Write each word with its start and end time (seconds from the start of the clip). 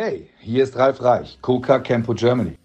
Hey, 0.00 0.30
hier 0.38 0.62
ist 0.62 0.76
Ralf 0.76 1.02
Reich, 1.02 1.40
Coca 1.42 1.80
Campo 1.80 2.14
Germany. 2.14 2.56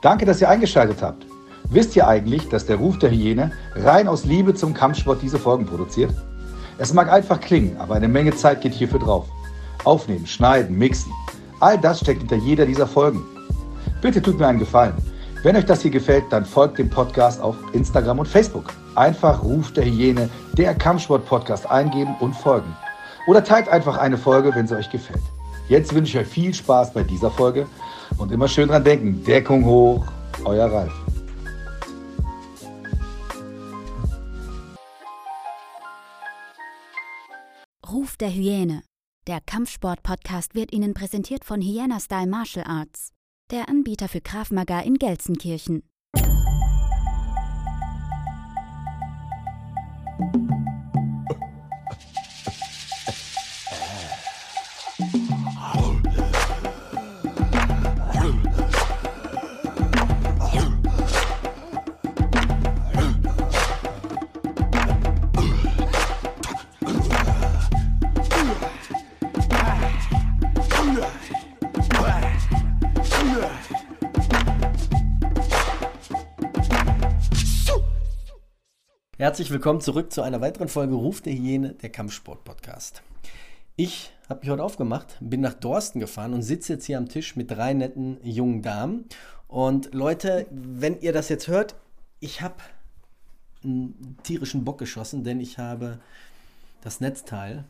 Danke, 0.00 0.24
dass 0.24 0.40
ihr 0.40 0.48
eingeschaltet 0.48 1.02
habt. 1.02 1.26
Wisst 1.70 1.96
ihr 1.96 2.06
eigentlich, 2.06 2.48
dass 2.48 2.66
der 2.66 2.76
Ruf 2.76 3.00
der 3.00 3.10
Hyäne 3.10 3.50
rein 3.74 4.06
aus 4.06 4.24
Liebe 4.24 4.54
zum 4.54 4.72
Kampfsport 4.72 5.20
diese 5.22 5.40
Folgen 5.40 5.66
produziert? 5.66 6.12
Es 6.78 6.94
mag 6.94 7.10
einfach 7.10 7.40
klingen, 7.40 7.76
aber 7.78 7.96
eine 7.96 8.06
Menge 8.06 8.32
Zeit 8.36 8.60
geht 8.60 8.74
hierfür 8.74 9.00
drauf. 9.00 9.26
Aufnehmen, 9.82 10.24
schneiden, 10.24 10.78
mixen. 10.78 11.12
All 11.58 11.76
das 11.76 11.98
steckt 11.98 12.20
hinter 12.20 12.36
jeder 12.36 12.64
dieser 12.64 12.86
Folgen. 12.86 13.26
Bitte 14.00 14.22
tut 14.22 14.38
mir 14.38 14.46
einen 14.46 14.60
Gefallen. 14.60 14.94
Wenn 15.42 15.56
euch 15.56 15.66
das 15.66 15.82
hier 15.82 15.90
gefällt, 15.90 16.26
dann 16.30 16.44
folgt 16.44 16.78
dem 16.78 16.90
Podcast 16.90 17.40
auf 17.40 17.56
Instagram 17.72 18.20
und 18.20 18.28
Facebook. 18.28 18.66
Einfach 18.94 19.42
Ruf 19.42 19.72
der 19.72 19.84
Hyäne, 19.84 20.30
der 20.52 20.76
Kampfsport-Podcast 20.76 21.68
eingeben 21.68 22.14
und 22.20 22.36
folgen. 22.36 22.72
Oder 23.26 23.42
teilt 23.42 23.68
einfach 23.68 23.98
eine 23.98 24.16
Folge, 24.16 24.54
wenn 24.54 24.68
sie 24.68 24.76
euch 24.76 24.90
gefällt. 24.90 25.24
Jetzt 25.70 25.94
wünsche 25.94 26.18
ich 26.18 26.26
euch 26.26 26.32
viel 26.32 26.52
Spaß 26.52 26.92
bei 26.92 27.04
dieser 27.04 27.30
Folge 27.30 27.68
und 28.18 28.32
immer 28.32 28.48
schön 28.48 28.66
dran 28.66 28.82
denken. 28.82 29.22
Deckung 29.24 29.64
hoch, 29.64 30.04
euer 30.44 30.66
Ralf. 30.66 30.92
Ruf 37.88 38.16
der 38.16 38.30
Hyäne. 38.30 38.82
Der 39.28 39.38
Kampfsport-Podcast 39.46 40.56
wird 40.56 40.72
Ihnen 40.72 40.92
präsentiert 40.92 41.44
von 41.44 41.60
Hyena 41.60 42.00
Style 42.00 42.26
Martial 42.26 42.66
Arts, 42.66 43.12
der 43.52 43.68
Anbieter 43.68 44.08
für 44.08 44.22
Maga 44.50 44.80
in 44.80 44.94
Gelsenkirchen. 44.94 45.84
Herzlich 79.20 79.50
willkommen 79.50 79.82
zurück 79.82 80.14
zu 80.14 80.22
einer 80.22 80.40
weiteren 80.40 80.68
Folge 80.68 80.94
Ruf 80.94 81.20
der 81.20 81.34
Hyäne, 81.34 81.74
der 81.74 81.90
Kampfsport-Podcast. 81.90 83.02
Ich 83.76 84.12
habe 84.30 84.40
mich 84.40 84.48
heute 84.48 84.62
aufgemacht, 84.62 85.18
bin 85.20 85.42
nach 85.42 85.52
Dorsten 85.52 86.00
gefahren 86.00 86.32
und 86.32 86.40
sitze 86.40 86.72
jetzt 86.72 86.86
hier 86.86 86.96
am 86.96 87.06
Tisch 87.06 87.36
mit 87.36 87.50
drei 87.50 87.74
netten 87.74 88.16
jungen 88.22 88.62
Damen. 88.62 89.04
Und 89.46 89.92
Leute, 89.92 90.46
wenn 90.50 90.98
ihr 91.02 91.12
das 91.12 91.28
jetzt 91.28 91.48
hört, 91.48 91.74
ich 92.18 92.40
habe 92.40 92.54
einen 93.62 94.16
tierischen 94.22 94.64
Bock 94.64 94.78
geschossen, 94.78 95.22
denn 95.22 95.38
ich 95.38 95.58
habe 95.58 95.98
das 96.80 97.02
Netzteil 97.02 97.64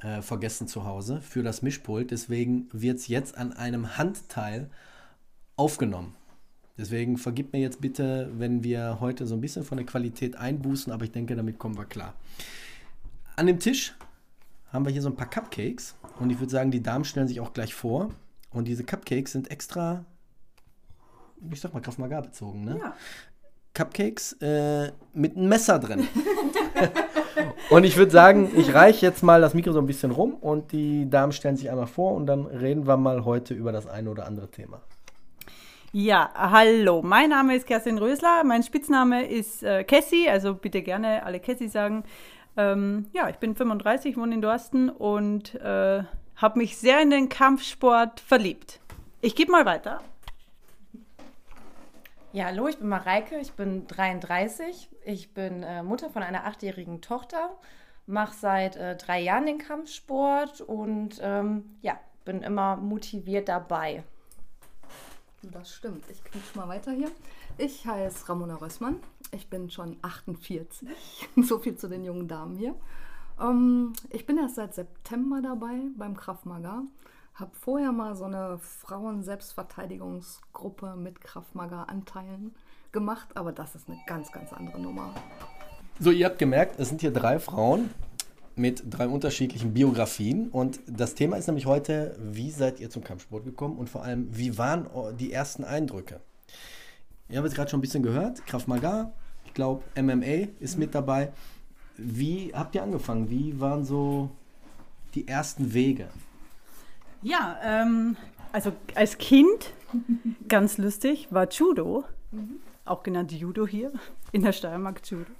äh, 0.00 0.22
vergessen 0.22 0.68
zu 0.68 0.84
Hause 0.84 1.20
für 1.22 1.42
das 1.42 1.60
Mischpult. 1.60 2.12
Deswegen 2.12 2.68
wird 2.70 2.98
es 2.98 3.08
jetzt 3.08 3.36
an 3.36 3.52
einem 3.52 3.98
Handteil 3.98 4.70
aufgenommen. 5.56 6.14
Deswegen 6.76 7.18
vergib 7.18 7.52
mir 7.52 7.60
jetzt 7.60 7.80
bitte, 7.80 8.30
wenn 8.36 8.64
wir 8.64 8.98
heute 9.00 9.26
so 9.26 9.34
ein 9.34 9.40
bisschen 9.40 9.62
von 9.64 9.78
der 9.78 9.86
Qualität 9.86 10.36
einbußen, 10.36 10.92
aber 10.92 11.04
ich 11.04 11.12
denke, 11.12 11.36
damit 11.36 11.58
kommen 11.58 11.78
wir 11.78 11.84
klar. 11.84 12.14
An 13.36 13.46
dem 13.46 13.60
Tisch 13.60 13.94
haben 14.72 14.84
wir 14.84 14.90
hier 14.90 15.02
so 15.02 15.08
ein 15.08 15.16
paar 15.16 15.30
Cupcakes 15.30 15.94
und 16.18 16.30
ich 16.30 16.40
würde 16.40 16.50
sagen, 16.50 16.72
die 16.72 16.82
Damen 16.82 17.04
stellen 17.04 17.28
sich 17.28 17.40
auch 17.40 17.52
gleich 17.52 17.74
vor. 17.74 18.10
Und 18.50 18.66
diese 18.66 18.84
Cupcakes 18.84 19.32
sind 19.32 19.50
extra, 19.50 20.04
ich 21.50 21.60
sag 21.60 21.74
mal, 21.74 21.80
Krav 21.80 21.98
Maga 21.98 22.20
bezogen, 22.20 22.64
ne? 22.64 22.78
Ja. 22.80 22.94
Cupcakes 23.74 24.34
äh, 24.34 24.92
mit 25.12 25.36
einem 25.36 25.48
Messer 25.48 25.80
drin. 25.80 26.06
und 27.70 27.82
ich 27.82 27.96
würde 27.96 28.12
sagen, 28.12 28.52
ich 28.56 28.72
reiche 28.72 29.04
jetzt 29.04 29.24
mal 29.24 29.40
das 29.40 29.54
Mikro 29.54 29.72
so 29.72 29.80
ein 29.80 29.86
bisschen 29.86 30.12
rum 30.12 30.34
und 30.34 30.70
die 30.70 31.10
Damen 31.10 31.32
stellen 31.32 31.56
sich 31.56 31.70
einmal 31.70 31.88
vor 31.88 32.14
und 32.14 32.26
dann 32.26 32.46
reden 32.46 32.86
wir 32.86 32.96
mal 32.96 33.24
heute 33.24 33.52
über 33.54 33.72
das 33.72 33.88
eine 33.88 34.10
oder 34.10 34.26
andere 34.26 34.48
Thema. 34.48 34.80
Ja, 35.96 36.32
hallo, 36.34 37.02
mein 37.02 37.30
Name 37.30 37.54
ist 37.54 37.68
Kerstin 37.68 37.98
Rösler, 37.98 38.42
mein 38.42 38.64
Spitzname 38.64 39.28
ist 39.28 39.62
äh, 39.62 39.84
Cassie, 39.84 40.28
also 40.28 40.52
bitte 40.52 40.82
gerne 40.82 41.22
alle 41.22 41.38
Cassie 41.38 41.68
sagen. 41.68 42.02
Ähm, 42.56 43.06
ja, 43.12 43.28
ich 43.28 43.36
bin 43.36 43.54
35, 43.54 44.16
wohne 44.16 44.34
in 44.34 44.42
Dorsten 44.42 44.88
und 44.88 45.54
äh, 45.54 46.02
habe 46.34 46.58
mich 46.58 46.78
sehr 46.78 47.00
in 47.00 47.10
den 47.10 47.28
Kampfsport 47.28 48.18
verliebt. 48.18 48.80
Ich 49.20 49.36
gebe 49.36 49.52
mal 49.52 49.66
weiter. 49.66 50.00
Ja, 52.32 52.46
hallo, 52.46 52.66
ich 52.66 52.78
bin 52.78 52.88
Mareike, 52.88 53.38
ich 53.38 53.52
bin 53.52 53.86
33, 53.86 54.88
ich 55.04 55.32
bin 55.32 55.62
äh, 55.62 55.84
Mutter 55.84 56.10
von 56.10 56.24
einer 56.24 56.44
achtjährigen 56.44 57.02
Tochter, 57.02 57.50
mache 58.06 58.34
seit 58.34 58.74
äh, 58.74 58.96
drei 58.96 59.20
Jahren 59.20 59.46
den 59.46 59.58
Kampfsport 59.58 60.60
und 60.60 61.20
ähm, 61.22 61.76
ja, 61.82 62.00
bin 62.24 62.42
immer 62.42 62.74
motiviert 62.74 63.48
dabei. 63.48 64.02
Das 65.52 65.72
stimmt. 65.72 66.04
Ich 66.10 66.24
knick 66.24 66.56
mal 66.56 66.68
weiter 66.68 66.92
hier. 66.92 67.10
Ich 67.58 67.86
heiße 67.86 68.28
Ramona 68.28 68.56
Rössmann. 68.56 68.96
Ich 69.32 69.48
bin 69.48 69.70
schon 69.70 69.96
48. 70.02 70.88
so 71.36 71.58
viel 71.58 71.76
zu 71.76 71.88
den 71.88 72.04
jungen 72.04 72.28
Damen 72.28 72.56
hier. 72.56 72.74
Ähm, 73.40 73.94
ich 74.10 74.26
bin 74.26 74.36
erst 74.38 74.56
seit 74.56 74.74
September 74.74 75.40
dabei 75.42 75.78
beim 75.96 76.16
Krav 76.16 76.44
Maga. 76.44 76.82
Habe 77.34 77.52
vorher 77.54 77.92
mal 77.92 78.14
so 78.14 78.24
eine 78.24 78.58
Frauen-Selbstverteidigungsgruppe 78.58 80.94
mit 80.96 81.20
Krav 81.20 81.54
Maga-Anteilen 81.54 82.54
gemacht, 82.92 83.36
aber 83.36 83.50
das 83.52 83.74
ist 83.74 83.88
eine 83.88 83.98
ganz, 84.06 84.30
ganz 84.30 84.52
andere 84.52 84.80
Nummer. 84.80 85.12
So, 85.98 86.12
ihr 86.12 86.26
habt 86.26 86.38
gemerkt, 86.38 86.78
es 86.78 86.88
sind 86.88 87.00
hier 87.00 87.12
drei 87.12 87.40
Frauen 87.40 87.90
mit 88.56 88.84
drei 88.90 89.08
unterschiedlichen 89.08 89.74
Biografien. 89.74 90.48
Und 90.48 90.80
das 90.86 91.14
Thema 91.14 91.36
ist 91.36 91.46
nämlich 91.46 91.66
heute, 91.66 92.16
wie 92.20 92.50
seid 92.50 92.80
ihr 92.80 92.90
zum 92.90 93.02
Kampfsport 93.02 93.44
gekommen 93.44 93.76
und 93.78 93.88
vor 93.88 94.04
allem, 94.04 94.28
wie 94.30 94.58
waren 94.58 94.86
die 95.18 95.32
ersten 95.32 95.64
Eindrücke? 95.64 96.20
Ihr 97.28 97.38
habt 97.38 97.46
jetzt 97.46 97.56
gerade 97.56 97.70
schon 97.70 97.78
ein 97.78 97.82
bisschen 97.82 98.02
gehört, 98.02 98.44
Krav 98.46 98.66
Maga, 98.66 99.12
ich 99.46 99.54
glaube 99.54 99.82
MMA 100.00 100.48
ist 100.60 100.78
mit 100.78 100.94
dabei. 100.94 101.32
Wie 101.96 102.52
habt 102.54 102.74
ihr 102.74 102.82
angefangen? 102.82 103.30
Wie 103.30 103.58
waren 103.60 103.84
so 103.84 104.30
die 105.14 105.26
ersten 105.26 105.72
Wege? 105.72 106.08
Ja, 107.22 107.58
ähm, 107.64 108.16
also 108.52 108.72
als 108.94 109.16
Kind, 109.16 109.72
ganz 110.48 110.76
lustig, 110.76 111.28
war 111.30 111.48
Judo, 111.48 112.04
auch 112.84 113.02
genannt 113.02 113.32
Judo 113.32 113.66
hier, 113.66 113.92
in 114.32 114.42
der 114.42 114.52
Steiermark 114.52 115.00
Judo. 115.08 115.30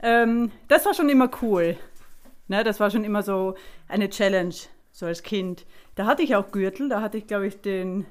Ähm, 0.00 0.50
das 0.66 0.84
war 0.84 0.94
schon 0.94 1.08
immer 1.08 1.30
cool. 1.42 1.76
Ne, 2.48 2.64
das 2.64 2.80
war 2.80 2.90
schon 2.90 3.04
immer 3.04 3.22
so 3.22 3.54
eine 3.88 4.10
Challenge, 4.10 4.54
so 4.90 5.06
als 5.06 5.22
Kind. 5.22 5.64
Da 5.94 6.06
hatte 6.06 6.22
ich 6.22 6.36
auch 6.36 6.50
Gürtel, 6.50 6.88
da 6.88 7.00
hatte 7.00 7.18
ich, 7.18 7.26
glaube 7.26 7.46
ich, 7.46 7.60
den 7.60 8.06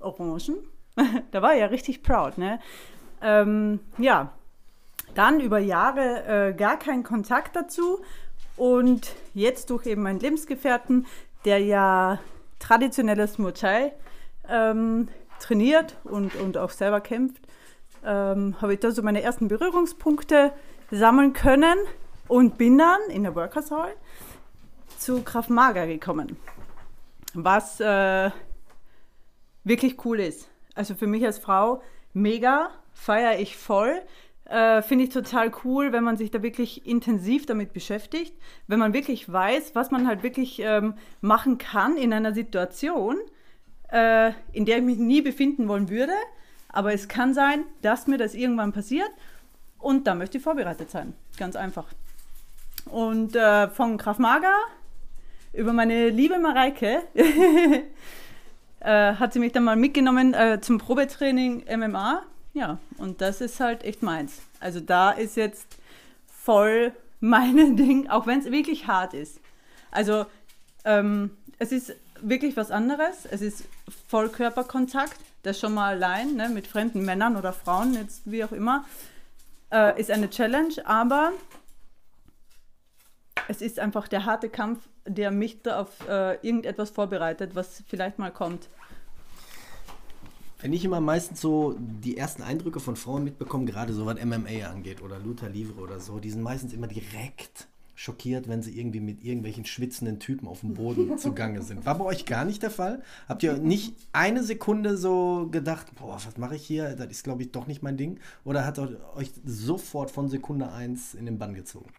Orangen. 0.00 0.58
da 1.30 1.42
war 1.42 1.54
ich 1.54 1.60
ja 1.60 1.66
richtig 1.66 2.02
proud. 2.02 2.38
Ne? 2.38 2.60
Ähm, 3.20 3.80
ja, 3.98 4.32
dann 5.14 5.40
über 5.40 5.58
Jahre 5.58 6.48
äh, 6.48 6.54
gar 6.54 6.78
keinen 6.78 7.02
Kontakt 7.02 7.56
dazu. 7.56 8.00
Und 8.56 9.14
jetzt 9.34 9.70
durch 9.70 9.86
eben 9.86 10.02
meinen 10.02 10.20
Lebensgefährten, 10.20 11.06
der 11.44 11.60
ja 11.60 12.18
traditionelles 12.58 13.38
Muay 13.38 13.52
Thai 13.52 13.92
ähm, 14.48 15.08
trainiert 15.40 15.96
und, 16.04 16.34
und 16.36 16.58
auch 16.58 16.70
selber 16.70 17.00
kämpft, 17.00 17.42
ähm, 18.04 18.56
habe 18.60 18.74
ich 18.74 18.80
da 18.80 18.90
so 18.90 19.02
meine 19.02 19.22
ersten 19.22 19.48
Berührungspunkte 19.48 20.52
sammeln 20.90 21.32
können 21.32 21.76
und 22.28 22.58
bin 22.58 22.78
dann 22.78 23.00
in 23.08 23.22
der 23.24 23.34
Workers 23.34 23.70
Hall 23.70 23.94
zu 24.98 25.22
Kraft 25.22 25.50
Mager 25.50 25.86
gekommen, 25.86 26.36
was 27.34 27.80
äh, 27.80 28.30
wirklich 29.64 30.04
cool 30.04 30.20
ist. 30.20 30.48
Also 30.74 30.94
für 30.94 31.06
mich 31.06 31.24
als 31.24 31.38
Frau 31.38 31.82
mega, 32.12 32.70
feiere 32.92 33.38
ich 33.38 33.56
voll. 33.56 34.02
Äh, 34.44 34.82
Finde 34.82 35.04
ich 35.04 35.10
total 35.10 35.52
cool, 35.64 35.92
wenn 35.92 36.04
man 36.04 36.16
sich 36.16 36.30
da 36.30 36.42
wirklich 36.42 36.86
intensiv 36.86 37.46
damit 37.46 37.72
beschäftigt, 37.72 38.34
wenn 38.66 38.78
man 38.78 38.92
wirklich 38.92 39.30
weiß, 39.30 39.74
was 39.74 39.90
man 39.90 40.06
halt 40.06 40.22
wirklich 40.22 40.60
ähm, 40.60 40.94
machen 41.20 41.58
kann 41.58 41.96
in 41.96 42.12
einer 42.12 42.32
Situation, 42.32 43.16
äh, 43.90 44.32
in 44.52 44.64
der 44.64 44.78
ich 44.78 44.84
mich 44.84 44.98
nie 44.98 45.20
befinden 45.20 45.68
wollen 45.68 45.90
würde. 45.90 46.14
Aber 46.70 46.92
es 46.92 47.08
kann 47.08 47.34
sein, 47.34 47.64
dass 47.82 48.06
mir 48.06 48.18
das 48.18 48.34
irgendwann 48.34 48.72
passiert 48.72 49.10
und 49.78 50.06
da 50.06 50.14
möchte 50.14 50.38
ich 50.38 50.44
vorbereitet 50.44 50.90
sein. 50.90 51.14
Ganz 51.36 51.56
einfach. 51.56 51.86
Und 52.86 53.36
äh, 53.36 53.68
von 53.68 53.98
Graf 53.98 54.18
Mager 54.18 54.56
über 55.52 55.72
meine 55.72 56.10
liebe 56.10 56.38
Mareike 56.38 57.02
äh, 58.80 59.14
hat 59.14 59.32
sie 59.32 59.38
mich 59.38 59.52
dann 59.52 59.64
mal 59.64 59.76
mitgenommen 59.76 60.34
äh, 60.34 60.60
zum 60.60 60.78
Probetraining 60.78 61.64
MMA. 61.76 62.22
Ja, 62.54 62.78
und 62.96 63.20
das 63.20 63.40
ist 63.40 63.60
halt 63.60 63.84
echt 63.84 64.02
meins. 64.02 64.40
Also 64.60 64.80
da 64.80 65.10
ist 65.10 65.36
jetzt 65.36 65.66
voll 66.26 66.92
mein 67.20 67.76
Ding, 67.76 68.08
auch 68.08 68.26
wenn 68.26 68.40
es 68.40 68.50
wirklich 68.50 68.86
hart 68.86 69.14
ist. 69.14 69.40
Also 69.90 70.26
ähm, 70.84 71.30
es 71.58 71.72
ist 71.72 71.94
wirklich 72.20 72.56
was 72.56 72.70
anderes. 72.70 73.26
Es 73.30 73.42
ist 73.42 73.64
Vollkörperkontakt, 74.08 75.18
das 75.42 75.60
schon 75.60 75.74
mal 75.74 75.94
allein 75.94 76.34
ne, 76.34 76.48
mit 76.48 76.66
fremden 76.66 77.04
Männern 77.04 77.36
oder 77.36 77.52
Frauen, 77.52 77.94
jetzt 77.94 78.22
wie 78.24 78.44
auch 78.44 78.52
immer, 78.52 78.84
äh, 79.72 79.98
ist 80.00 80.10
eine 80.10 80.30
Challenge, 80.30 80.74
aber 80.84 81.32
es 83.48 83.62
ist 83.62 83.80
einfach 83.80 84.06
der 84.08 84.26
harte 84.26 84.48
Kampf, 84.48 84.88
der 85.06 85.30
mich 85.30 85.62
da 85.62 85.80
auf 85.80 86.06
äh, 86.08 86.34
irgendetwas 86.46 86.90
vorbereitet, 86.90 87.54
was 87.54 87.82
vielleicht 87.88 88.18
mal 88.18 88.30
kommt. 88.30 88.68
Wenn 90.60 90.72
ich 90.72 90.84
immer 90.84 91.00
meistens 91.00 91.40
so 91.40 91.76
die 91.78 92.16
ersten 92.16 92.42
Eindrücke 92.42 92.80
von 92.80 92.96
Frauen 92.96 93.24
mitbekomme, 93.24 93.64
gerade 93.64 93.92
so 93.92 94.06
was 94.06 94.22
MMA 94.22 94.68
angeht 94.68 95.02
oder 95.02 95.18
Luther 95.18 95.48
Livre 95.48 95.80
oder 95.80 96.00
so, 96.00 96.18
die 96.18 96.30
sind 96.30 96.42
meistens 96.42 96.72
immer 96.72 96.88
direkt 96.88 97.68
schockiert, 97.94 98.48
wenn 98.48 98.62
sie 98.62 98.78
irgendwie 98.78 99.00
mit 99.00 99.24
irgendwelchen 99.24 99.64
schwitzenden 99.64 100.20
Typen 100.20 100.46
auf 100.46 100.60
dem 100.60 100.74
Boden 100.74 101.16
zugange 101.18 101.62
sind. 101.62 101.86
War 101.86 101.96
bei 101.96 102.04
euch 102.04 102.26
gar 102.26 102.44
nicht 102.44 102.62
der 102.62 102.70
Fall? 102.70 103.02
Habt 103.28 103.42
ihr 103.42 103.56
nicht 103.56 103.94
eine 104.12 104.44
Sekunde 104.44 104.96
so 104.96 105.48
gedacht, 105.50 105.86
boah, 105.94 106.14
was 106.24 106.36
mache 106.36 106.56
ich 106.56 106.64
hier? 106.64 106.94
Das 106.96 107.08
ist, 107.08 107.24
glaube 107.24 107.42
ich, 107.42 107.50
doch 107.50 107.66
nicht 107.66 107.82
mein 107.82 107.96
Ding? 107.96 108.20
Oder 108.44 108.66
hat 108.66 108.78
euch 108.78 109.32
sofort 109.44 110.10
von 110.10 110.28
Sekunde 110.28 110.70
1 110.70 111.14
in 111.14 111.26
den 111.26 111.38
Bann 111.38 111.54
gezogen? 111.54 111.90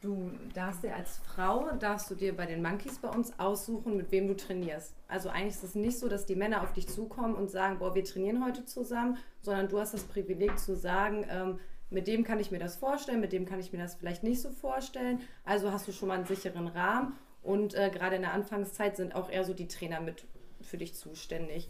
Du 0.00 0.30
darfst 0.54 0.82
dir 0.82 0.94
als 0.94 1.18
Frau, 1.18 1.70
darfst 1.78 2.10
du 2.10 2.14
dir 2.14 2.34
bei 2.34 2.46
den 2.46 2.62
Monkeys 2.62 2.98
bei 2.98 3.08
uns 3.08 3.38
aussuchen, 3.38 3.98
mit 3.98 4.10
wem 4.10 4.28
du 4.28 4.36
trainierst. 4.36 4.94
Also 5.08 5.28
eigentlich 5.28 5.56
ist 5.56 5.64
es 5.64 5.74
nicht 5.74 5.98
so, 5.98 6.08
dass 6.08 6.24
die 6.24 6.36
Männer 6.36 6.62
auf 6.62 6.72
dich 6.72 6.88
zukommen 6.88 7.34
und 7.34 7.50
sagen, 7.50 7.78
boah, 7.78 7.94
wir 7.94 8.02
trainieren 8.02 8.42
heute 8.42 8.64
zusammen, 8.64 9.18
sondern 9.42 9.68
du 9.68 9.78
hast 9.78 9.92
das 9.92 10.04
Privileg 10.04 10.58
zu 10.58 10.74
sagen, 10.74 11.26
ähm, 11.28 11.58
mit 11.90 12.06
dem 12.06 12.24
kann 12.24 12.40
ich 12.40 12.50
mir 12.50 12.58
das 12.58 12.76
vorstellen, 12.76 13.20
mit 13.20 13.32
dem 13.32 13.44
kann 13.44 13.60
ich 13.60 13.72
mir 13.72 13.78
das 13.78 13.94
vielleicht 13.94 14.22
nicht 14.22 14.40
so 14.40 14.50
vorstellen. 14.50 15.20
Also 15.44 15.70
hast 15.70 15.86
du 15.86 15.92
schon 15.92 16.08
mal 16.08 16.14
einen 16.14 16.26
sicheren 16.26 16.68
Rahmen 16.68 17.14
und 17.42 17.74
äh, 17.74 17.90
gerade 17.90 18.16
in 18.16 18.22
der 18.22 18.32
Anfangszeit 18.32 18.96
sind 18.96 19.14
auch 19.14 19.28
eher 19.28 19.44
so 19.44 19.52
die 19.52 19.68
Trainer 19.68 20.00
mit 20.00 20.24
für 20.62 20.78
dich 20.78 20.94
zuständig. 20.94 21.68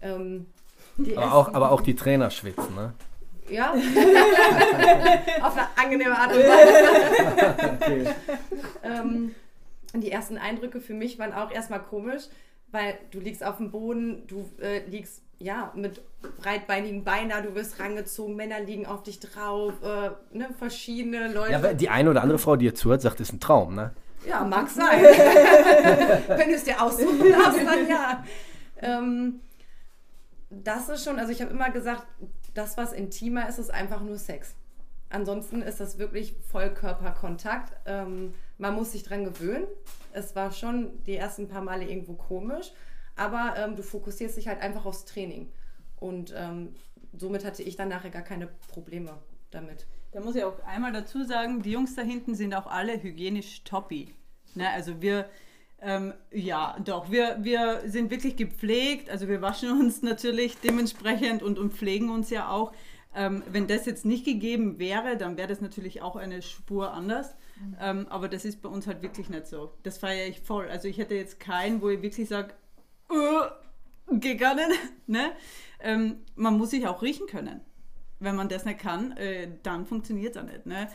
Ähm, 0.00 0.46
aber, 1.14 1.32
auch, 1.32 1.54
aber 1.54 1.70
auch 1.70 1.80
die 1.80 1.94
Trainer 1.94 2.30
schwitzen, 2.30 2.74
ne? 2.74 2.92
Ja. 3.50 3.72
Auf 5.42 5.56
eine 5.56 5.66
angenehme 5.76 6.16
Art 6.16 6.32
und 6.32 6.40
Weise. 6.40 7.74
okay. 7.80 8.06
ähm, 8.82 9.34
die 9.94 10.10
ersten 10.10 10.38
Eindrücke 10.38 10.80
für 10.80 10.94
mich 10.94 11.18
waren 11.18 11.32
auch 11.32 11.50
erstmal 11.50 11.80
komisch, 11.80 12.24
weil 12.70 12.98
du 13.10 13.20
liegst 13.20 13.42
auf 13.44 13.56
dem 13.56 13.70
Boden, 13.70 14.26
du 14.26 14.48
äh, 14.60 14.80
liegst 14.86 15.22
ja 15.38 15.72
mit 15.74 16.02
breitbeinigen 16.40 17.04
Beinen, 17.04 17.42
du 17.42 17.54
wirst 17.54 17.80
rangezogen, 17.80 18.36
Männer 18.36 18.60
liegen 18.60 18.86
auf 18.86 19.02
dich 19.02 19.20
drauf, 19.20 19.74
äh, 19.82 20.10
ne, 20.36 20.48
verschiedene 20.58 21.32
Leute. 21.32 21.52
Ja, 21.52 21.72
die 21.72 21.88
eine 21.88 22.10
oder 22.10 22.22
andere 22.22 22.38
Frau, 22.38 22.56
die 22.56 22.66
jetzt 22.66 22.80
zuhört, 22.80 23.02
sagt, 23.02 23.20
das 23.20 23.28
ist 23.28 23.34
ein 23.34 23.40
Traum, 23.40 23.74
ne? 23.74 23.92
Ja, 24.26 24.44
mag 24.44 24.68
sein. 24.70 25.00
Wenn 25.00 26.48
du 26.48 26.54
es 26.54 26.64
dir 26.64 26.82
aussuchen 26.82 27.30
darfst, 27.30 27.60
dann 27.64 27.88
ja. 27.88 28.24
Ähm, 28.80 29.40
das 30.50 30.88
ist 30.88 31.04
schon, 31.04 31.18
also 31.18 31.30
ich 31.32 31.40
habe 31.40 31.52
immer 31.52 31.70
gesagt, 31.70 32.06
das, 32.54 32.76
was 32.76 32.92
intimer 32.92 33.48
ist, 33.48 33.58
ist 33.58 33.70
einfach 33.70 34.00
nur 34.00 34.18
Sex. 34.18 34.54
Ansonsten 35.10 35.62
ist 35.62 35.80
das 35.80 35.98
wirklich 35.98 36.34
Vollkörperkontakt. 36.50 37.72
Ähm, 37.86 38.34
man 38.58 38.74
muss 38.74 38.92
sich 38.92 39.04
dran 39.04 39.24
gewöhnen. 39.24 39.66
Es 40.12 40.36
war 40.36 40.50
schon 40.50 41.02
die 41.04 41.16
ersten 41.16 41.48
paar 41.48 41.62
Male 41.62 41.88
irgendwo 41.88 42.14
komisch, 42.14 42.72
aber 43.16 43.54
ähm, 43.56 43.76
du 43.76 43.82
fokussierst 43.82 44.36
dich 44.36 44.48
halt 44.48 44.60
einfach 44.60 44.84
aufs 44.84 45.06
Training. 45.06 45.50
Und 45.98 46.34
ähm, 46.36 46.74
somit 47.16 47.44
hatte 47.44 47.62
ich 47.62 47.76
dann 47.76 47.88
nachher 47.88 48.10
gar 48.10 48.22
keine 48.22 48.48
Probleme 48.68 49.18
damit. 49.50 49.86
Da 50.12 50.20
muss 50.20 50.36
ich 50.36 50.44
auch 50.44 50.62
einmal 50.64 50.92
dazu 50.92 51.24
sagen, 51.24 51.62
die 51.62 51.72
Jungs 51.72 51.94
da 51.94 52.02
hinten 52.02 52.34
sind 52.34 52.54
auch 52.54 52.66
alle 52.66 53.02
hygienisch 53.02 53.64
toppi. 53.64 54.14
Ne, 54.54 54.68
also 54.70 55.00
wir, 55.02 55.28
ähm, 55.80 56.12
ja, 56.32 56.76
doch, 56.84 57.10
wir, 57.10 57.38
wir 57.40 57.82
sind 57.86 58.10
wirklich 58.10 58.36
gepflegt, 58.36 59.10
also 59.10 59.28
wir 59.28 59.40
waschen 59.40 59.70
uns 59.70 60.02
natürlich 60.02 60.58
dementsprechend 60.58 61.42
und, 61.42 61.58
und 61.58 61.72
pflegen 61.72 62.10
uns 62.10 62.30
ja 62.30 62.50
auch. 62.50 62.72
Ähm, 63.14 63.42
wenn 63.50 63.66
das 63.66 63.86
jetzt 63.86 64.04
nicht 64.04 64.24
gegeben 64.24 64.78
wäre, 64.78 65.16
dann 65.16 65.36
wäre 65.36 65.48
das 65.48 65.60
natürlich 65.60 66.02
auch 66.02 66.16
eine 66.16 66.42
Spur 66.42 66.92
anders. 66.92 67.34
Mhm. 67.60 67.76
Ähm, 67.80 68.06
aber 68.08 68.28
das 68.28 68.44
ist 68.44 68.60
bei 68.60 68.68
uns 68.68 68.86
halt 68.86 69.02
wirklich 69.02 69.30
nicht 69.30 69.46
so. 69.46 69.72
Das 69.82 69.98
feiere 69.98 70.26
ich 70.26 70.40
voll. 70.40 70.68
Also 70.68 70.88
ich 70.88 70.98
hätte 70.98 71.14
jetzt 71.14 71.40
keinen, 71.40 71.80
wo 71.80 71.88
ich 71.88 72.02
wirklich 72.02 72.28
sage, 72.28 72.54
uh, 73.10 74.18
gegangen. 74.18 74.70
ne? 75.06 75.32
Ähm, 75.80 76.18
man 76.34 76.58
muss 76.58 76.70
sich 76.70 76.86
auch 76.86 77.02
riechen 77.02 77.26
können. 77.26 77.60
Wenn 78.20 78.36
man 78.36 78.48
das 78.48 78.64
nicht 78.64 78.80
kann, 78.80 79.16
äh, 79.16 79.48
dann 79.62 79.86
funktioniert 79.86 80.36
es 80.36 80.42
auch 80.42 80.46
nicht. 80.46 80.66
Ne? 80.66 80.88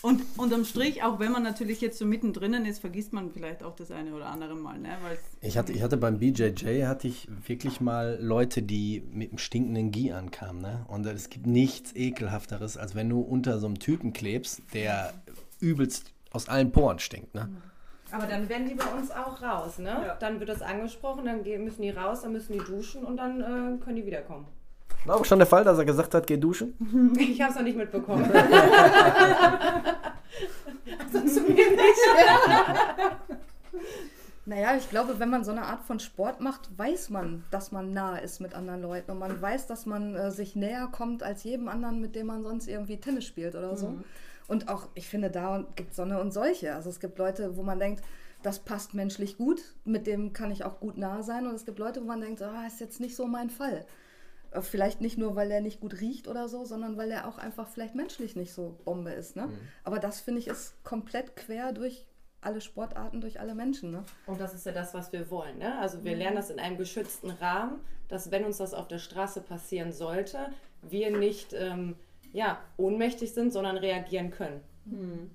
Und 0.00 0.22
unterm 0.36 0.64
Strich, 0.64 1.02
auch 1.02 1.18
wenn 1.18 1.32
man 1.32 1.42
natürlich 1.42 1.80
jetzt 1.80 1.98
so 1.98 2.06
mittendrin 2.06 2.52
ist, 2.64 2.78
vergisst 2.78 3.12
man 3.12 3.30
vielleicht 3.32 3.64
auch 3.64 3.74
das 3.74 3.90
eine 3.90 4.14
oder 4.14 4.26
andere 4.26 4.54
Mal. 4.54 4.78
Ne? 4.78 4.90
ich, 5.40 5.58
hatte, 5.58 5.72
ich 5.72 5.82
hatte 5.82 5.96
beim 5.96 6.18
BJJ 6.18 6.84
hatte 6.84 7.08
ich 7.08 7.28
wirklich 7.46 7.80
mal 7.80 8.16
Leute, 8.20 8.62
die 8.62 9.02
mit 9.10 9.30
einem 9.30 9.38
stinkenden 9.38 9.90
Gie 9.90 10.12
ankamen. 10.12 10.62
Ne? 10.62 10.84
Und 10.86 11.04
es 11.06 11.30
gibt 11.30 11.46
nichts 11.46 11.96
ekelhafteres, 11.96 12.76
als 12.76 12.94
wenn 12.94 13.08
du 13.08 13.20
unter 13.20 13.58
so 13.58 13.66
einem 13.66 13.80
Typen 13.80 14.12
klebst, 14.12 14.62
der 14.72 15.14
übelst 15.58 16.12
aus 16.30 16.48
allen 16.48 16.70
Poren 16.70 17.00
stinkt. 17.00 17.34
Ne? 17.34 17.48
Aber 18.12 18.26
dann 18.26 18.48
werden 18.48 18.68
die 18.68 18.74
bei 18.74 18.86
uns 18.86 19.10
auch 19.10 19.42
raus. 19.42 19.78
Ne? 19.78 19.88
Ja. 19.88 20.14
Dann 20.14 20.38
wird 20.38 20.48
das 20.48 20.62
angesprochen, 20.62 21.24
dann 21.24 21.42
müssen 21.64 21.82
die 21.82 21.90
raus, 21.90 22.22
dann 22.22 22.32
müssen 22.32 22.52
die 22.52 22.64
duschen 22.64 23.04
und 23.04 23.16
dann 23.16 23.40
äh, 23.40 23.78
können 23.82 23.96
die 23.96 24.06
wiederkommen. 24.06 24.46
War 25.08 25.16
auch 25.16 25.24
schon 25.24 25.38
der 25.38 25.46
Fall, 25.46 25.64
dass 25.64 25.78
er 25.78 25.86
gesagt 25.86 26.14
hat, 26.14 26.26
geh 26.26 26.36
duschen? 26.36 26.74
Ich 27.18 27.40
habe 27.40 27.50
es 27.50 27.56
noch 27.56 27.64
nicht 27.64 27.78
mitbekommen. 27.78 28.24
also 28.32 28.42
zu 31.26 31.40
mir 31.40 31.54
nicht. 31.54 31.98
Naja, 34.44 34.76
ich 34.76 34.90
glaube, 34.90 35.18
wenn 35.18 35.30
man 35.30 35.44
so 35.44 35.50
eine 35.50 35.62
Art 35.62 35.82
von 35.84 35.98
Sport 35.98 36.42
macht, 36.42 36.78
weiß 36.78 37.08
man, 37.08 37.42
dass 37.50 37.72
man 37.72 37.94
nah 37.94 38.18
ist 38.18 38.40
mit 38.40 38.52
anderen 38.52 38.82
Leuten 38.82 39.12
und 39.12 39.18
man 39.18 39.40
weiß, 39.40 39.66
dass 39.66 39.86
man 39.86 40.14
äh, 40.14 40.30
sich 40.30 40.56
näher 40.56 40.90
kommt 40.92 41.22
als 41.22 41.42
jedem 41.42 41.68
anderen, 41.68 42.02
mit 42.02 42.14
dem 42.14 42.26
man 42.26 42.42
sonst 42.42 42.68
irgendwie 42.68 42.98
Tennis 42.98 43.24
spielt 43.24 43.54
oder 43.54 43.78
so. 43.78 43.88
Mhm. 43.88 44.04
Und 44.46 44.68
auch, 44.68 44.88
ich 44.94 45.08
finde, 45.08 45.30
da 45.30 45.64
gibt 45.74 45.92
es 45.92 45.96
Sonne 45.96 46.20
und 46.20 46.34
solche. 46.34 46.74
Also 46.74 46.90
es 46.90 47.00
gibt 47.00 47.18
Leute, 47.18 47.56
wo 47.56 47.62
man 47.62 47.78
denkt, 47.78 48.04
das 48.42 48.58
passt 48.58 48.92
menschlich 48.92 49.38
gut, 49.38 49.62
mit 49.86 50.06
dem 50.06 50.34
kann 50.34 50.50
ich 50.50 50.64
auch 50.64 50.80
gut 50.80 50.98
nah 50.98 51.22
sein. 51.22 51.46
Und 51.46 51.54
es 51.54 51.64
gibt 51.64 51.78
Leute, 51.78 52.02
wo 52.02 52.06
man 52.06 52.20
denkt, 52.20 52.42
ah, 52.42 52.66
ist 52.66 52.80
jetzt 52.80 53.00
nicht 53.00 53.16
so 53.16 53.26
mein 53.26 53.48
Fall. 53.48 53.86
Äh, 54.50 54.62
vielleicht 54.62 55.00
nicht 55.00 55.18
nur, 55.18 55.36
weil 55.36 55.50
er 55.50 55.60
nicht 55.60 55.80
gut 55.80 56.00
riecht 56.00 56.28
oder 56.28 56.48
so, 56.48 56.64
sondern 56.64 56.96
weil 56.96 57.10
er 57.10 57.28
auch 57.28 57.38
einfach 57.38 57.68
vielleicht 57.68 57.94
menschlich 57.94 58.36
nicht 58.36 58.52
so 58.52 58.78
Bombe 58.84 59.10
ist. 59.10 59.36
Ne? 59.36 59.46
Mhm. 59.46 59.58
Aber 59.84 59.98
das 59.98 60.20
finde 60.20 60.40
ich 60.40 60.48
ist 60.48 60.82
komplett 60.84 61.36
quer 61.36 61.72
durch 61.72 62.06
alle 62.40 62.60
Sportarten, 62.60 63.20
durch 63.20 63.40
alle 63.40 63.54
Menschen. 63.54 63.90
Ne? 63.90 64.04
Und 64.26 64.40
das 64.40 64.54
ist 64.54 64.64
ja 64.64 64.72
das, 64.72 64.94
was 64.94 65.12
wir 65.12 65.30
wollen. 65.30 65.58
Ne? 65.58 65.78
Also 65.80 66.04
wir 66.04 66.12
mhm. 66.12 66.18
lernen 66.18 66.36
das 66.36 66.50
in 66.50 66.60
einem 66.60 66.78
geschützten 66.78 67.30
Rahmen, 67.30 67.80
dass 68.08 68.30
wenn 68.30 68.44
uns 68.44 68.58
das 68.58 68.74
auf 68.74 68.88
der 68.88 68.98
Straße 68.98 69.40
passieren 69.40 69.92
sollte, 69.92 70.38
wir 70.82 71.16
nicht 71.16 71.52
ähm, 71.52 71.96
ja, 72.32 72.58
ohnmächtig 72.76 73.34
sind, 73.34 73.52
sondern 73.52 73.76
reagieren 73.76 74.30
können. 74.30 74.60
Mhm. 74.84 75.30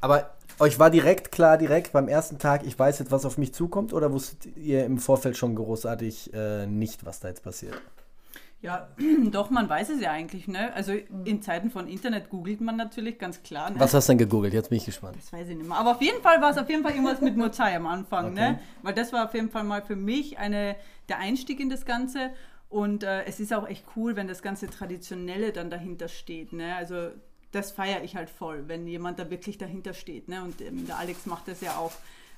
Aber 0.00 0.34
euch 0.58 0.78
war 0.78 0.90
direkt 0.90 1.32
klar, 1.32 1.56
direkt 1.56 1.92
beim 1.92 2.08
ersten 2.08 2.38
Tag, 2.38 2.66
ich 2.66 2.78
weiß 2.78 2.98
jetzt, 2.98 3.10
was 3.10 3.24
auf 3.24 3.38
mich 3.38 3.54
zukommt, 3.54 3.92
oder 3.92 4.12
wusstet 4.12 4.56
ihr 4.56 4.84
im 4.84 4.98
Vorfeld 4.98 5.36
schon 5.36 5.54
großartig 5.54 6.34
äh, 6.34 6.66
nicht, 6.66 7.06
was 7.06 7.20
da 7.20 7.28
jetzt 7.28 7.42
passiert? 7.42 7.80
Ja, 8.62 8.88
doch, 9.30 9.50
man 9.50 9.68
weiß 9.68 9.88
es 9.90 10.00
ja 10.00 10.10
eigentlich. 10.10 10.46
Ne? 10.46 10.72
Also 10.74 10.92
in 11.24 11.42
Zeiten 11.42 11.70
von 11.70 11.88
Internet 11.88 12.28
googelt 12.28 12.60
man 12.60 12.76
natürlich 12.76 13.18
ganz 13.18 13.42
klar. 13.42 13.70
Ne? 13.70 13.80
Was 13.80 13.94
hast 13.94 14.08
du 14.08 14.12
denn 14.12 14.18
gegoogelt? 14.18 14.52
Jetzt 14.52 14.68
bin 14.68 14.78
ich 14.78 14.84
gespannt. 14.84 15.16
Das 15.16 15.32
weiß 15.32 15.48
ich 15.48 15.56
nicht 15.56 15.68
mehr. 15.68 15.78
Aber 15.78 15.92
auf 15.92 16.02
jeden 16.02 16.20
Fall 16.22 16.40
war 16.42 16.50
es 16.50 16.58
auf 16.58 16.68
jeden 16.68 16.82
Fall 16.82 16.92
irgendwas 16.92 17.20
mit 17.20 17.54
Thai 17.54 17.76
am 17.76 17.86
Anfang. 17.86 18.34
Ne? 18.34 18.40
Okay. 18.40 18.52
Ne? 18.52 18.60
Weil 18.82 18.94
das 18.94 19.12
war 19.12 19.24
auf 19.24 19.34
jeden 19.34 19.50
Fall 19.50 19.64
mal 19.64 19.82
für 19.82 19.96
mich 19.96 20.38
eine, 20.38 20.76
der 21.08 21.18
Einstieg 21.18 21.58
in 21.58 21.70
das 21.70 21.86
Ganze. 21.86 22.30
Und 22.68 23.02
äh, 23.02 23.24
es 23.24 23.40
ist 23.40 23.52
auch 23.52 23.66
echt 23.66 23.84
cool, 23.96 24.14
wenn 24.14 24.28
das 24.28 24.42
ganze 24.42 24.68
Traditionelle 24.68 25.52
dann 25.52 25.70
dahinter 25.70 26.08
steht. 26.08 26.52
Ne? 26.52 26.76
Also 26.76 27.10
das 27.52 27.72
feiere 27.72 28.04
ich 28.04 28.14
halt 28.14 28.28
voll, 28.28 28.64
wenn 28.68 28.86
jemand 28.86 29.18
da 29.18 29.30
wirklich 29.30 29.56
dahinter 29.56 29.94
steht. 29.94 30.28
Ne? 30.28 30.42
Und 30.42 30.60
ähm, 30.60 30.86
der 30.86 30.98
Alex 30.98 31.24
macht 31.26 31.48
das 31.48 31.62
ja 31.62 31.76
auch 31.78 31.92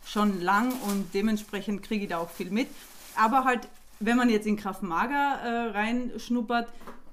schon 0.05 0.41
lang 0.41 0.73
und 0.89 1.15
dementsprechend 1.15 1.83
kriege 1.83 2.05
ich 2.05 2.11
da 2.11 2.19
auch 2.19 2.31
viel 2.31 2.51
mit. 2.51 2.69
Aber 3.17 3.45
halt 3.45 3.69
wenn 4.05 4.17
man 4.17 4.29
jetzt 4.29 4.47
in 4.47 4.57
Kraft 4.57 4.83
Mager 4.83 5.41
äh, 5.43 5.71
reinschnuppert, 5.71 6.69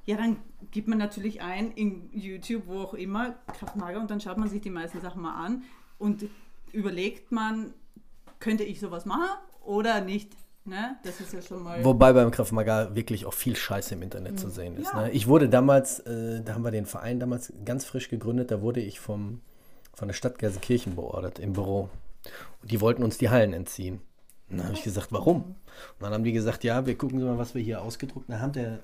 ja, 0.06 0.18
dann 0.18 0.38
gibt 0.72 0.88
man 0.88 0.98
natürlich 0.98 1.42
ein 1.42 1.72
in 1.72 2.10
YouTube, 2.12 2.64
wo 2.68 2.80
auch 2.80 2.94
immer, 2.94 3.36
Kraft 3.48 3.76
Mager 3.76 4.00
und 4.00 4.10
dann 4.12 4.22
schaut 4.22 4.38
man 4.38 4.50
sich 4.50 4.62
die 4.62 4.70
meisten 4.70 5.02
Sachen 5.02 5.22
mal 5.22 5.46
an 5.46 5.64
und 5.98 6.26
überlegt 6.72 7.32
man, 7.32 7.74
könnte 8.40 8.64
ich 8.64 8.80
sowas 8.80 9.06
machen 9.06 9.30
oder 9.64 10.02
nicht? 10.02 10.32
Ne? 10.66 10.98
Das 11.04 11.20
ist 11.20 11.34
ja 11.34 11.42
schon 11.42 11.64
mal. 11.64 11.84
Wobei 11.84 12.14
beim 12.14 12.32
Kraft 12.32 12.52
Maga 12.52 12.94
wirklich 12.96 13.26
auch 13.26 13.34
viel 13.34 13.56
Scheiße 13.56 13.96
im 13.96 14.02
Internet 14.02 14.34
mhm. 14.34 14.38
zu 14.38 14.50
sehen 14.50 14.78
ist. 14.78 14.94
Ja. 14.94 15.04
Ne? 15.04 15.12
Ich 15.12 15.28
wurde 15.28 15.50
damals, 15.50 16.00
äh, 16.02 16.42
da 16.44 16.54
haben 16.54 16.64
wir 16.64 16.72
den 16.72 16.86
Verein 16.86 17.20
damals 17.20 17.52
ganz 17.66 17.86
frisch 17.86 18.10
gegründet, 18.10 18.52
da 18.52 18.62
wurde 18.62 18.80
ich 18.80 19.00
vom, 19.00 19.42
von 19.94 20.08
der 20.08 20.16
Stadt 20.16 20.38
Gelsenkirchen 20.38 20.96
beordert 20.96 21.40
im 21.40 21.54
Büro. 21.54 21.90
Und 22.62 22.72
die 22.72 22.82
wollten 22.82 23.04
uns 23.04 23.18
die 23.18 23.30
Hallen 23.30 23.54
entziehen. 23.54 24.02
Und 24.50 24.58
dann 24.58 24.68
habe 24.68 24.76
ich 24.76 24.84
gesagt, 24.84 25.12
warum? 25.12 25.44
Und 25.44 25.56
dann 26.00 26.14
haben 26.14 26.24
die 26.24 26.34
gesagt, 26.34 26.64
ja, 26.64 26.86
wir 26.86 26.98
gucken 26.98 27.24
mal, 27.24 27.38
was 27.38 27.56
wir 27.56 27.62
hier 27.62 27.82
ausgedruckt 27.82 28.30
haben. 28.30 28.54
Der 28.54 28.80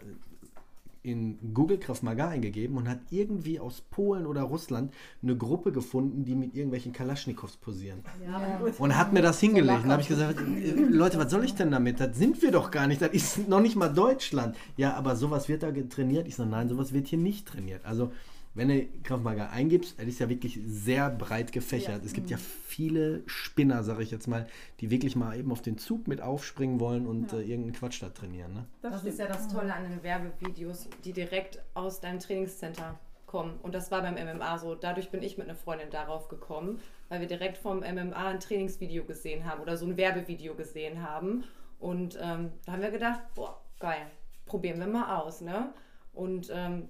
in 1.05 1.37
Google 1.53 1.77
Krav 1.77 2.01
Maga 2.01 2.29
eingegeben 2.29 2.77
und 2.77 2.89
hat 2.89 2.97
irgendwie 3.11 3.59
aus 3.59 3.81
Polen 3.91 4.25
oder 4.25 4.41
Russland 4.41 4.91
eine 5.21 5.37
Gruppe 5.37 5.71
gefunden, 5.71 6.25
die 6.25 6.33
mit 6.33 6.55
irgendwelchen 6.55 6.93
Kalaschnikows 6.93 7.57
posieren. 7.57 7.99
Ja. 8.25 8.59
Und 8.79 8.97
hat 8.97 9.13
mir 9.13 9.21
das 9.21 9.39
hingelegt. 9.39 9.83
Und 9.83 9.91
habe 9.91 10.01
ich 10.01 10.07
gesagt, 10.07 10.39
äh, 10.39 10.71
Leute, 10.71 11.19
was 11.19 11.29
soll 11.29 11.45
ich 11.45 11.53
denn 11.53 11.69
damit? 11.69 11.99
Das 11.99 12.17
sind 12.17 12.41
wir 12.41 12.51
doch 12.51 12.71
gar 12.71 12.87
nicht. 12.87 13.03
Das 13.03 13.11
ist 13.11 13.47
noch 13.47 13.61
nicht 13.61 13.75
mal 13.75 13.89
Deutschland. 13.89 14.57
Ja, 14.77 14.95
aber 14.95 15.15
sowas 15.15 15.47
wird 15.47 15.61
da 15.61 15.71
trainiert. 15.71 16.27
Ich 16.27 16.35
sage, 16.37 16.49
nein, 16.49 16.69
sowas 16.69 16.91
wird 16.91 17.07
hier 17.07 17.19
nicht 17.19 17.47
trainiert. 17.47 17.85
Also 17.85 18.11
wenn 18.55 18.69
du 18.69 18.87
Krav 19.03 19.21
Maga 19.21 19.49
eingibst, 19.49 19.99
das 19.99 20.07
ist 20.07 20.19
ja 20.19 20.29
wirklich 20.29 20.59
sehr 20.65 21.09
breit 21.09 21.51
gefächert. 21.51 21.99
Ja. 21.99 22.05
Es 22.05 22.13
gibt 22.13 22.29
ja 22.29 22.37
viele 22.37 23.21
Spinner, 23.27 23.83
sage 23.83 24.01
ich 24.01 24.11
jetzt 24.11 24.27
mal, 24.27 24.47
die 24.79 24.89
wirklich 24.89 25.15
mal 25.15 25.37
eben 25.37 25.51
auf 25.51 25.61
den 25.61 25.77
Zug 25.77 26.07
mit 26.07 26.21
aufspringen 26.21 26.79
wollen 26.79 27.05
und 27.05 27.33
ja. 27.33 27.39
äh, 27.39 27.41
irgendeinen 27.41 27.73
Quatsch 27.73 28.01
da 28.01 28.09
trainieren. 28.09 28.53
Ne? 28.53 28.65
Das, 28.81 28.93
das 28.93 29.03
ist 29.03 29.19
ja 29.19 29.27
das 29.27 29.49
Tolle 29.49 29.73
an 29.73 29.83
den 29.83 30.01
Werbevideos, 30.01 30.87
die 31.03 31.11
direkt 31.11 31.61
aus 31.73 31.99
deinem 31.99 32.19
Trainingscenter 32.19 32.97
kommen. 33.25 33.59
Und 33.61 33.75
das 33.75 33.91
war 33.91 34.01
beim 34.01 34.15
MMA 34.15 34.57
so. 34.57 34.73
Dadurch 34.73 35.11
bin 35.11 35.21
ich 35.21 35.37
mit 35.37 35.49
einer 35.49 35.57
Freundin 35.57 35.89
darauf 35.89 36.29
gekommen, 36.29 36.79
weil 37.09 37.19
wir 37.19 37.27
direkt 37.27 37.57
vom 37.57 37.79
MMA 37.79 38.29
ein 38.29 38.39
Trainingsvideo 38.39 39.03
gesehen 39.03 39.45
haben 39.45 39.61
oder 39.61 39.75
so 39.75 39.85
ein 39.85 39.97
Werbevideo 39.97 40.55
gesehen 40.55 41.01
haben. 41.03 41.43
Und 41.79 42.17
ähm, 42.21 42.53
da 42.65 42.71
haben 42.71 42.81
wir 42.81 42.91
gedacht, 42.91 43.19
boah, 43.35 43.59
geil, 43.79 44.07
probieren 44.45 44.79
wir 44.79 44.87
mal 44.87 45.17
aus. 45.17 45.41
Ne? 45.41 45.73
Und 46.13 46.49
ähm, 46.53 46.87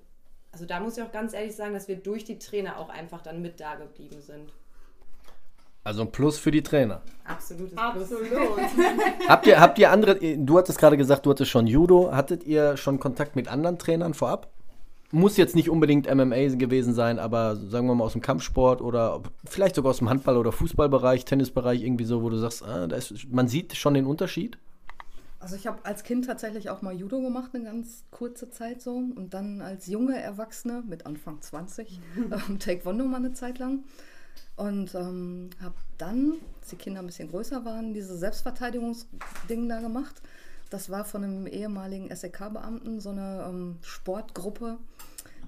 also 0.56 0.66
da 0.66 0.80
muss 0.80 0.98
ich 0.98 1.04
auch 1.04 1.12
ganz 1.12 1.34
ehrlich 1.34 1.54
sagen, 1.54 1.74
dass 1.74 1.90
wir 1.90 1.98
durch 1.98 2.24
die 2.24 2.40
Trainer 2.40 2.80
auch 2.80 2.88
einfach 2.88 3.22
dann 3.22 3.42
mit 3.42 3.60
da 3.60 3.76
geblieben 3.76 4.22
sind. 4.22 4.54
Also 5.84 6.04
ein 6.04 6.14
Plus 6.14 6.38
für 6.38 6.50
die 6.50 6.64
Trainer. 6.64 7.02
Absolutes 7.26 7.78
Absolut. 7.78 8.32
habt, 9.28 9.48
ihr, 9.48 9.60
habt 9.60 9.78
ihr 9.78 9.92
andere, 9.92 10.18
du 10.38 10.58
hattest 10.58 10.80
gerade 10.80 10.96
gesagt, 10.96 11.26
du 11.26 11.32
hattest 11.32 11.52
schon 11.52 11.68
Judo. 11.68 12.14
Hattet 12.14 12.46
ihr 12.46 12.78
schon 12.78 13.02
Kontakt 13.02 13.36
mit 13.36 13.50
anderen 13.50 13.78
Trainern 13.78 14.14
vorab? 14.14 14.50
Muss 15.12 15.36
jetzt 15.36 15.58
nicht 15.58 15.70
unbedingt 15.70 16.08
MMA 16.08 16.56
gewesen 16.56 16.94
sein, 16.94 17.20
aber 17.20 17.58
sagen 17.58 17.88
wir 17.88 17.96
mal 17.96 18.06
aus 18.06 18.14
dem 18.14 18.22
Kampfsport 18.22 18.82
oder 18.82 19.24
vielleicht 19.44 19.76
sogar 19.76 19.90
aus 19.90 19.98
dem 19.98 20.08
Handball- 20.08 20.38
oder 20.38 20.54
Fußballbereich, 20.54 21.26
Tennisbereich, 21.26 21.84
irgendwie 21.84 22.06
so, 22.06 22.24
wo 22.24 22.30
du 22.30 22.38
sagst, 22.38 22.64
ah, 22.64 22.86
ist, 22.86 23.30
man 23.30 23.50
sieht 23.50 23.76
schon 23.76 23.94
den 23.94 24.06
Unterschied? 24.06 24.58
Also 25.46 25.58
ich 25.58 25.68
habe 25.68 25.78
als 25.86 26.04
Kind 26.04 26.26
tatsächlich 26.26 26.72
auch 26.72 26.82
mal 26.82 26.92
Judo 26.92 27.22
gemacht, 27.22 27.52
eine 27.54 27.66
ganz 27.66 28.04
kurze 28.10 28.50
Zeit 28.50 28.82
so. 28.82 28.96
Und 28.96 29.36
dann 29.36 29.62
als 29.62 29.86
junge 29.86 30.20
Erwachsene 30.20 30.84
mit 30.88 31.06
Anfang 31.06 31.40
20 31.40 32.00
ähm, 32.50 32.58
Taekwondo 32.58 33.06
mal 33.06 33.18
eine 33.18 33.34
Zeit 33.34 33.60
lang. 33.60 33.84
Und 34.56 34.96
ähm, 34.96 35.52
habe 35.62 35.76
dann, 36.00 36.34
als 36.60 36.70
die 36.72 36.78
Kinder 36.78 37.02
ein 37.02 37.06
bisschen 37.06 37.30
größer 37.30 37.64
waren, 37.64 37.94
diese 37.94 38.18
Selbstverteidigungsding 38.18 39.70
da 39.70 39.82
gemacht. 39.82 40.20
Das 40.72 40.90
war 40.90 41.06
von 41.06 41.24
einem 41.24 41.46
ehemaligen 41.46 42.10
SEK-Beamten 42.10 43.00
so 43.00 43.12
eine 43.12 43.46
ähm, 43.48 43.78
Sportgruppe, 43.84 44.80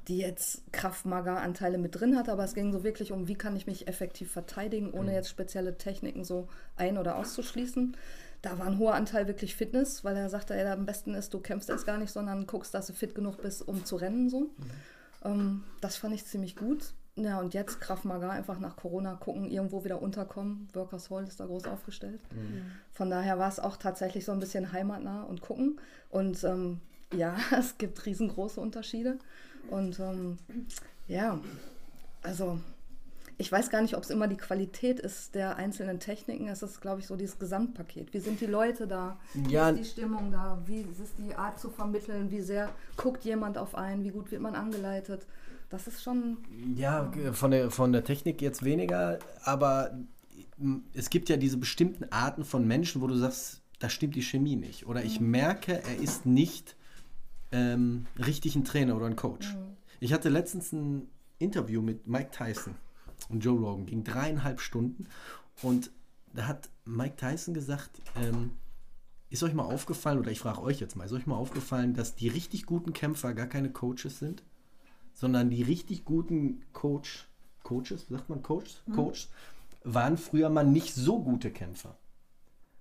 die 0.08 0.20
jetzt 0.20 0.62
Kraftmager-Anteile 0.74 1.80
mit 1.80 2.00
drin 2.00 2.16
hatte, 2.16 2.32
aber 2.32 2.44
es 2.44 2.54
ging 2.54 2.72
so 2.72 2.84
wirklich 2.84 3.12
um, 3.12 3.28
wie 3.28 3.34
kann 3.34 3.56
ich 3.56 3.66
mich 3.66 3.88
effektiv 3.88 4.32
verteidigen, 4.32 4.92
ohne 4.92 5.10
mhm. 5.10 5.16
jetzt 5.16 5.30
spezielle 5.30 5.76
Techniken 5.80 6.24
so 6.24 6.48
ein- 6.76 7.00
oder 7.00 7.16
auszuschließen 7.16 7.98
da 8.48 8.58
war 8.60 8.68
ein 8.68 8.78
hoher 8.78 8.96
Anteil 8.96 9.28
wirklich 9.28 9.56
Fitness, 9.56 10.04
weil 10.04 10.16
er 10.16 10.30
sagte, 10.30 10.56
ja, 10.56 10.74
am 10.74 10.86
besten 10.86 11.14
ist, 11.14 11.34
du 11.34 11.40
kämpfst 11.40 11.70
erst 11.70 11.86
gar 11.86 11.98
nicht, 11.98 12.12
sondern 12.12 12.48
guckst, 12.48 12.74
dass 12.74 12.88
du 12.88 12.94
fit 12.94 13.14
genug 13.14 13.42
bist, 13.42 13.68
um 13.68 13.84
zu 13.84 13.98
rennen. 13.98 14.30
So. 14.30 14.40
Mhm. 14.42 14.50
Ähm, 15.24 15.64
das 15.82 15.98
fand 15.98 16.14
ich 16.16 16.26
ziemlich 16.26 16.56
gut. 16.56 16.94
Ja, 17.16 17.40
und 17.40 17.56
jetzt 17.56 17.82
Kraft 17.82 18.06
Maga 18.06 18.30
einfach 18.30 18.60
nach 18.60 18.76
Corona 18.76 19.16
gucken, 19.16 19.50
irgendwo 19.50 19.84
wieder 19.84 20.02
unterkommen. 20.02 20.70
Workers 20.74 21.10
Hall 21.10 21.24
ist 21.28 21.40
da 21.40 21.48
groß 21.48 21.66
aufgestellt. 21.66 22.22
Mhm. 22.32 22.72
Von 22.92 23.10
daher 23.10 23.40
war 23.40 23.50
es 23.50 23.60
auch 23.60 23.76
tatsächlich 23.76 24.24
so 24.24 24.32
ein 24.32 24.40
bisschen 24.40 24.72
heimatnah 24.72 25.24
und 25.24 25.42
gucken. 25.42 25.82
Und 26.10 26.44
ähm, 26.44 26.80
ja, 27.14 27.36
es 27.58 27.78
gibt 27.78 28.06
riesengroße 28.06 28.62
Unterschiede. 28.62 29.18
Und 29.70 30.00
ähm, 30.00 30.38
ja, 31.08 31.40
also 32.22 32.60
ich 33.40 33.52
weiß 33.52 33.70
gar 33.70 33.82
nicht, 33.82 33.96
ob 33.96 34.04
es 34.04 34.10
immer 34.10 34.28
die 34.28 34.38
Qualität 34.38 35.00
ist 35.00 35.36
der 35.36 35.58
einzelnen 35.58 36.00
Techniken. 36.00 36.48
Es 36.48 36.64
ist, 36.64 36.82
glaube 36.82 37.02
ich, 37.02 37.08
so 37.08 37.16
dieses 37.16 37.38
Gesamtpaket. 37.38 38.14
Wie 38.14 38.20
sind 38.20 38.42
die 38.42 38.48
Leute 38.48 38.88
da? 38.88 39.20
Wie 39.34 39.54
ja. 39.54 39.70
ist 39.70 39.80
die 39.80 39.86
Stimmung 39.86 40.32
da? 40.32 40.60
Wie 40.66 40.82
ist 40.82 41.14
die 41.20 41.36
Art 41.36 41.60
zu 41.60 41.70
vermitteln? 41.70 42.32
Wie 42.32 42.42
sehr 42.42 42.70
guckt 42.96 43.26
jemand 43.26 43.58
auf 43.60 43.76
einen? 43.76 44.04
Wie 44.04 44.10
gut 44.10 44.32
wird 44.32 44.42
man 44.42 44.56
angeleitet? 44.56 45.28
Das 45.70 45.86
ist 45.86 46.02
schon. 46.02 46.38
Ja, 46.76 47.12
von 47.34 47.52
der, 47.52 47.70
von 47.70 47.92
der 47.92 48.04
Technik 48.04 48.42
jetzt 48.42 48.64
weniger, 48.64 49.20
aber 49.44 49.92
es 50.94 51.12
gibt 51.12 51.30
ja 51.30 51.38
diese 51.38 51.58
bestimmten 51.58 52.06
Arten 52.12 52.44
von 52.44 52.66
Menschen, 52.66 53.02
wo 53.02 53.08
du 53.08 53.16
sagst, 53.16 53.62
da 53.78 53.90
stimmt 53.90 54.16
die 54.16 54.24
Chemie 54.24 54.56
nicht. 54.56 54.88
Oder 54.88 55.04
ich 55.04 55.20
mhm. 55.20 55.30
merke, 55.30 55.84
er 55.84 55.98
ist 56.02 56.26
nicht 56.26 56.76
ähm, 57.52 58.08
richtig 58.18 58.56
ein 58.56 58.66
Trainer 58.66 58.96
oder 58.96 59.06
ein 59.06 59.16
Coach. 59.16 59.54
Mhm. 59.54 59.78
Ich 60.00 60.12
hatte 60.14 60.30
letztens 60.30 60.72
ein 60.72 61.08
Interview 61.38 61.84
mit 61.84 62.08
Mike 62.08 62.32
Tyson 62.32 62.74
und 63.30 63.44
Joe 63.44 63.60
Rogan. 63.60 63.86
Ging 63.86 64.04
dreieinhalb 64.04 64.62
Stunden. 64.62 65.08
Und 65.62 65.92
da 66.34 66.48
hat 66.48 66.70
Mike 66.86 67.16
Tyson 67.16 67.54
gesagt, 67.54 68.02
ähm, 68.16 68.52
ist 69.30 69.44
euch 69.44 69.54
mal 69.54 69.64
aufgefallen, 69.64 70.20
oder 70.20 70.32
ich 70.32 70.40
frage 70.40 70.62
euch 70.62 70.80
jetzt 70.80 70.96
mal, 70.96 71.06
ist 71.06 71.12
euch 71.12 71.28
mal 71.28 71.36
aufgefallen, 71.36 71.94
dass 71.94 72.16
die 72.16 72.30
richtig 72.30 72.66
guten 72.66 72.94
Kämpfer 72.94 73.34
gar 73.34 73.48
keine 73.48 73.72
Coaches 73.72 74.20
sind, 74.20 74.44
sondern 75.14 75.50
die 75.50 75.64
richtig 75.64 76.06
guten 76.06 76.64
Coach, 76.74 77.28
Coaches, 77.64 78.08
sagt 78.10 78.30
man 78.30 78.42
Coach, 78.44 78.82
mhm. 78.86 78.94
Coaches, 78.94 79.30
waren 79.84 80.18
früher 80.18 80.50
mal 80.50 80.66
nicht 80.66 80.94
so 80.94 81.22
gute 81.22 81.52
Kämpfer. 81.52 81.98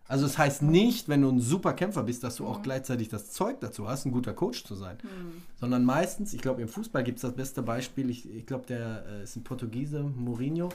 Also 0.09 0.27
es 0.27 0.33
das 0.33 0.39
heißt 0.39 0.63
nicht, 0.63 1.09
wenn 1.09 1.23
du 1.23 1.31
ein 1.31 1.41
super 1.41 1.73
Kämpfer 1.73 2.03
bist, 2.03 2.23
dass 2.23 2.37
du 2.37 2.47
auch 2.47 2.59
mhm. 2.59 2.63
gleichzeitig 2.63 3.09
das 3.09 3.31
Zeug 3.31 3.61
dazu 3.61 3.89
hast, 3.89 4.07
ein 4.07 4.13
guter 4.13 4.35
Coach 4.35 4.65
zu 4.65 4.75
sein. 4.75 4.99
Mhm. 5.03 5.43
Sondern 5.59 5.85
meistens, 5.85 6.33
ich 6.33 6.41
glaube 6.41 6.63
im 6.63 6.69
Fußball 6.69 7.03
gibt 7.03 7.19
es 7.19 7.23
das 7.23 7.33
beste 7.33 7.63
Beispiel, 7.63 8.11
ich, 8.11 8.29
ich 8.31 8.47
glaube 8.47 8.67
der 8.67 9.05
äh, 9.09 9.23
ist 9.25 9.37
ein 9.37 9.45
Portugiese, 9.45 10.03
Mourinho, 10.03 10.69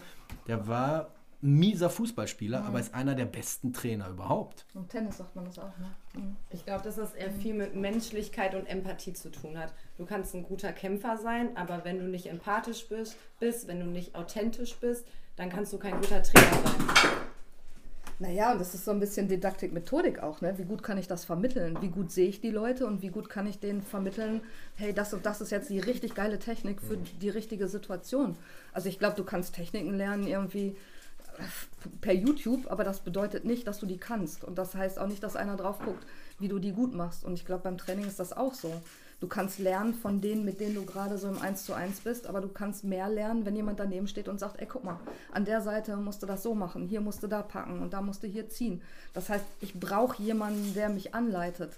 der 0.47 0.67
war 0.67 1.11
mieser 1.41 1.89
Fußballspieler, 1.89 2.61
mhm. 2.61 2.67
aber 2.67 2.79
ist 2.79 2.93
einer 2.93 3.15
der 3.15 3.25
besten 3.25 3.73
Trainer 3.73 4.09
überhaupt. 4.09 4.65
Und 4.73 4.89
Tennis 4.89 5.17
sagt 5.17 5.35
man 5.35 5.45
das 5.45 5.57
auch, 5.57 5.75
ne? 5.79 5.95
Mhm. 6.15 6.35
Ich 6.51 6.65
glaube, 6.65 6.83
dass 6.83 6.97
das 6.97 7.13
eher 7.13 7.31
viel 7.31 7.53
mit 7.53 7.75
Menschlichkeit 7.75 8.53
und 8.53 8.67
Empathie 8.67 9.13
zu 9.13 9.31
tun 9.31 9.57
hat. 9.57 9.73
Du 9.97 10.05
kannst 10.05 10.35
ein 10.35 10.43
guter 10.43 10.71
Kämpfer 10.71 11.17
sein, 11.17 11.55
aber 11.57 11.83
wenn 11.83 11.99
du 11.99 12.05
nicht 12.05 12.27
empathisch 12.27 12.87
bist, 12.87 13.15
bist 13.39 13.67
wenn 13.67 13.79
du 13.79 13.87
nicht 13.87 14.15
authentisch 14.15 14.75
bist, 14.75 15.05
dann 15.35 15.49
kannst 15.49 15.73
du 15.73 15.79
kein 15.79 15.99
guter 15.99 16.21
Trainer 16.21 16.51
sein. 16.63 17.30
Naja, 18.21 18.51
und 18.51 18.61
das 18.61 18.75
ist 18.75 18.85
so 18.85 18.91
ein 18.91 18.99
bisschen 18.99 19.27
Didaktik, 19.27 19.73
Methodik 19.73 20.19
auch. 20.19 20.41
Ne? 20.41 20.55
Wie 20.59 20.63
gut 20.63 20.83
kann 20.83 20.99
ich 20.99 21.07
das 21.07 21.25
vermitteln? 21.25 21.81
Wie 21.81 21.87
gut 21.87 22.11
sehe 22.11 22.27
ich 22.27 22.39
die 22.39 22.51
Leute 22.51 22.85
und 22.85 23.01
wie 23.01 23.09
gut 23.09 23.29
kann 23.29 23.47
ich 23.47 23.59
denen 23.59 23.81
vermitteln, 23.81 24.41
hey, 24.75 24.93
das 24.93 25.11
und 25.15 25.25
das 25.25 25.41
ist 25.41 25.49
jetzt 25.49 25.71
die 25.71 25.79
richtig 25.79 26.13
geile 26.13 26.37
Technik 26.37 26.83
für 26.83 26.97
die 26.97 27.29
richtige 27.29 27.67
Situation. 27.67 28.37
Also 28.73 28.89
ich 28.89 28.99
glaube, 28.99 29.15
du 29.15 29.23
kannst 29.23 29.55
Techniken 29.55 29.95
lernen 29.95 30.27
irgendwie 30.27 30.75
äh, 31.39 31.43
per 32.01 32.13
YouTube, 32.13 32.69
aber 32.69 32.83
das 32.83 32.99
bedeutet 32.99 33.43
nicht, 33.43 33.65
dass 33.65 33.79
du 33.79 33.87
die 33.87 33.97
kannst. 33.97 34.43
Und 34.43 34.59
das 34.59 34.75
heißt 34.75 34.99
auch 34.99 35.07
nicht, 35.07 35.23
dass 35.23 35.35
einer 35.35 35.57
drauf 35.57 35.79
guckt, 35.79 36.05
wie 36.37 36.47
du 36.47 36.59
die 36.59 36.73
gut 36.73 36.93
machst. 36.93 37.25
Und 37.25 37.33
ich 37.33 37.43
glaube, 37.43 37.63
beim 37.63 37.79
Training 37.79 38.05
ist 38.05 38.19
das 38.19 38.33
auch 38.33 38.53
so. 38.53 38.71
Du 39.21 39.27
kannst 39.27 39.59
lernen 39.59 39.93
von 39.93 40.19
denen, 40.19 40.43
mit 40.43 40.59
denen 40.59 40.73
du 40.73 40.83
gerade 40.83 41.19
so 41.19 41.29
im 41.29 41.39
1 41.39 41.63
zu 41.63 41.75
1 41.75 41.99
bist, 41.99 42.25
aber 42.25 42.41
du 42.41 42.47
kannst 42.47 42.83
mehr 42.83 43.07
lernen, 43.07 43.45
wenn 43.45 43.55
jemand 43.55 43.79
daneben 43.79 44.07
steht 44.07 44.27
und 44.27 44.39
sagt, 44.39 44.59
ey, 44.59 44.65
guck 44.65 44.83
mal, 44.83 44.99
an 45.31 45.45
der 45.45 45.61
Seite 45.61 45.95
musst 45.95 46.23
du 46.23 46.25
das 46.25 46.41
so 46.41 46.55
machen, 46.55 46.87
hier 46.87 47.01
musst 47.01 47.21
du 47.21 47.27
da 47.27 47.43
packen 47.43 47.83
und 47.83 47.93
da 47.93 48.01
musst 48.01 48.23
du 48.23 48.27
hier 48.27 48.49
ziehen. 48.49 48.81
Das 49.13 49.29
heißt, 49.29 49.45
ich 49.61 49.79
brauche 49.79 50.21
jemanden, 50.23 50.73
der 50.73 50.89
mich 50.89 51.13
anleitet. 51.13 51.77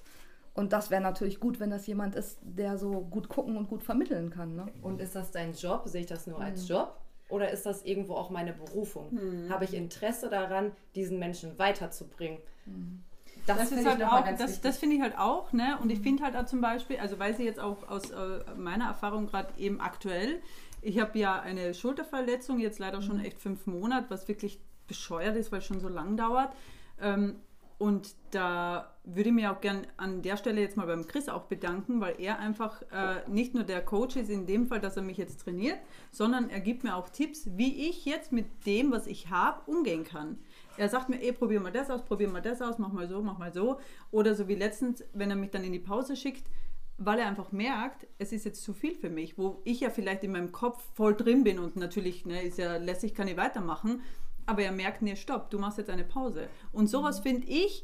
Und 0.53 0.71
das 0.71 0.89
wäre 0.89 1.01
natürlich 1.01 1.41
gut, 1.41 1.59
wenn 1.59 1.69
das 1.69 1.85
jemand 1.85 2.15
ist, 2.15 2.37
der 2.43 2.77
so 2.77 3.01
gut 3.01 3.27
gucken 3.27 3.57
und 3.57 3.67
gut 3.67 3.83
vermitteln 3.83 4.29
kann. 4.29 4.55
Ne? 4.55 4.67
Und 4.81 5.01
ist 5.01 5.13
das 5.13 5.31
dein 5.31 5.53
Job? 5.53 5.81
Sehe 5.85 6.01
ich 6.01 6.07
das 6.07 6.27
nur 6.27 6.39
als 6.39 6.61
mhm. 6.63 6.67
Job? 6.67 6.97
Oder 7.27 7.51
ist 7.51 7.65
das 7.65 7.83
irgendwo 7.83 8.13
auch 8.13 8.29
meine 8.29 8.53
Berufung? 8.53 9.13
Mhm. 9.13 9.49
Habe 9.49 9.65
ich 9.65 9.73
Interesse 9.73 10.29
daran, 10.29 10.71
diesen 10.95 11.19
Menschen 11.19 11.59
weiterzubringen? 11.59 12.37
Mhm. 12.65 13.03
Das, 13.45 13.57
das 13.57 13.71
ist 13.71 13.85
halt 13.85 14.03
auch, 14.03 14.23
das, 14.37 14.61
das 14.61 14.77
finde 14.77 14.95
ich 14.95 15.01
halt 15.01 15.17
auch, 15.17 15.51
ne? 15.51 15.77
Und 15.79 15.85
mhm. 15.85 15.91
ich 15.91 15.99
finde 15.99 16.23
halt 16.23 16.35
auch 16.35 16.45
zum 16.45 16.61
Beispiel, 16.61 16.97
also 16.97 17.19
weiß 17.19 17.39
ich 17.39 17.45
jetzt 17.45 17.59
auch 17.59 17.87
aus 17.89 18.09
äh, 18.11 18.39
meiner 18.57 18.85
Erfahrung 18.85 19.27
gerade 19.27 19.49
eben 19.57 19.81
aktuell, 19.81 20.41
ich 20.81 20.99
habe 20.99 21.17
ja 21.17 21.39
eine 21.39 21.73
Schulterverletzung, 21.73 22.59
jetzt 22.59 22.79
leider 22.79 22.99
mhm. 22.99 23.03
schon 23.03 23.19
echt 23.19 23.39
fünf 23.39 23.67
Monate, 23.67 24.09
was 24.09 24.27
wirklich 24.27 24.59
bescheuert 24.87 25.35
ist, 25.35 25.51
weil 25.51 25.59
es 25.59 25.65
schon 25.65 25.79
so 25.79 25.87
lang 25.87 26.17
dauert. 26.17 26.53
Ähm, 27.01 27.35
und 27.77 28.15
da 28.31 28.93
würde 29.03 29.29
ich 29.29 29.35
mir 29.35 29.51
auch 29.51 29.59
gern 29.59 29.85
an 29.97 30.21
der 30.21 30.37
Stelle 30.37 30.61
jetzt 30.61 30.77
mal 30.77 30.87
beim 30.87 31.05
Chris 31.05 31.27
auch 31.27 31.43
bedanken, 31.43 31.99
weil 31.99 32.15
er 32.19 32.39
einfach 32.39 32.81
äh, 32.83 33.27
nicht 33.27 33.53
nur 33.55 33.63
der 33.63 33.83
Coach 33.83 34.15
ist 34.15 34.29
in 34.29 34.45
dem 34.45 34.67
Fall, 34.67 34.79
dass 34.79 34.95
er 34.95 35.03
mich 35.03 35.17
jetzt 35.17 35.41
trainiert, 35.41 35.79
sondern 36.11 36.49
er 36.49 36.61
gibt 36.61 36.83
mir 36.83 36.95
auch 36.95 37.09
Tipps, 37.09 37.49
wie 37.57 37.89
ich 37.89 38.05
jetzt 38.05 38.31
mit 38.31 38.45
dem, 38.65 38.91
was 38.91 39.07
ich 39.07 39.29
habe, 39.29 39.69
umgehen 39.69 40.05
kann. 40.05 40.37
Er 40.77 40.89
sagt 40.89 41.09
mir, 41.09 41.21
ey, 41.21 41.31
probier 41.33 41.59
mal 41.59 41.71
das 41.71 41.89
aus, 41.89 42.03
probier 42.03 42.29
mal 42.29 42.41
das 42.41 42.61
aus, 42.61 42.79
mach 42.79 42.91
mal 42.91 43.07
so, 43.07 43.21
mach 43.21 43.37
mal 43.37 43.53
so. 43.53 43.79
Oder 44.11 44.35
so 44.35 44.47
wie 44.47 44.55
letztens, 44.55 45.03
wenn 45.13 45.29
er 45.29 45.35
mich 45.35 45.51
dann 45.51 45.63
in 45.63 45.71
die 45.71 45.79
Pause 45.79 46.15
schickt, 46.15 46.49
weil 46.97 47.19
er 47.19 47.27
einfach 47.27 47.51
merkt, 47.51 48.07
es 48.17 48.31
ist 48.31 48.45
jetzt 48.45 48.63
zu 48.63 48.73
viel 48.73 48.95
für 48.95 49.09
mich, 49.09 49.37
wo 49.37 49.61
ich 49.65 49.81
ja 49.81 49.89
vielleicht 49.89 50.23
in 50.23 50.31
meinem 50.31 50.51
Kopf 50.51 50.83
voll 50.93 51.15
drin 51.15 51.43
bin 51.43 51.59
und 51.59 51.75
natürlich 51.75 52.25
ne, 52.25 52.41
ist 52.43 52.57
ja 52.57 52.77
lässig, 52.77 53.13
kann 53.13 53.27
ich 53.27 53.37
weitermachen, 53.37 54.01
aber 54.45 54.63
er 54.63 54.71
merkt, 54.71 55.01
nee, 55.01 55.15
stopp, 55.15 55.49
du 55.49 55.59
machst 55.59 55.77
jetzt 55.77 55.89
eine 55.89 56.03
Pause. 56.03 56.47
Und 56.71 56.87
sowas 56.87 57.19
mhm. 57.19 57.23
finde 57.23 57.47
ich, 57.47 57.83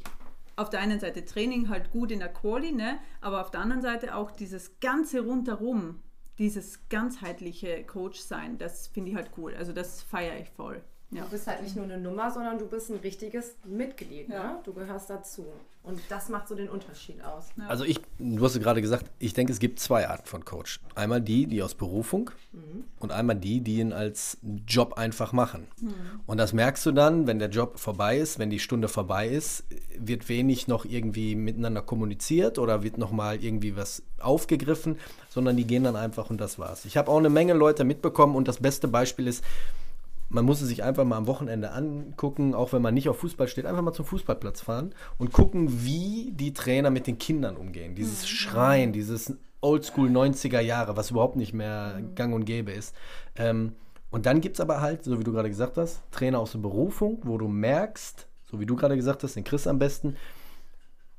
auf 0.56 0.70
der 0.70 0.80
einen 0.80 1.00
Seite 1.00 1.24
Training 1.24 1.68
halt 1.68 1.90
gut 1.90 2.10
in 2.12 2.18
der 2.18 2.32
Quali, 2.32 2.72
ne? 2.72 2.98
aber 3.20 3.40
auf 3.40 3.50
der 3.50 3.60
anderen 3.60 3.82
Seite 3.82 4.14
auch 4.14 4.30
dieses 4.30 4.78
ganze 4.80 5.20
rundherum, 5.20 6.02
dieses 6.38 6.88
ganzheitliche 6.88 7.84
Coach 7.84 8.20
sein, 8.20 8.58
das 8.58 8.86
finde 8.86 9.10
ich 9.10 9.16
halt 9.16 9.30
cool. 9.36 9.54
Also 9.54 9.72
das 9.72 10.02
feiere 10.02 10.38
ich 10.38 10.50
voll. 10.50 10.82
Ja. 11.10 11.22
Du 11.22 11.30
bist 11.30 11.46
halt 11.46 11.62
nicht 11.62 11.74
nur 11.74 11.84
eine 11.84 11.98
Nummer, 11.98 12.30
sondern 12.30 12.58
du 12.58 12.66
bist 12.66 12.90
ein 12.90 12.96
richtiges 12.96 13.56
Mitglied. 13.64 14.28
Ja. 14.28 14.52
Ne? 14.52 14.58
Du 14.64 14.72
gehörst 14.72 15.10
dazu. 15.10 15.46
Und 15.82 15.98
das 16.10 16.28
macht 16.28 16.46
so 16.46 16.54
den 16.54 16.68
Unterschied 16.68 17.24
aus. 17.24 17.46
Ja. 17.56 17.66
Also 17.66 17.84
ich, 17.84 18.00
du 18.18 18.44
hast 18.44 18.54
ja 18.54 18.60
gerade 18.60 18.82
gesagt, 18.82 19.06
ich 19.18 19.32
denke, 19.32 19.52
es 19.52 19.58
gibt 19.58 19.80
zwei 19.80 20.08
Arten 20.08 20.26
von 20.26 20.44
Coach. 20.44 20.78
Einmal 20.94 21.22
die, 21.22 21.46
die 21.46 21.62
aus 21.62 21.74
Berufung 21.74 22.30
und 22.98 23.12
einmal 23.12 23.36
die, 23.36 23.60
die 23.62 23.78
ihn 23.78 23.94
als 23.94 24.36
Job 24.66 24.94
einfach 24.94 25.32
machen. 25.32 25.68
Und 26.26 26.36
das 26.36 26.52
merkst 26.52 26.84
du 26.84 26.92
dann, 26.92 27.26
wenn 27.26 27.38
der 27.38 27.48
Job 27.48 27.78
vorbei 27.78 28.18
ist, 28.18 28.38
wenn 28.38 28.50
die 28.50 28.58
Stunde 28.58 28.88
vorbei 28.88 29.28
ist, 29.28 29.64
wird 29.98 30.28
wenig 30.28 30.68
noch 30.68 30.84
irgendwie 30.84 31.34
miteinander 31.34 31.80
kommuniziert 31.80 32.58
oder 32.58 32.82
wird 32.82 32.98
noch 32.98 33.10
mal 33.10 33.42
irgendwie 33.42 33.74
was 33.74 34.02
aufgegriffen, 34.18 34.98
sondern 35.30 35.56
die 35.56 35.66
gehen 35.66 35.84
dann 35.84 35.96
einfach 35.96 36.28
und 36.28 36.38
das 36.40 36.58
war's. 36.58 36.84
Ich 36.84 36.98
habe 36.98 37.10
auch 37.10 37.18
eine 37.18 37.30
Menge 37.30 37.54
Leute 37.54 37.84
mitbekommen 37.84 38.36
und 38.36 38.48
das 38.48 38.58
beste 38.58 38.86
Beispiel 38.86 39.26
ist, 39.26 39.42
man 40.30 40.44
muss 40.44 40.62
es 40.62 40.68
sich 40.68 40.84
einfach 40.84 41.04
mal 41.04 41.16
am 41.16 41.26
Wochenende 41.26 41.72
angucken, 41.72 42.54
auch 42.54 42.72
wenn 42.72 42.80
man 42.80 42.94
nicht 42.94 43.08
auf 43.08 43.18
Fußball 43.18 43.48
steht, 43.48 43.66
einfach 43.66 43.82
mal 43.82 43.92
zum 43.92 44.04
Fußballplatz 44.06 44.62
fahren 44.62 44.94
und 45.18 45.32
gucken, 45.32 45.84
wie 45.84 46.30
die 46.32 46.54
Trainer 46.54 46.90
mit 46.90 47.08
den 47.08 47.18
Kindern 47.18 47.56
umgehen. 47.56 47.96
Dieses 47.96 48.28
Schreien, 48.28 48.92
dieses 48.92 49.36
Oldschool 49.60 50.08
90er 50.08 50.60
Jahre, 50.60 50.96
was 50.96 51.10
überhaupt 51.10 51.36
nicht 51.36 51.52
mehr 51.52 52.00
gang 52.14 52.32
und 52.32 52.44
gäbe 52.44 52.70
ist. 52.70 52.94
Ähm, 53.34 53.72
und 54.10 54.26
dann 54.26 54.40
gibt 54.40 54.56
es 54.56 54.60
aber 54.60 54.80
halt, 54.80 55.04
so 55.04 55.18
wie 55.18 55.24
du 55.24 55.32
gerade 55.32 55.50
gesagt 55.50 55.76
hast, 55.76 56.00
Trainer 56.12 56.38
aus 56.38 56.52
der 56.52 56.60
Berufung, 56.60 57.20
wo 57.24 57.36
du 57.36 57.48
merkst, 57.48 58.28
so 58.50 58.60
wie 58.60 58.66
du 58.66 58.76
gerade 58.76 58.96
gesagt 58.96 59.24
hast, 59.24 59.34
den 59.34 59.44
Chris 59.44 59.66
am 59.66 59.80
besten, 59.80 60.16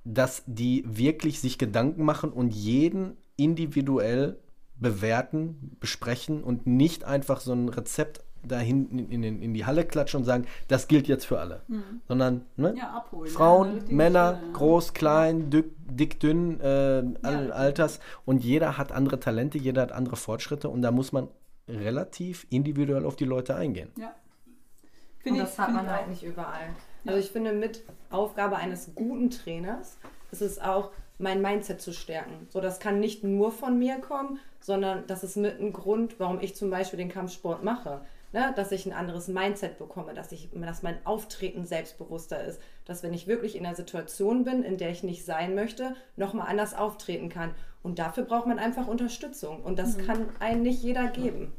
dass 0.05 0.43
die 0.47 0.83
wirklich 0.87 1.41
sich 1.41 1.57
Gedanken 1.57 2.05
machen 2.05 2.31
und 2.31 2.53
jeden 2.53 3.17
individuell 3.35 4.39
bewerten, 4.75 5.77
besprechen 5.79 6.43
und 6.43 6.65
nicht 6.65 7.03
einfach 7.03 7.41
so 7.41 7.53
ein 7.53 7.69
Rezept 7.69 8.23
da 8.43 8.59
hinten 8.59 8.99
in, 8.99 9.23
in, 9.23 9.41
in 9.41 9.53
die 9.53 9.65
Halle 9.65 9.85
klatschen 9.85 10.19
und 10.19 10.25
sagen, 10.25 10.45
das 10.67 10.87
gilt 10.87 11.07
jetzt 11.07 11.25
für 11.25 11.39
alle. 11.39 11.61
Sondern 12.07 12.45
ne? 12.57 12.73
Ja, 12.77 12.89
abholen. 12.91 13.31
Frauen, 13.31 13.83
Ja, 13.87 13.93
Männer, 13.93 14.37
schön, 14.39 14.47
ja. 14.47 14.57
groß, 14.57 14.93
klein, 14.93 15.49
dick, 15.49 15.65
dick 15.77 16.19
dünn, 16.19 16.59
äh, 16.59 17.03
allen 17.21 17.51
Alters. 17.51 17.99
Und 18.25 18.43
jeder 18.43 18.77
hat 18.77 18.91
andere 18.91 19.19
Talente, 19.19 19.57
jeder 19.57 19.83
hat 19.83 19.91
andere 19.91 20.15
Fortschritte 20.15 20.69
und 20.69 20.81
da 20.81 20.91
muss 20.91 21.11
man 21.11 21.27
relativ 21.67 22.47
individuell 22.49 23.05
auf 23.05 23.15
die 23.15 23.25
Leute 23.25 23.55
eingehen. 23.55 23.91
Ja. 23.97 24.07
Und 24.07 25.23
Finde 25.23 25.41
das 25.41 25.53
ich, 25.53 25.59
hat 25.59 25.67
finde 25.67 25.83
man 25.83 25.91
halt 25.91 26.07
nicht 26.07 26.23
überall. 26.23 26.69
Also 27.05 27.19
ich 27.19 27.31
finde, 27.31 27.53
mit 27.53 27.83
Aufgabe 28.09 28.55
eines 28.57 28.93
guten 28.95 29.29
Trainers 29.29 29.97
ist 30.31 30.41
es 30.41 30.59
auch, 30.59 30.91
mein 31.21 31.41
Mindset 31.41 31.81
zu 31.81 31.93
stärken. 31.93 32.47
So, 32.49 32.61
das 32.61 32.79
kann 32.79 32.99
nicht 32.99 33.23
nur 33.23 33.51
von 33.51 33.77
mir 33.77 33.99
kommen, 33.99 34.39
sondern 34.59 35.05
das 35.07 35.23
ist 35.23 35.37
mit 35.37 35.59
ein 35.59 35.71
Grund, 35.71 36.19
warum 36.19 36.39
ich 36.41 36.55
zum 36.55 36.69
Beispiel 36.69 36.97
den 36.97 37.09
Kampfsport 37.09 37.63
mache. 37.63 38.01
Ne? 38.33 38.53
Dass 38.55 38.71
ich 38.71 38.85
ein 38.85 38.93
anderes 38.93 39.27
Mindset 39.27 39.77
bekomme, 39.77 40.13
dass, 40.13 40.31
ich, 40.31 40.49
dass 40.53 40.83
mein 40.83 41.05
Auftreten 41.05 41.65
selbstbewusster 41.65 42.43
ist. 42.43 42.61
Dass 42.85 43.03
wenn 43.03 43.13
ich 43.13 43.27
wirklich 43.27 43.55
in 43.55 43.65
einer 43.65 43.75
Situation 43.75 44.43
bin, 44.43 44.63
in 44.63 44.77
der 44.77 44.91
ich 44.91 45.03
nicht 45.03 45.25
sein 45.25 45.55
möchte, 45.55 45.95
nochmal 46.15 46.47
anders 46.47 46.73
auftreten 46.73 47.29
kann. 47.29 47.53
Und 47.83 47.99
dafür 47.99 48.23
braucht 48.23 48.47
man 48.47 48.59
einfach 48.59 48.87
Unterstützung. 48.87 49.61
Und 49.61 49.79
das 49.79 49.97
kann 49.97 50.29
einem 50.39 50.61
nicht 50.61 50.81
jeder 50.81 51.07
geben. 51.07 51.51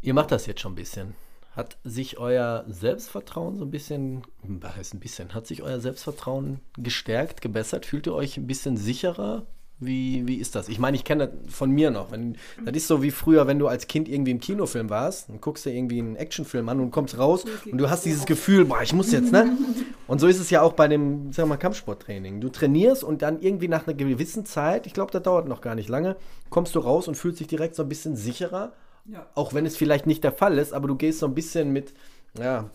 Ihr 0.00 0.14
macht 0.14 0.30
das 0.30 0.46
jetzt 0.46 0.60
schon 0.60 0.72
ein 0.72 0.76
bisschen. 0.76 1.14
Hat 1.56 1.76
sich 1.82 2.18
euer 2.18 2.64
Selbstvertrauen 2.68 3.56
so 3.56 3.64
ein 3.64 3.70
bisschen, 3.70 4.22
was 4.42 4.76
heißt 4.76 4.94
ein 4.94 5.00
bisschen, 5.00 5.34
hat 5.34 5.46
sich 5.46 5.62
euer 5.62 5.80
Selbstvertrauen 5.80 6.60
gestärkt, 6.76 7.40
gebessert? 7.40 7.84
Fühlt 7.84 8.06
ihr 8.06 8.14
euch 8.14 8.36
ein 8.36 8.46
bisschen 8.46 8.76
sicherer? 8.76 9.44
Wie, 9.80 10.26
wie 10.26 10.36
ist 10.36 10.56
das? 10.56 10.68
Ich 10.68 10.80
meine, 10.80 10.96
ich 10.96 11.04
kenne 11.04 11.28
das 11.28 11.54
von 11.54 11.70
mir 11.70 11.90
noch. 11.90 12.10
Wenn, 12.10 12.36
das 12.64 12.76
ist 12.76 12.88
so 12.88 13.00
wie 13.02 13.12
früher, 13.12 13.46
wenn 13.46 13.60
du 13.60 13.68
als 13.68 13.86
Kind 13.86 14.08
irgendwie 14.08 14.32
im 14.32 14.40
Kinofilm 14.40 14.90
warst, 14.90 15.28
dann 15.28 15.40
guckst 15.40 15.66
du 15.66 15.70
irgendwie 15.70 16.00
einen 16.00 16.16
Actionfilm 16.16 16.68
an 16.68 16.80
und 16.80 16.90
kommst 16.90 17.16
raus 17.16 17.44
und 17.70 17.78
du 17.78 17.88
hast 17.88 18.04
dieses 18.04 18.26
Gefühl, 18.26 18.64
boah, 18.64 18.82
ich 18.82 18.92
muss 18.92 19.12
jetzt, 19.12 19.32
ne? 19.32 19.56
Und 20.08 20.20
so 20.20 20.26
ist 20.26 20.40
es 20.40 20.48
ja 20.48 20.62
auch 20.62 20.72
bei 20.72 20.88
dem, 20.88 21.34
sag 21.34 21.46
mal, 21.48 21.58
Kampfsporttraining. 21.58 22.40
Du 22.40 22.48
trainierst 22.48 23.04
und 23.04 23.20
dann 23.20 23.42
irgendwie 23.42 23.68
nach 23.68 23.86
einer 23.86 23.94
gewissen 23.94 24.46
Zeit, 24.46 24.86
ich 24.86 24.94
glaube, 24.94 25.12
das 25.12 25.22
dauert 25.22 25.46
noch 25.46 25.60
gar 25.60 25.74
nicht 25.74 25.90
lange, 25.90 26.16
kommst 26.48 26.74
du 26.74 26.78
raus 26.78 27.08
und 27.08 27.14
fühlst 27.14 27.40
dich 27.40 27.46
direkt 27.46 27.74
so 27.74 27.82
ein 27.82 27.90
bisschen 27.90 28.16
sicherer. 28.16 28.72
Ja. 29.04 29.26
Auch 29.34 29.52
wenn 29.52 29.66
es 29.66 29.76
vielleicht 29.76 30.06
nicht 30.06 30.24
der 30.24 30.32
Fall 30.32 30.56
ist, 30.56 30.72
aber 30.72 30.88
du 30.88 30.96
gehst 30.96 31.18
so 31.18 31.26
ein 31.26 31.34
bisschen 31.34 31.74
mit, 31.74 31.92
ja, 32.38 32.70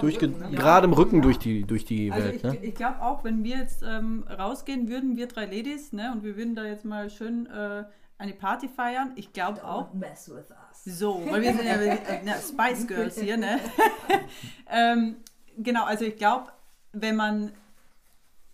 durch 0.00 0.16
Rücken, 0.22 0.38
ne? 0.38 0.50
gerade 0.50 0.86
im 0.86 0.92
Rücken 0.92 1.22
durch 1.22 1.38
die, 1.38 1.64
durch 1.64 1.84
die 1.84 2.12
Also 2.12 2.24
Welt. 2.28 2.36
ich, 2.36 2.42
Ne? 2.42 2.56
ich 2.62 2.74
glaube 2.74 3.02
auch, 3.02 3.24
wenn 3.24 3.42
wir 3.44 3.56
jetzt 3.58 3.82
ähm, 3.82 4.24
rausgehen 4.28 4.88
würden, 4.88 5.16
wir 5.16 5.26
drei 5.28 5.46
Ladies, 5.46 5.92
ne, 5.92 6.12
und 6.12 6.22
wir 6.24 6.36
würden 6.36 6.54
da 6.54 6.64
jetzt 6.64 6.84
mal 6.84 7.10
schön 7.10 7.46
äh, 7.46 7.84
eine 8.18 8.32
Party 8.32 8.68
feiern, 8.68 9.12
ich 9.16 9.32
glaube 9.32 9.64
auch, 9.64 9.92
Mess 9.94 10.28
with 10.28 10.50
us. 10.50 10.98
so, 10.98 11.22
weil 11.30 11.42
wir 11.42 11.52
sind 11.54 11.64
ja 11.64 11.74
äh, 11.74 12.20
na, 12.24 12.34
Spice 12.34 12.86
Girls 12.86 13.18
hier, 13.20 13.36
ne? 13.36 13.58
ähm, 14.70 15.16
genau, 15.56 15.84
also 15.84 16.04
ich 16.04 16.16
glaube, 16.16 16.50
wenn 16.92 17.16
man, 17.16 17.52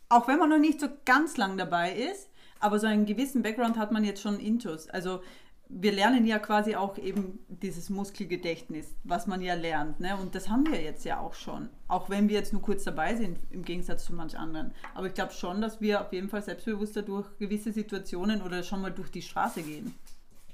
auch 0.08 0.28
wenn 0.28 0.38
man 0.38 0.50
noch 0.50 0.58
nicht 0.58 0.80
so 0.80 0.88
ganz 1.04 1.36
lang 1.36 1.56
dabei 1.56 1.92
ist, 1.92 2.30
aber 2.60 2.78
so 2.78 2.86
einen 2.86 3.06
gewissen 3.06 3.42
Background 3.42 3.76
hat 3.78 3.92
man 3.92 4.04
jetzt 4.04 4.22
schon 4.22 4.38
intus. 4.38 4.88
Also 4.88 5.20
wir 5.68 5.92
lernen 5.92 6.26
ja 6.26 6.38
quasi 6.38 6.76
auch 6.76 6.98
eben 6.98 7.38
dieses 7.48 7.90
Muskelgedächtnis, 7.90 8.94
was 9.02 9.26
man 9.26 9.40
ja 9.40 9.54
lernt. 9.54 9.98
Ne? 9.98 10.16
Und 10.16 10.34
das 10.34 10.48
haben 10.48 10.70
wir 10.70 10.80
jetzt 10.80 11.04
ja 11.04 11.20
auch 11.20 11.34
schon. 11.34 11.68
Auch 11.88 12.10
wenn 12.10 12.28
wir 12.28 12.36
jetzt 12.36 12.52
nur 12.52 12.62
kurz 12.62 12.84
dabei 12.84 13.16
sind, 13.16 13.38
im 13.50 13.64
Gegensatz 13.64 14.04
zu 14.04 14.14
manch 14.14 14.38
anderen. 14.38 14.72
Aber 14.94 15.06
ich 15.06 15.14
glaube 15.14 15.32
schon, 15.32 15.60
dass 15.60 15.80
wir 15.80 16.02
auf 16.02 16.12
jeden 16.12 16.28
Fall 16.28 16.42
selbstbewusster 16.42 17.02
durch 17.02 17.26
gewisse 17.38 17.72
Situationen 17.72 18.42
oder 18.42 18.62
schon 18.62 18.82
mal 18.82 18.92
durch 18.92 19.10
die 19.10 19.22
Straße 19.22 19.62
gehen. 19.62 19.94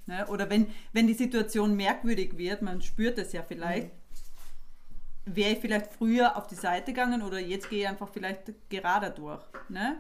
Ne? 0.06 0.26
Oder 0.28 0.48
wenn, 0.48 0.68
wenn 0.92 1.06
die 1.06 1.14
Situation 1.14 1.76
merkwürdig 1.76 2.38
wird, 2.38 2.62
man 2.62 2.80
spürt 2.80 3.18
es 3.18 3.32
ja 3.32 3.42
vielleicht, 3.42 3.90
wäre 5.24 5.52
ich 5.52 5.58
vielleicht 5.58 5.92
früher 5.92 6.36
auf 6.36 6.46
die 6.46 6.54
Seite 6.54 6.92
gegangen 6.92 7.22
oder 7.22 7.38
jetzt 7.38 7.68
gehe 7.68 7.80
ich 7.80 7.88
einfach 7.88 8.08
vielleicht 8.08 8.52
gerade 8.68 9.10
durch. 9.10 9.42
Ne? 9.68 9.98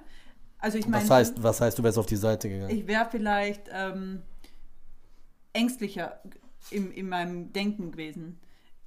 Also 0.58 0.78
ich 0.78 0.86
meine, 0.86 1.02
Was 1.04 1.10
heißt, 1.10 1.42
was 1.42 1.60
heißt, 1.60 1.78
du 1.78 1.82
wärst 1.82 1.98
auf 1.98 2.06
die 2.06 2.16
Seite 2.16 2.48
gegangen? 2.48 2.70
ich 2.70 2.86
wäre 2.86 3.06
vielleicht 3.10 3.68
ähm, 3.72 4.22
ängstlicher 5.52 6.20
im, 6.70 6.92
in 6.92 7.08
meinem 7.08 7.52
Denken 7.52 7.92
gewesen. 7.92 8.40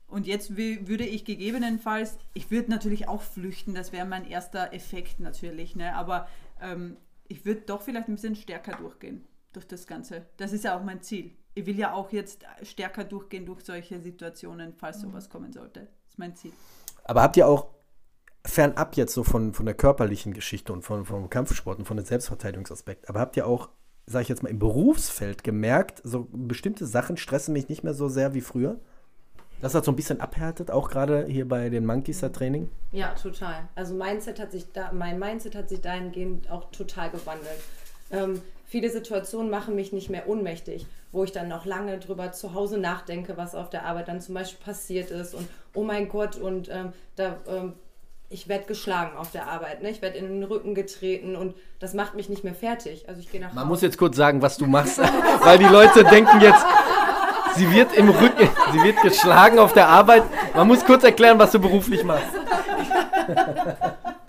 Und 0.07 0.27
jetzt 0.27 0.51
wü- 0.51 0.87
würde 0.87 1.05
ich 1.05 1.25
gegebenenfalls, 1.25 2.17
ich 2.33 2.51
würde 2.51 2.69
natürlich 2.69 3.07
auch 3.07 3.21
flüchten, 3.21 3.73
das 3.73 3.91
wäre 3.91 4.05
mein 4.05 4.27
erster 4.29 4.73
Effekt 4.73 5.19
natürlich, 5.19 5.75
ne? 5.75 5.95
aber 5.95 6.27
ähm, 6.61 6.97
ich 7.27 7.45
würde 7.45 7.61
doch 7.61 7.81
vielleicht 7.81 8.09
ein 8.09 8.15
bisschen 8.15 8.35
stärker 8.35 8.75
durchgehen 8.77 9.25
durch 9.53 9.67
das 9.67 9.87
Ganze. 9.87 10.27
Das 10.37 10.53
ist 10.53 10.65
ja 10.65 10.77
auch 10.77 10.83
mein 10.83 11.01
Ziel. 11.01 11.31
Ich 11.55 11.65
will 11.65 11.77
ja 11.77 11.93
auch 11.93 12.11
jetzt 12.11 12.45
stärker 12.63 13.03
durchgehen 13.03 13.45
durch 13.45 13.61
solche 13.61 13.99
Situationen, 13.99 14.73
falls 14.73 15.01
sowas 15.01 15.29
kommen 15.29 15.51
sollte. 15.51 15.81
Das 15.81 16.09
ist 16.09 16.19
mein 16.19 16.35
Ziel. 16.35 16.51
Aber 17.05 17.21
habt 17.21 17.37
ihr 17.37 17.47
auch 17.47 17.67
fernab 18.45 18.95
jetzt 18.97 19.13
so 19.13 19.23
von, 19.23 19.53
von 19.53 19.65
der 19.65 19.75
körperlichen 19.75 20.33
Geschichte 20.33 20.73
und 20.73 20.83
von, 20.83 21.05
vom 21.05 21.29
Kampfsport 21.29 21.79
und 21.79 21.85
von 21.85 21.97
dem 21.97 22.05
Selbstverteidigungsaspekt, 22.05 23.09
aber 23.09 23.19
habt 23.19 23.37
ihr 23.37 23.47
auch, 23.47 23.69
sag 24.05 24.21
ich 24.21 24.29
jetzt 24.29 24.43
mal, 24.43 24.49
im 24.49 24.59
Berufsfeld 24.59 25.43
gemerkt, 25.43 26.01
so 26.03 26.27
bestimmte 26.31 26.85
Sachen 26.85 27.17
stressen 27.17 27.53
mich 27.53 27.69
nicht 27.69 27.83
mehr 27.83 27.93
so 27.93 28.09
sehr 28.09 28.33
wie 28.33 28.41
früher? 28.41 28.77
Das 29.61 29.73
hat 29.75 29.85
so 29.85 29.93
ein 29.93 29.95
bisschen 29.95 30.19
abhärtet, 30.19 30.71
auch 30.71 30.89
gerade 30.89 31.25
hier 31.25 31.47
bei 31.47 31.69
den 31.69 31.85
Monkeys 31.85 32.19
da 32.19 32.27
Training. 32.27 32.69
Ja, 32.91 33.13
total. 33.13 33.69
Also 33.75 33.95
Mindset 33.95 34.39
hat 34.39 34.51
sich 34.51 34.69
da, 34.73 34.91
mein 34.91 35.17
Mindset 35.19 35.55
hat 35.55 35.69
sich 35.69 35.79
dahingehend 35.79 36.51
auch 36.51 36.69
total 36.71 37.09
gewandelt. 37.11 37.61
Ähm, 38.11 38.41
viele 38.65 38.89
Situationen 38.89 39.49
machen 39.49 39.75
mich 39.75 39.93
nicht 39.93 40.09
mehr 40.09 40.27
ohnmächtig, 40.27 40.85
wo 41.13 41.23
ich 41.23 41.31
dann 41.31 41.47
noch 41.47 41.65
lange 41.65 41.97
drüber 41.97 42.33
zu 42.33 42.53
Hause 42.53 42.77
nachdenke, 42.77 43.37
was 43.37 43.55
auf 43.55 43.69
der 43.69 43.85
Arbeit 43.85 44.09
dann 44.09 44.19
zum 44.19 44.35
Beispiel 44.35 44.63
passiert 44.65 45.11
ist 45.11 45.33
und 45.33 45.47
oh 45.73 45.83
mein 45.83 46.09
Gott 46.09 46.35
und 46.35 46.67
ähm, 46.69 46.91
da 47.15 47.37
ähm, 47.47 47.73
ich 48.33 48.47
werde 48.47 48.65
geschlagen 48.65 49.15
auf 49.15 49.31
der 49.31 49.47
Arbeit, 49.47 49.81
ne? 49.83 49.89
ich 49.89 50.01
werde 50.01 50.17
in 50.17 50.25
den 50.27 50.43
Rücken 50.43 50.73
getreten 50.75 51.35
und 51.35 51.55
das 51.79 51.93
macht 51.93 52.15
mich 52.15 52.29
nicht 52.29 52.43
mehr 52.43 52.55
fertig. 52.55 53.07
Also 53.07 53.21
ich 53.21 53.31
gehe 53.31 53.39
nach 53.39 53.53
Man 53.53 53.59
Hause. 53.65 53.67
muss 53.69 53.81
jetzt 53.81 53.97
kurz 53.97 54.17
sagen, 54.17 54.41
was 54.41 54.57
du 54.57 54.65
machst, 54.65 54.99
weil 55.43 55.57
die 55.59 55.65
Leute 55.65 56.03
denken 56.03 56.41
jetzt, 56.41 56.65
sie 57.55 57.71
wird 57.71 57.93
im 57.95 58.09
Rücken, 58.09 58.49
sie 58.71 58.81
wird 58.83 59.01
geschlagen 59.01 59.59
auf 59.59 59.73
der 59.73 59.87
Arbeit. 59.87 60.23
Man 60.55 60.67
muss 60.67 60.83
kurz 60.83 61.03
erklären, 61.03 61.37
was 61.39 61.51
du 61.51 61.59
beruflich 61.59 62.03
machst. 62.03 62.25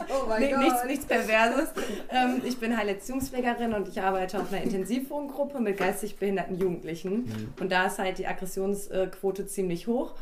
Oh 0.09 0.27
mein 0.29 0.41
Nee, 0.43 0.51
Gott. 0.51 0.61
nichts, 0.61 0.85
nichts 0.85 1.07
Perverses. 1.07 1.71
Ähm, 2.11 2.43
ich 2.45 2.59
bin 2.59 2.77
Heilerziehungspflegerin 2.77 3.73
und 3.75 3.89
ich 3.89 4.01
arbeite 4.01 4.39
auf 4.41 4.53
einer 4.53 4.63
Intensivwohngruppe 4.63 5.61
mit 5.61 5.79
geistig 5.79 6.17
behinderten 6.19 6.59
Jugendlichen. 6.59 7.53
Und 7.59 7.73
da 7.73 7.87
ist 7.87 7.99
halt 7.99 8.19
die 8.19 8.27
Aggressionsquote 8.27 9.47
ziemlich 9.47 9.87
hoch. 9.87 10.13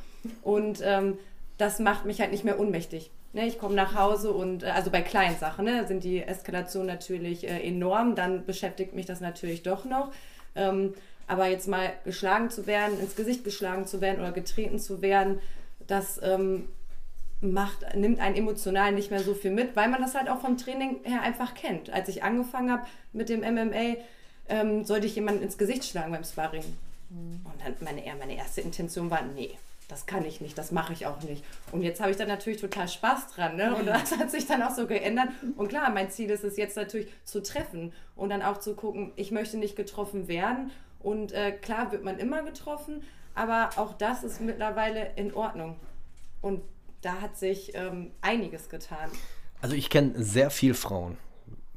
Und 0.43 0.81
ähm, 0.83 1.19
das 1.59 1.79
macht 1.81 2.05
mich 2.05 2.21
halt 2.21 2.31
nicht 2.31 2.45
mehr 2.45 2.59
ohnmächtig. 2.59 3.11
Ne, 3.35 3.47
ich 3.47 3.59
komme 3.59 3.75
nach 3.75 3.95
Hause 3.95 4.31
und, 4.33 4.63
äh, 4.63 4.67
also 4.67 4.91
bei 4.91 5.01
kleinen 5.01 5.39
Sachen, 5.39 5.65
ne, 5.65 5.87
sind 5.87 6.05
die 6.05 6.23
Eskalationen 6.23 6.87
natürlich 6.87 7.49
äh, 7.49 7.67
enorm. 7.67 8.15
Dann 8.15 8.45
beschäftigt 8.45 8.95
mich 8.95 9.07
das 9.07 9.21
natürlich 9.21 9.63
doch 9.63 9.85
noch. 9.85 10.13
Ähm, 10.55 10.95
aber 11.27 11.47
jetzt 11.47 11.67
mal 11.67 11.93
geschlagen 12.05 12.51
zu 12.51 12.67
werden, 12.67 13.01
ins 13.01 13.17
Gesicht 13.17 13.43
geschlagen 13.43 13.87
zu 13.87 14.01
werden 14.01 14.21
oder 14.21 14.33
getreten 14.33 14.79
zu 14.79 15.01
werden, 15.01 15.41
das 15.87 16.21
ähm, 16.23 16.69
macht, 17.41 17.95
nimmt 17.95 18.21
einen 18.21 18.37
emotional 18.37 18.93
nicht 18.93 19.11
mehr 19.11 19.21
so 19.21 19.35
viel 19.35 19.51
mit, 19.51 19.75
weil 19.77 19.89
man 19.89 20.03
das 20.03 20.15
halt 20.15 20.29
auch 20.29 20.41
vom 20.41 20.59
Training 20.59 21.01
her 21.05 21.23
einfach 21.23 21.55
kennt. 21.55 21.91
Als 21.91 22.09
ich 22.09 22.23
angefangen 22.23 22.71
habe 22.71 22.87
mit 23.13 23.29
dem 23.31 23.41
MMA, 23.41 23.97
ähm, 24.49 24.85
sollte 24.85 25.07
ich 25.07 25.15
jemanden 25.15 25.43
ins 25.43 25.57
Gesicht 25.57 25.85
schlagen 25.85 26.13
beim 26.13 26.25
Sparring. 26.25 26.65
Mhm. 27.09 27.41
Und 27.45 27.55
dann 27.65 27.75
meine, 27.81 28.03
meine 28.19 28.37
erste 28.37 28.61
Intention 28.61 29.11
war, 29.11 29.23
nee, 29.23 29.53
das 29.93 30.07
kann 30.07 30.25
ich 30.25 30.41
nicht, 30.41 30.57
das 30.57 30.73
mache 30.73 30.95
ich 30.95 31.07
auch 31.07 31.23
nicht. 31.23 31.45
Und 31.71 31.83
jetzt 31.83 32.01
habe 32.01 32.11
ich 32.11 32.17
da 32.17 32.25
natürlich 32.25 32.61
total 32.61 32.89
Spaß 32.89 33.35
dran. 33.35 33.57
Ne? 33.57 33.77
Und 33.77 33.87
das 33.87 34.17
hat 34.19 34.31
sich 34.31 34.47
dann 34.47 34.63
auch 34.63 34.75
so 34.75 34.87
geändert. 34.87 35.29
Und 35.55 35.69
klar, 35.69 35.91
mein 35.91 36.11
Ziel 36.11 36.31
ist 36.31 36.45
es 36.45 36.57
jetzt 36.57 36.77
natürlich 36.77 37.09
zu 37.25 37.43
treffen 37.43 37.93
und 38.17 38.31
dann 38.31 38.41
auch 38.41 38.59
zu 38.59 38.75
gucken, 38.75 39.13
ich 39.17 39.31
möchte 39.31 39.59
nicht 39.59 39.77
getroffen 39.77 40.29
werden. 40.29 40.71
Und 40.99 41.33
äh, 41.33 41.53
klar 41.53 41.93
wird 41.93 42.05
man 42.05 42.19
immer 42.19 42.43
getroffen, 42.43 43.03
aber 43.35 43.71
auch 43.77 43.93
das 43.93 44.25
ist 44.25 44.41
mittlerweile 44.41 45.13
in 45.17 45.35
Ordnung. 45.35 45.77
Und 46.41 46.63
da 47.03 47.21
hat 47.21 47.37
sich 47.37 47.73
ähm, 47.75 48.13
einiges 48.23 48.71
getan. 48.71 49.11
Also 49.61 49.77
ich 49.77 49.91
kenne 49.91 50.15
sehr 50.17 50.51
viele 50.51 50.75
Frauen, 50.75 51.19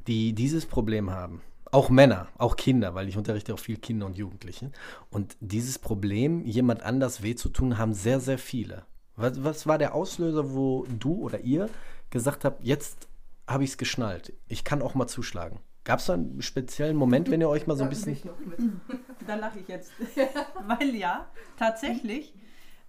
die 0.08 0.32
dieses 0.32 0.66
Problem 0.66 1.12
haben. 1.12 1.42
Auch 1.76 1.90
Männer, 1.90 2.30
auch 2.38 2.56
Kinder, 2.56 2.96
weil 2.96 3.10
ich 3.10 3.18
unterrichte 3.18 3.54
auch 3.54 3.60
viel 3.60 3.76
Kinder 3.76 4.06
und 4.06 4.18
Jugendliche. 4.18 4.72
Und 5.10 5.36
dieses 5.42 5.78
Problem, 5.78 6.46
jemand 6.46 6.82
anders 6.84 7.22
weh 7.22 7.36
zu 7.36 7.50
tun, 7.50 7.78
haben 7.78 7.94
sehr, 7.94 8.22
sehr 8.22 8.38
viele. 8.38 8.86
Was, 9.18 9.44
was 9.44 9.68
war 9.68 9.78
der 9.78 9.94
Auslöser, 9.94 10.54
wo 10.54 10.86
du 10.88 11.16
oder 11.16 11.42
ihr 11.42 11.70
gesagt 12.12 12.46
habt, 12.46 12.64
jetzt 12.64 13.10
habe 13.46 13.66
ich 13.66 13.72
es 13.72 13.78
geschnallt. 13.78 14.32
Ich 14.48 14.64
kann 14.64 14.82
auch 14.82 14.96
mal 14.96 15.08
zuschlagen. 15.08 15.60
Gab 15.84 16.00
es 16.00 16.06
da 16.06 16.14
einen 16.14 16.42
speziellen 16.42 16.96
Moment, 16.96 17.30
wenn 17.30 17.42
ihr 17.42 17.50
euch 17.50 17.68
mal 17.68 17.76
so 17.76 17.84
ein 17.84 17.90
bisschen. 17.90 18.18
Da 19.28 19.36
lache 19.36 19.60
ich 19.60 19.68
jetzt. 19.68 19.92
Weil 20.80 20.96
ja, 20.96 21.28
tatsächlich. 21.60 22.34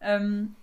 Ähm, 0.01 0.55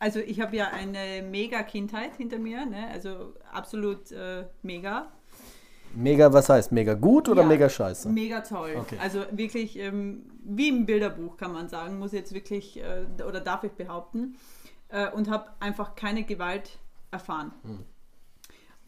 also 0.00 0.18
ich 0.18 0.40
habe 0.40 0.56
ja 0.56 0.70
eine 0.72 1.22
mega 1.22 1.62
Kindheit 1.62 2.16
hinter 2.16 2.38
mir, 2.38 2.66
ne? 2.66 2.88
also 2.88 3.34
absolut 3.52 4.10
äh, 4.10 4.46
mega. 4.62 5.12
Mega, 5.94 6.32
was 6.32 6.48
heißt 6.48 6.72
mega 6.72 6.94
gut 6.94 7.28
oder 7.28 7.42
ja, 7.42 7.48
mega 7.48 7.68
scheiße? 7.68 8.08
Mega 8.08 8.40
toll. 8.40 8.76
Okay. 8.78 8.98
Also 9.00 9.24
wirklich 9.32 9.78
ähm, 9.78 10.22
wie 10.44 10.68
im 10.68 10.86
Bilderbuch 10.86 11.36
kann 11.36 11.52
man 11.52 11.68
sagen, 11.68 11.98
muss 11.98 12.12
jetzt 12.12 12.32
wirklich 12.32 12.80
äh, 12.80 13.04
oder 13.22 13.40
darf 13.40 13.64
ich 13.64 13.72
behaupten. 13.72 14.36
Äh, 14.88 15.10
und 15.10 15.28
habe 15.28 15.50
einfach 15.60 15.94
keine 15.94 16.24
Gewalt 16.24 16.78
erfahren. 17.10 17.52
Hm. 17.62 17.84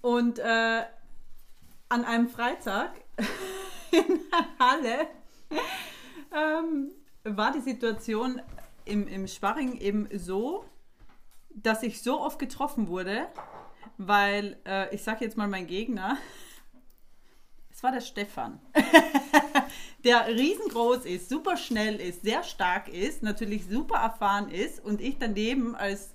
Und 0.01 0.39
äh, 0.39 0.83
an 1.91 2.05
einem 2.05 2.29
Freitag 2.29 2.93
in 3.91 4.21
der 4.31 4.67
Halle 4.67 5.09
ähm, 6.35 6.91
war 7.25 7.53
die 7.53 7.61
Situation 7.61 8.41
im, 8.87 9.07
im 9.09 9.27
Sparring 9.27 9.77
eben 9.79 10.09
so, 10.15 10.65
dass 11.51 11.83
ich 11.83 12.03
so 12.03 12.21
oft 12.21 12.39
getroffen 12.39 12.89
wurde, 12.89 13.27
weil 13.99 14.57
äh, 14.67 14.95
ich 14.95 15.03
sage 15.03 15.25
jetzt 15.25 15.37
mal 15.37 15.49
mein 15.49 15.67
Gegner, 15.67 16.17
es 17.81 17.85
war 17.85 17.93
der 17.93 18.03
Stefan, 18.03 18.61
der 20.05 20.29
riesengroß 20.29 21.07
ist, 21.07 21.31
super 21.31 21.57
schnell 21.57 21.99
ist, 21.99 22.21
sehr 22.21 22.43
stark 22.43 22.89
ist, 22.89 23.23
natürlich 23.23 23.67
super 23.67 23.97
erfahren 23.97 24.51
ist 24.51 24.85
und 24.85 25.01
ich 25.01 25.17
daneben 25.19 25.75
als 25.75 26.11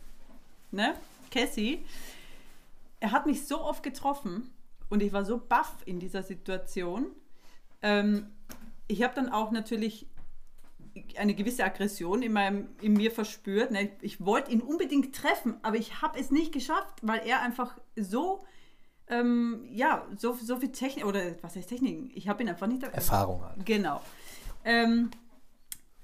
ne, 0.69 0.93
Cassie, 1.31 1.83
er 2.99 3.11
hat 3.11 3.25
mich 3.25 3.47
so 3.47 3.61
oft 3.61 3.81
getroffen 3.81 4.53
und 4.91 5.01
ich 5.01 5.11
war 5.11 5.25
so 5.25 5.39
baff 5.39 5.73
in 5.87 5.99
dieser 5.99 6.21
Situation. 6.21 7.07
Ähm, 7.81 8.27
ich 8.87 9.01
habe 9.01 9.15
dann 9.15 9.29
auch 9.29 9.49
natürlich 9.49 10.05
eine 11.17 11.33
gewisse 11.33 11.63
Aggression 11.63 12.21
in, 12.21 12.31
meinem, 12.31 12.69
in 12.79 12.93
mir 12.93 13.09
verspürt. 13.09 13.71
Ne? 13.71 13.89
Ich 14.01 14.23
wollte 14.23 14.51
ihn 14.51 14.61
unbedingt 14.61 15.15
treffen, 15.15 15.55
aber 15.63 15.77
ich 15.77 16.03
habe 16.03 16.19
es 16.19 16.29
nicht 16.29 16.51
geschafft, 16.51 16.99
weil 17.01 17.25
er 17.25 17.41
einfach 17.41 17.75
so, 17.95 18.45
ähm, 19.07 19.65
ja, 19.71 20.07
so, 20.17 20.33
so 20.33 20.57
viel 20.57 20.71
Technik, 20.71 21.05
oder 21.05 21.21
was 21.41 21.55
heißt 21.55 21.69
Technik? 21.69 22.11
Ich 22.15 22.27
habe 22.27 22.43
ihn 22.43 22.49
einfach 22.49 22.67
nicht... 22.67 22.83
Erfahrung 22.83 23.43
halt. 23.43 23.65
Genau. 23.65 24.01
Ähm, 24.63 25.11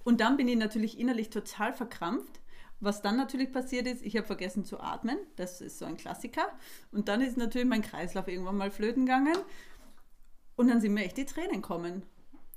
und 0.04 0.22
dann 0.22 0.38
bin 0.38 0.48
ich 0.48 0.58
natürlich 0.58 1.00
innerlich 1.00 1.30
total 1.30 1.74
verkrampft. 1.74 2.40
Was 2.80 3.04
dann 3.04 3.16
natürlich 3.16 3.52
passiert 3.52 3.86
ist, 3.86 4.02
ich 4.02 4.18
habe 4.18 4.26
vergessen 4.26 4.66
zu 4.66 4.80
atmen. 4.80 5.18
Das 5.36 5.62
ist 5.62 5.78
so 5.78 5.86
ein 5.86 5.98
Klassiker. 5.98 6.48
Und 6.92 7.10
dann 7.10 7.22
ist 7.22 7.38
natürlich 7.38 7.68
mein 7.68 7.84
Kreislauf 7.84 8.28
irgendwann 8.28 8.58
mal 8.58 8.72
flöten 8.72 9.06
gegangen. 9.06 9.38
Und 10.56 10.68
dann 10.68 10.82
sind 10.82 10.94
mir 10.94 11.06
echt 11.06 11.18
die 11.18 11.26
Tränen 11.26 11.62
kommen. 11.62 12.04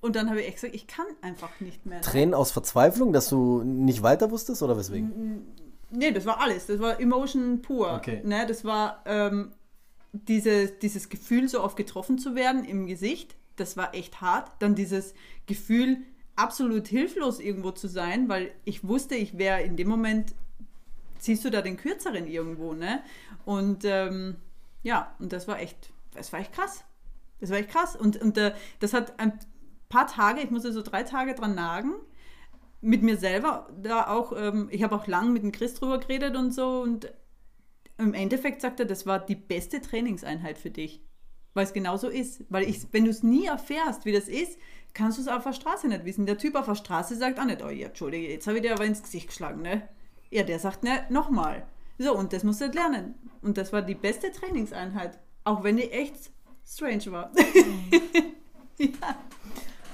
Und 0.00 0.16
dann 0.16 0.28
habe 0.28 0.40
ich 0.40 0.48
echt 0.48 0.56
gesagt, 0.56 0.74
ich 0.74 0.86
kann 0.86 1.06
einfach 1.22 1.60
nicht 1.60 1.86
mehr. 1.86 2.00
Tränen 2.00 2.34
aus 2.34 2.52
Verzweiflung, 2.52 3.12
dass 3.12 3.28
du 3.28 3.62
nicht 3.62 4.02
weiter 4.02 4.30
wusstest 4.30 4.62
oder 4.62 4.76
weswegen? 4.76 5.46
Nee, 5.90 6.12
das 6.12 6.26
war 6.26 6.40
alles. 6.40 6.66
Das 6.66 6.80
war 6.80 7.00
Emotion 7.00 7.62
pur. 7.62 7.94
Okay. 7.94 8.22
Ne, 8.24 8.46
das 8.46 8.64
war 8.64 9.02
ähm, 9.06 9.52
diese, 10.14 10.68
dieses 10.68 11.08
Gefühl, 11.08 11.48
so 11.48 11.62
oft 11.62 11.76
getroffen 11.76 12.18
zu 12.18 12.34
werden 12.34 12.64
im 12.64 12.86
Gesicht. 12.86 13.34
Das 13.56 13.76
war 13.76 13.94
echt 13.94 14.20
hart. 14.20 14.50
Dann 14.60 14.74
dieses 14.74 15.14
Gefühl, 15.46 15.98
absolut 16.36 16.88
hilflos 16.88 17.40
irgendwo 17.40 17.72
zu 17.72 17.88
sein, 17.88 18.28
weil 18.28 18.52
ich 18.64 18.86
wusste, 18.86 19.14
ich 19.16 19.38
wäre 19.38 19.62
in 19.62 19.76
dem 19.76 19.88
Moment, 19.88 20.34
ziehst 21.18 21.44
du 21.44 21.50
da 21.50 21.62
den 21.62 21.76
Kürzeren 21.76 22.26
irgendwo, 22.26 22.74
ne? 22.74 23.02
Und 23.44 23.84
ähm, 23.84 24.36
ja, 24.82 25.14
und 25.18 25.32
das 25.32 25.48
war 25.48 25.60
echt, 25.60 25.92
das 26.14 26.32
war 26.32 26.40
echt 26.40 26.52
krass. 26.52 26.84
Das 27.40 27.50
war 27.50 27.58
echt 27.58 27.70
krass. 27.70 27.96
Und, 27.96 28.20
und 28.20 28.38
äh, 28.38 28.54
das 28.80 28.92
hat 28.92 29.18
ein 29.18 29.38
paar 29.88 30.06
Tage, 30.06 30.40
ich 30.40 30.50
musste 30.50 30.72
so 30.72 30.82
drei 30.82 31.02
Tage 31.02 31.34
dran 31.34 31.54
nagen, 31.54 31.92
mit 32.80 33.02
mir 33.02 33.16
selber 33.16 33.68
da 33.82 34.08
auch, 34.08 34.32
ähm, 34.36 34.68
ich 34.70 34.82
habe 34.82 34.94
auch 34.94 35.06
lang 35.06 35.32
mit 35.32 35.42
dem 35.42 35.52
Chris 35.52 35.74
drüber 35.74 35.98
geredet 35.98 36.36
und 36.36 36.52
so 36.52 36.82
und 36.82 37.10
im 37.98 38.14
Endeffekt 38.14 38.60
sagt 38.60 38.80
er, 38.80 38.86
das 38.86 39.06
war 39.06 39.18
die 39.24 39.36
beste 39.36 39.80
Trainingseinheit 39.80 40.58
für 40.58 40.70
dich, 40.70 41.02
weil 41.54 41.64
es 41.64 41.72
genau 41.72 41.96
so 41.96 42.08
ist. 42.08 42.44
Weil 42.48 42.68
ich, 42.68 42.86
wenn 42.92 43.04
du 43.04 43.10
es 43.10 43.22
nie 43.22 43.46
erfährst, 43.46 44.04
wie 44.04 44.12
das 44.12 44.28
ist, 44.28 44.58
kannst 44.94 45.18
du 45.18 45.22
es 45.22 45.28
auf 45.28 45.44
der 45.44 45.52
Straße 45.52 45.88
nicht 45.88 46.04
wissen. 46.04 46.26
Der 46.26 46.38
Typ 46.38 46.54
auf 46.54 46.66
der 46.66 46.74
Straße 46.74 47.16
sagt 47.16 47.38
auch 47.38 47.44
nicht, 47.44 47.62
oh 47.62 47.68
ja, 47.68 47.88
Entschuldige, 47.88 48.28
jetzt 48.28 48.46
habe 48.46 48.58
ich 48.58 48.62
dir 48.62 48.74
aber 48.74 48.84
ins 48.84 49.02
Gesicht 49.02 49.28
geschlagen, 49.28 49.62
ne? 49.62 49.88
Ja, 50.30 50.42
der 50.42 50.58
sagt, 50.58 50.82
ne, 50.82 51.04
nochmal. 51.10 51.66
So, 51.98 52.16
und 52.16 52.32
das 52.32 52.42
musst 52.42 52.60
du 52.60 52.66
lernen. 52.66 53.14
Und 53.42 53.56
das 53.56 53.72
war 53.72 53.82
die 53.82 53.94
beste 53.94 54.32
Trainingseinheit, 54.32 55.18
auch 55.44 55.62
wenn 55.62 55.76
die 55.76 55.90
echt 55.90 56.30
strange 56.66 57.12
war. 57.12 57.30
Mhm. 57.30 58.02
ja. 58.78 59.16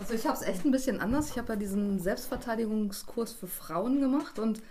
Also 0.01 0.15
ich 0.15 0.27
habe 0.27 0.37
es 0.37 0.43
echt 0.43 0.65
ein 0.65 0.71
bisschen 0.71 0.99
anders. 1.01 1.31
Ich 1.31 1.39
habe 1.39 1.53
ja 1.53 1.57
diesen 1.57 1.99
Selbstverteidigungskurs 1.99 3.33
für 3.33 3.49
Frauen 3.49 4.01
gemacht 4.01 4.39
und 4.39 4.63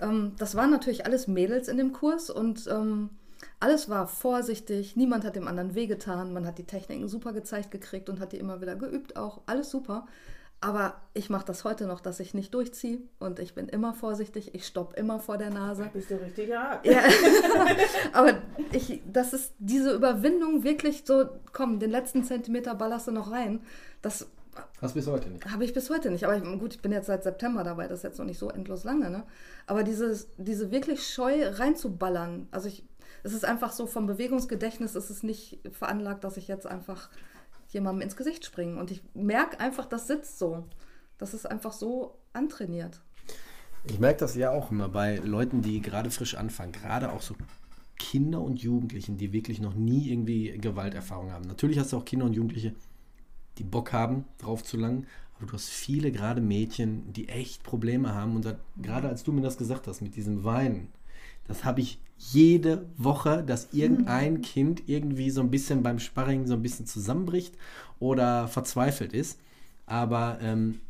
ähm, 0.00 0.32
das 0.38 0.54
waren 0.54 0.70
natürlich 0.70 1.06
alles 1.06 1.26
Mädels 1.28 1.68
in 1.68 1.76
dem 1.76 1.92
Kurs 1.92 2.30
und 2.30 2.66
ähm, 2.68 3.10
alles 3.60 3.88
war 3.88 4.06
vorsichtig, 4.06 4.96
niemand 4.96 5.24
hat 5.24 5.36
dem 5.36 5.48
anderen 5.48 5.74
wehgetan, 5.74 6.32
man 6.32 6.46
hat 6.46 6.58
die 6.58 6.64
Techniken 6.64 7.08
super 7.08 7.32
gezeigt 7.32 7.70
gekriegt 7.70 8.08
und 8.08 8.20
hat 8.20 8.32
die 8.32 8.38
immer 8.38 8.60
wieder 8.60 8.76
geübt, 8.76 9.16
auch 9.16 9.40
alles 9.46 9.70
super. 9.70 10.06
Aber 10.60 11.00
ich 11.14 11.30
mache 11.30 11.46
das 11.46 11.62
heute 11.62 11.86
noch, 11.86 12.00
dass 12.00 12.18
ich 12.18 12.34
nicht 12.34 12.52
durchziehe 12.52 12.98
und 13.20 13.38
ich 13.38 13.54
bin 13.54 13.68
immer 13.68 13.94
vorsichtig, 13.94 14.54
ich 14.54 14.66
stopp 14.66 14.94
immer 14.96 15.20
vor 15.20 15.38
der 15.38 15.50
Nase. 15.50 15.84
Da 15.84 15.88
bist 15.88 16.10
du 16.10 16.16
richtig 16.16 16.52
hart. 16.52 16.84
Ja. 16.84 17.02
Aber 18.12 18.38
ich, 18.72 19.00
das 19.06 19.32
ist 19.32 19.54
diese 19.60 19.94
Überwindung 19.94 20.64
wirklich 20.64 21.04
so, 21.06 21.26
komm, 21.52 21.78
den 21.78 21.92
letzten 21.92 22.24
Zentimeter 22.24 22.74
ballerst 22.74 23.06
du 23.06 23.12
noch 23.12 23.30
rein. 23.30 23.60
Das 24.02 24.28
Hast 24.80 24.94
du 24.94 24.98
bis 25.00 25.08
heute 25.08 25.30
nicht? 25.30 25.44
Habe 25.50 25.64
ich 25.64 25.72
bis 25.72 25.90
heute 25.90 26.10
nicht. 26.10 26.24
Aber 26.24 26.36
ich, 26.36 26.42
gut, 26.42 26.74
ich 26.74 26.82
bin 26.82 26.92
jetzt 26.92 27.06
seit 27.06 27.22
September 27.22 27.64
dabei, 27.64 27.88
das 27.88 28.00
ist 28.00 28.04
jetzt 28.04 28.18
noch 28.18 28.26
nicht 28.26 28.38
so 28.38 28.50
endlos 28.50 28.84
lange. 28.84 29.10
Ne? 29.10 29.24
Aber 29.66 29.82
dieses, 29.82 30.28
diese 30.36 30.70
wirklich 30.70 31.06
Scheu 31.06 31.48
reinzuballern, 31.48 32.48
also 32.50 32.68
ich, 32.68 32.84
es 33.22 33.32
ist 33.32 33.44
einfach 33.44 33.72
so, 33.72 33.86
vom 33.86 34.06
Bewegungsgedächtnis 34.06 34.94
ist 34.94 35.10
es 35.10 35.22
nicht 35.22 35.58
veranlagt, 35.72 36.24
dass 36.24 36.36
ich 36.36 36.48
jetzt 36.48 36.66
einfach 36.66 37.10
jemandem 37.68 38.02
ins 38.02 38.16
Gesicht 38.16 38.44
springe. 38.44 38.78
Und 38.78 38.90
ich 38.90 39.02
merke 39.14 39.60
einfach, 39.60 39.86
das 39.86 40.06
sitzt 40.06 40.38
so. 40.38 40.64
Das 41.18 41.34
ist 41.34 41.46
einfach 41.46 41.72
so 41.72 42.14
antrainiert. 42.32 43.00
Ich 43.84 43.98
merke 43.98 44.20
das 44.20 44.34
ja 44.34 44.50
auch 44.50 44.70
immer 44.70 44.88
bei 44.88 45.16
Leuten, 45.16 45.62
die 45.62 45.80
gerade 45.80 46.10
frisch 46.10 46.34
anfangen, 46.36 46.72
gerade 46.72 47.12
auch 47.12 47.22
so 47.22 47.34
Kinder 47.98 48.40
und 48.40 48.62
Jugendlichen, 48.62 49.16
die 49.16 49.32
wirklich 49.32 49.60
noch 49.60 49.74
nie 49.74 50.10
irgendwie 50.10 50.56
Gewalterfahrung 50.58 51.32
haben. 51.32 51.46
Natürlich 51.46 51.78
hast 51.78 51.92
du 51.92 51.98
auch 51.98 52.04
Kinder 52.04 52.26
und 52.26 52.34
Jugendliche, 52.34 52.74
die 53.58 53.64
Bock 53.64 53.92
haben, 53.92 54.24
drauf 54.38 54.62
zu 54.62 54.76
langen. 54.76 55.06
Aber 55.36 55.46
du 55.46 55.52
hast 55.52 55.68
viele, 55.68 56.10
gerade 56.10 56.40
Mädchen, 56.40 57.12
die 57.12 57.28
echt 57.28 57.62
Probleme 57.62 58.14
haben. 58.14 58.34
Und 58.36 58.54
gerade 58.80 59.08
als 59.08 59.22
du 59.22 59.32
mir 59.32 59.42
das 59.42 59.56
gesagt 59.56 59.86
hast, 59.86 60.00
mit 60.00 60.16
diesem 60.16 60.44
Weinen, 60.44 60.88
das 61.46 61.64
habe 61.64 61.80
ich 61.80 61.98
jede 62.18 62.86
Woche, 62.96 63.44
dass 63.44 63.68
irgendein 63.72 64.34
mhm. 64.34 64.42
Kind 64.42 64.82
irgendwie 64.86 65.30
so 65.30 65.40
ein 65.40 65.50
bisschen 65.50 65.82
beim 65.82 66.00
Sparring 66.00 66.46
so 66.46 66.54
ein 66.54 66.62
bisschen 66.62 66.86
zusammenbricht 66.86 67.54
oder 68.00 68.48
verzweifelt 68.48 69.12
ist. 69.12 69.38
Aber 69.86 70.38
ähm, 70.42 70.80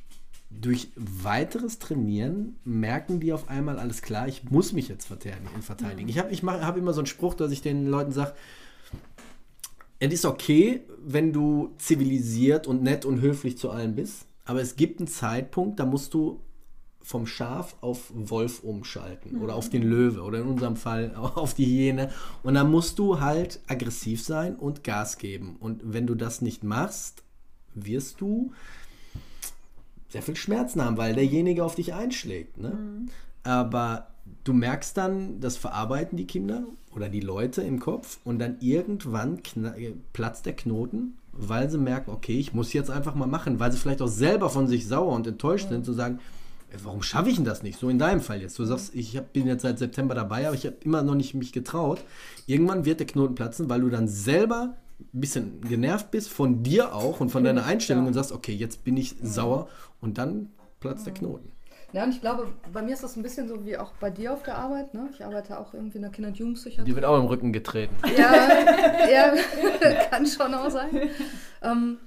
durch 0.50 0.88
weiteres 0.96 1.78
Trainieren 1.78 2.56
merken 2.64 3.20
die 3.20 3.32
auf 3.34 3.48
einmal 3.50 3.78
alles 3.78 4.00
klar, 4.00 4.28
ich 4.28 4.44
muss 4.50 4.72
mich 4.72 4.88
jetzt 4.88 5.06
verteidigen. 5.06 6.04
Mhm. 6.04 6.08
Ich 6.08 6.18
habe 6.18 6.30
ich 6.30 6.42
hab 6.42 6.76
immer 6.76 6.94
so 6.94 7.00
einen 7.00 7.06
Spruch, 7.06 7.34
dass 7.34 7.52
ich 7.52 7.60
den 7.60 7.86
Leuten 7.86 8.12
sage, 8.12 8.32
es 9.98 10.12
ist 10.12 10.24
okay, 10.24 10.82
wenn 11.04 11.32
du 11.32 11.74
zivilisiert 11.78 12.66
und 12.66 12.82
nett 12.82 13.04
und 13.04 13.20
höflich 13.20 13.58
zu 13.58 13.70
allen 13.70 13.94
bist, 13.94 14.26
aber 14.44 14.60
es 14.60 14.76
gibt 14.76 15.00
einen 15.00 15.08
Zeitpunkt, 15.08 15.80
da 15.80 15.86
musst 15.86 16.14
du 16.14 16.40
vom 17.02 17.26
Schaf 17.26 17.76
auf 17.80 18.12
Wolf 18.14 18.62
umschalten 18.62 19.40
oder 19.40 19.54
auf 19.54 19.70
den 19.70 19.82
Löwe 19.82 20.20
oder 20.22 20.40
in 20.40 20.46
unserem 20.46 20.76
Fall 20.76 21.14
auf 21.16 21.54
die 21.54 21.64
Hyäne. 21.64 22.10
Und 22.42 22.54
dann 22.54 22.70
musst 22.70 22.98
du 22.98 23.20
halt 23.20 23.60
aggressiv 23.66 24.22
sein 24.22 24.56
und 24.56 24.84
Gas 24.84 25.16
geben. 25.16 25.56
Und 25.58 25.80
wenn 25.84 26.06
du 26.06 26.14
das 26.14 26.42
nicht 26.42 26.64
machst, 26.64 27.22
wirst 27.74 28.20
du 28.20 28.52
sehr 30.10 30.22
viel 30.22 30.36
Schmerzen 30.36 30.84
haben, 30.84 30.96
weil 30.96 31.14
derjenige 31.14 31.64
auf 31.64 31.74
dich 31.74 31.94
einschlägt. 31.94 32.58
Ne? 32.58 33.06
Aber 33.42 34.08
du 34.44 34.52
merkst 34.52 34.96
dann, 34.96 35.40
das 35.40 35.56
verarbeiten 35.56 36.16
die 36.16 36.26
Kinder 36.26 36.64
oder 36.94 37.08
die 37.08 37.20
Leute 37.20 37.62
im 37.62 37.80
Kopf 37.80 38.18
und 38.24 38.38
dann 38.38 38.56
irgendwann 38.60 39.38
äh, 39.76 39.92
platzt 40.12 40.46
der 40.46 40.54
Knoten, 40.54 41.16
weil 41.32 41.70
sie 41.70 41.78
merken, 41.78 42.10
okay, 42.10 42.38
ich 42.38 42.54
muss 42.54 42.72
jetzt 42.72 42.90
einfach 42.90 43.14
mal 43.14 43.26
machen, 43.26 43.60
weil 43.60 43.70
sie 43.72 43.78
vielleicht 43.78 44.02
auch 44.02 44.08
selber 44.08 44.50
von 44.50 44.66
sich 44.66 44.86
sauer 44.86 45.12
und 45.12 45.26
enttäuscht 45.26 45.68
sind, 45.68 45.84
zu 45.84 45.92
sagen, 45.92 46.18
"Ey, 46.70 46.78
warum 46.82 47.02
schaffe 47.02 47.30
ich 47.30 47.36
denn 47.36 47.44
das 47.44 47.62
nicht? 47.62 47.78
So 47.78 47.88
in 47.88 47.98
deinem 47.98 48.20
Fall 48.20 48.40
jetzt. 48.40 48.58
Du 48.58 48.64
sagst, 48.64 48.94
ich 48.94 49.20
bin 49.32 49.46
jetzt 49.46 49.62
seit 49.62 49.78
September 49.78 50.14
dabei, 50.14 50.46
aber 50.46 50.56
ich 50.56 50.66
habe 50.66 50.76
immer 50.82 51.02
noch 51.02 51.14
nicht 51.14 51.34
mich 51.34 51.52
getraut. 51.52 52.02
Irgendwann 52.46 52.84
wird 52.84 53.00
der 53.00 53.06
Knoten 53.06 53.34
platzen, 53.34 53.68
weil 53.68 53.80
du 53.80 53.90
dann 53.90 54.08
selber 54.08 54.74
ein 55.00 55.20
bisschen 55.20 55.60
genervt 55.60 56.10
bist 56.10 56.28
von 56.28 56.62
dir 56.62 56.94
auch 56.94 57.20
und 57.20 57.30
von 57.30 57.44
deiner 57.44 57.64
Einstellung 57.64 58.06
und 58.06 58.14
sagst, 58.14 58.32
okay, 58.32 58.52
jetzt 58.52 58.84
bin 58.84 58.96
ich 58.96 59.14
sauer 59.22 59.68
und 60.00 60.18
dann 60.18 60.50
platzt 60.80 61.06
der 61.06 61.14
Knoten. 61.14 61.50
Ja, 61.92 62.04
und 62.04 62.10
ich 62.10 62.20
glaube, 62.20 62.48
bei 62.72 62.82
mir 62.82 62.92
ist 62.92 63.02
das 63.02 63.16
ein 63.16 63.22
bisschen 63.22 63.48
so 63.48 63.64
wie 63.64 63.78
auch 63.78 63.92
bei 63.98 64.10
dir 64.10 64.34
auf 64.34 64.42
der 64.42 64.58
Arbeit. 64.58 64.92
Ne? 64.92 65.08
Ich 65.12 65.24
arbeite 65.24 65.58
auch 65.58 65.72
irgendwie 65.72 65.96
in 65.96 66.02
der 66.02 66.10
Kinder- 66.10 66.28
und 66.28 66.38
Jugendpsychiatrie. 66.38 66.84
Die 66.84 66.94
wird 66.94 67.06
auch 67.06 67.18
im 67.18 67.26
Rücken 67.26 67.52
getreten. 67.52 67.94
Ja, 68.16 68.48
ja 69.08 69.34
kann 70.10 70.26
schon 70.26 70.52
auch 70.52 70.70
sein. 70.70 71.10
Ähm, 71.62 71.98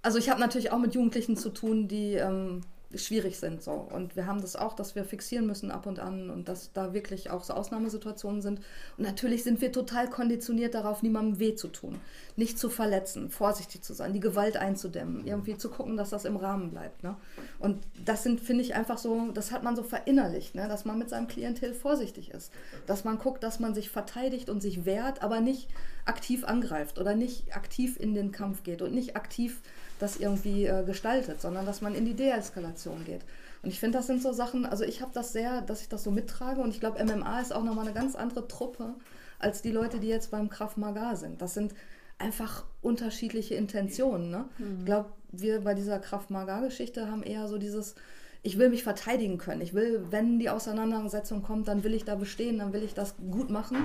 also 0.00 0.18
ich 0.18 0.30
habe 0.30 0.40
natürlich 0.40 0.72
auch 0.72 0.78
mit 0.78 0.94
Jugendlichen 0.94 1.36
zu 1.36 1.50
tun, 1.50 1.86
die 1.86 2.14
ähm, 2.14 2.62
schwierig 2.94 3.38
sind. 3.38 3.62
So. 3.62 3.72
Und 3.72 4.16
wir 4.16 4.26
haben 4.26 4.40
das 4.40 4.56
auch, 4.56 4.74
dass 4.74 4.94
wir 4.94 5.04
fixieren 5.04 5.46
müssen 5.46 5.70
ab 5.70 5.86
und 5.86 5.98
an 5.98 6.30
und 6.30 6.48
dass 6.48 6.72
da 6.72 6.92
wirklich 6.92 7.30
auch 7.30 7.42
so 7.42 7.54
Ausnahmesituationen 7.54 8.42
sind. 8.42 8.60
Und 8.96 9.04
natürlich 9.04 9.42
sind 9.42 9.60
wir 9.60 9.72
total 9.72 10.08
konditioniert 10.08 10.74
darauf, 10.74 11.02
niemandem 11.02 11.38
weh 11.40 11.54
zu 11.54 11.68
tun, 11.68 12.00
nicht 12.36 12.58
zu 12.58 12.68
verletzen, 12.68 13.30
vorsichtig 13.30 13.82
zu 13.82 13.92
sein, 13.92 14.12
die 14.12 14.20
Gewalt 14.20 14.56
einzudämmen, 14.56 15.26
irgendwie 15.26 15.56
zu 15.56 15.68
gucken, 15.68 15.96
dass 15.96 16.10
das 16.10 16.24
im 16.24 16.36
Rahmen 16.36 16.70
bleibt. 16.70 17.02
Ne? 17.02 17.16
Und 17.58 17.82
das 18.04 18.22
sind, 18.22 18.40
finde 18.40 18.62
ich, 18.62 18.74
einfach 18.74 18.98
so, 18.98 19.30
das 19.32 19.50
hat 19.50 19.62
man 19.62 19.76
so 19.76 19.82
verinnerlicht, 19.82 20.54
ne? 20.54 20.68
dass 20.68 20.84
man 20.84 20.98
mit 20.98 21.10
seinem 21.10 21.28
Klientel 21.28 21.74
vorsichtig 21.74 22.30
ist. 22.30 22.52
Dass 22.86 23.04
man 23.04 23.18
guckt, 23.18 23.42
dass 23.42 23.58
man 23.58 23.74
sich 23.74 23.90
verteidigt 23.90 24.48
und 24.48 24.60
sich 24.60 24.84
wehrt, 24.84 25.22
aber 25.22 25.40
nicht 25.40 25.68
aktiv 26.04 26.44
angreift 26.44 26.98
oder 26.98 27.14
nicht 27.14 27.56
aktiv 27.56 27.98
in 27.98 28.14
den 28.14 28.30
Kampf 28.30 28.62
geht 28.62 28.80
und 28.80 28.94
nicht 28.94 29.16
aktiv 29.16 29.60
das 29.98 30.16
irgendwie 30.16 30.66
äh, 30.66 30.84
gestaltet, 30.84 31.40
sondern 31.40 31.66
dass 31.66 31.80
man 31.80 31.94
in 31.94 32.04
die 32.04 32.14
Deeskalation 32.14 33.04
geht. 33.04 33.22
Und 33.62 33.70
ich 33.70 33.80
finde, 33.80 33.98
das 33.98 34.06
sind 34.06 34.22
so 34.22 34.32
Sachen, 34.32 34.66
also 34.66 34.84
ich 34.84 35.00
habe 35.00 35.12
das 35.14 35.32
sehr, 35.32 35.62
dass 35.62 35.80
ich 35.80 35.88
das 35.88 36.04
so 36.04 36.10
mittrage 36.10 36.60
und 36.60 36.70
ich 36.70 36.80
glaube, 36.80 37.02
MMA 37.04 37.40
ist 37.40 37.52
auch 37.52 37.64
nochmal 37.64 37.86
eine 37.86 37.94
ganz 37.94 38.14
andere 38.14 38.46
Truppe 38.46 38.94
als 39.38 39.62
die 39.62 39.72
Leute, 39.72 39.98
die 39.98 40.08
jetzt 40.08 40.30
beim 40.30 40.48
Krav 40.48 40.76
Maga 40.76 41.16
sind. 41.16 41.42
Das 41.42 41.54
sind 41.54 41.74
einfach 42.18 42.64
unterschiedliche 42.82 43.54
Intentionen. 43.54 44.30
Ne? 44.30 44.44
Ich 44.78 44.84
glaube, 44.84 45.10
wir 45.32 45.60
bei 45.60 45.74
dieser 45.74 45.98
Krav 45.98 46.30
Maga-Geschichte 46.30 47.10
haben 47.10 47.22
eher 47.22 47.48
so 47.48 47.58
dieses, 47.58 47.94
ich 48.42 48.58
will 48.58 48.70
mich 48.70 48.84
verteidigen 48.84 49.38
können. 49.38 49.60
Ich 49.60 49.74
will, 49.74 50.06
wenn 50.10 50.38
die 50.38 50.48
Auseinandersetzung 50.48 51.42
kommt, 51.42 51.68
dann 51.68 51.84
will 51.84 51.94
ich 51.94 52.04
da 52.04 52.14
bestehen, 52.14 52.58
dann 52.58 52.72
will 52.72 52.82
ich 52.82 52.94
das 52.94 53.16
gut 53.30 53.50
machen. 53.50 53.78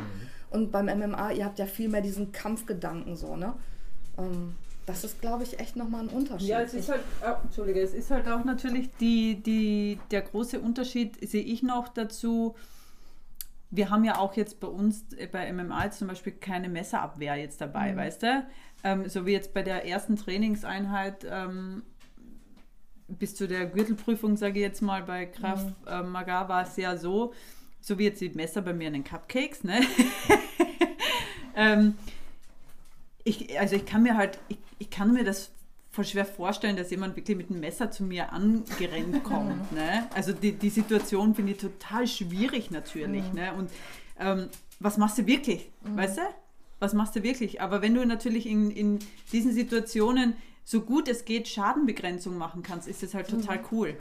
Und 0.50 0.72
beim 0.72 0.86
MMA, 0.86 1.32
ihr 1.32 1.46
habt 1.46 1.60
ja 1.60 1.66
viel 1.66 1.90
mehr 1.90 2.02
diesen 2.02 2.32
Kampfgedanken 2.32 3.16
so, 3.16 3.36
ne? 3.36 3.54
Ähm, 4.18 4.56
das 4.86 5.04
ist, 5.04 5.22
glaube 5.22 5.44
ich, 5.44 5.60
echt 5.60 5.76
nochmal 5.76 6.02
ein 6.02 6.08
Unterschied. 6.10 6.48
Ja, 6.48 6.62
es 6.62 6.74
ist 6.74 6.90
halt, 6.90 7.02
oh, 7.24 7.36
Entschuldige, 7.44 7.82
es 7.82 7.94
ist 7.94 8.10
halt 8.12 8.28
auch 8.28 8.44
natürlich 8.44 8.90
die, 9.00 9.36
die, 9.42 10.00
der 10.10 10.22
große 10.22 10.60
Unterschied, 10.60 11.18
sehe 11.28 11.44
ich 11.44 11.62
noch 11.62 11.88
dazu. 11.88 12.56
Wir 13.70 13.90
haben 13.90 14.04
ja 14.04 14.18
auch 14.18 14.36
jetzt 14.36 14.60
bei 14.60 14.68
uns 14.68 15.06
äh, 15.18 15.28
bei 15.28 15.52
MMA 15.54 15.92
zum 15.92 16.08
Beispiel 16.08 16.34
keine 16.34 16.68
Messerabwehr 16.68 17.36
jetzt 17.36 17.62
dabei, 17.62 17.96
weißt 17.96 18.24
du? 18.24 18.48
Ähm, 18.84 19.08
so 19.08 19.26
wie 19.26 19.32
jetzt 19.32 19.54
bei 19.54 19.62
der 19.62 19.86
ersten 19.88 20.16
Trainingseinheit 20.16 21.26
ähm, 21.30 21.84
bis 23.08 23.36
zu 23.36 23.48
der 23.48 23.68
Gürtelprüfung, 23.68 24.36
sage 24.36 24.60
ich 24.60 24.64
jetzt 24.64 24.82
mal, 24.82 25.04
bei 25.04 25.26
Kraft 25.26 25.74
äh, 25.88 26.02
Maga 26.02 26.50
war 26.50 26.64
es 26.64 26.76
ja 26.78 26.98
so, 26.98 27.34
so 27.80 28.00
wie 28.00 28.06
jetzt 28.06 28.22
die 28.22 28.30
Messer 28.30 28.62
bei 28.62 28.74
mir 28.74 28.88
in 28.88 28.94
den 28.94 29.04
Cupcakes, 29.04 29.64
ne? 29.64 29.82
ähm, 31.56 31.96
ich, 33.24 33.60
also 33.60 33.76
ich 33.76 33.86
kann 33.86 34.04
mir 34.04 34.18
halt, 34.18 34.40
ich, 34.48 34.58
ich 34.80 34.90
kann 34.90 35.14
mir 35.14 35.24
das 35.24 35.52
voll 35.92 36.06
schwer 36.06 36.26
vorstellen, 36.26 36.78
dass 36.78 36.90
jemand 36.90 37.16
wirklich 37.16 37.36
mit 37.36 37.50
einem 37.50 37.60
Messer 37.60 37.92
zu 37.92 38.04
mir 38.04 38.32
angerennt 38.32 39.24
kommt. 39.24 39.72
ne? 39.72 40.08
Also 40.16 40.34
die, 40.34 40.54
die 40.54 40.70
Situation 40.70 41.36
finde 41.36 41.52
ich 41.52 41.58
total 41.58 42.08
schwierig 42.08 42.72
natürlich. 42.72 43.32
Ne? 43.34 43.54
Und 43.54 43.70
ähm, 44.20 44.48
was 44.80 44.98
machst 44.98 45.18
du 45.18 45.28
wirklich? 45.28 45.70
Weißt 45.82 46.18
du? 46.18 46.22
Was 46.80 46.94
machst 46.94 47.16
du 47.16 47.24
wirklich? 47.24 47.62
Aber 47.62 47.82
wenn 47.82 47.94
du 47.94 48.06
natürlich 48.06 48.48
in, 48.48 48.72
in 48.72 49.00
diesen 49.32 49.54
Situationen 49.54 50.36
so 50.64 50.82
gut 50.82 51.08
es 51.08 51.26
geht 51.26 51.48
Schadenbegrenzung 51.48 52.38
machen 52.38 52.64
kannst, 52.64 52.88
ist 52.88 53.04
das 53.04 53.14
halt 53.14 53.28
total 53.28 53.60
cool. 53.72 53.98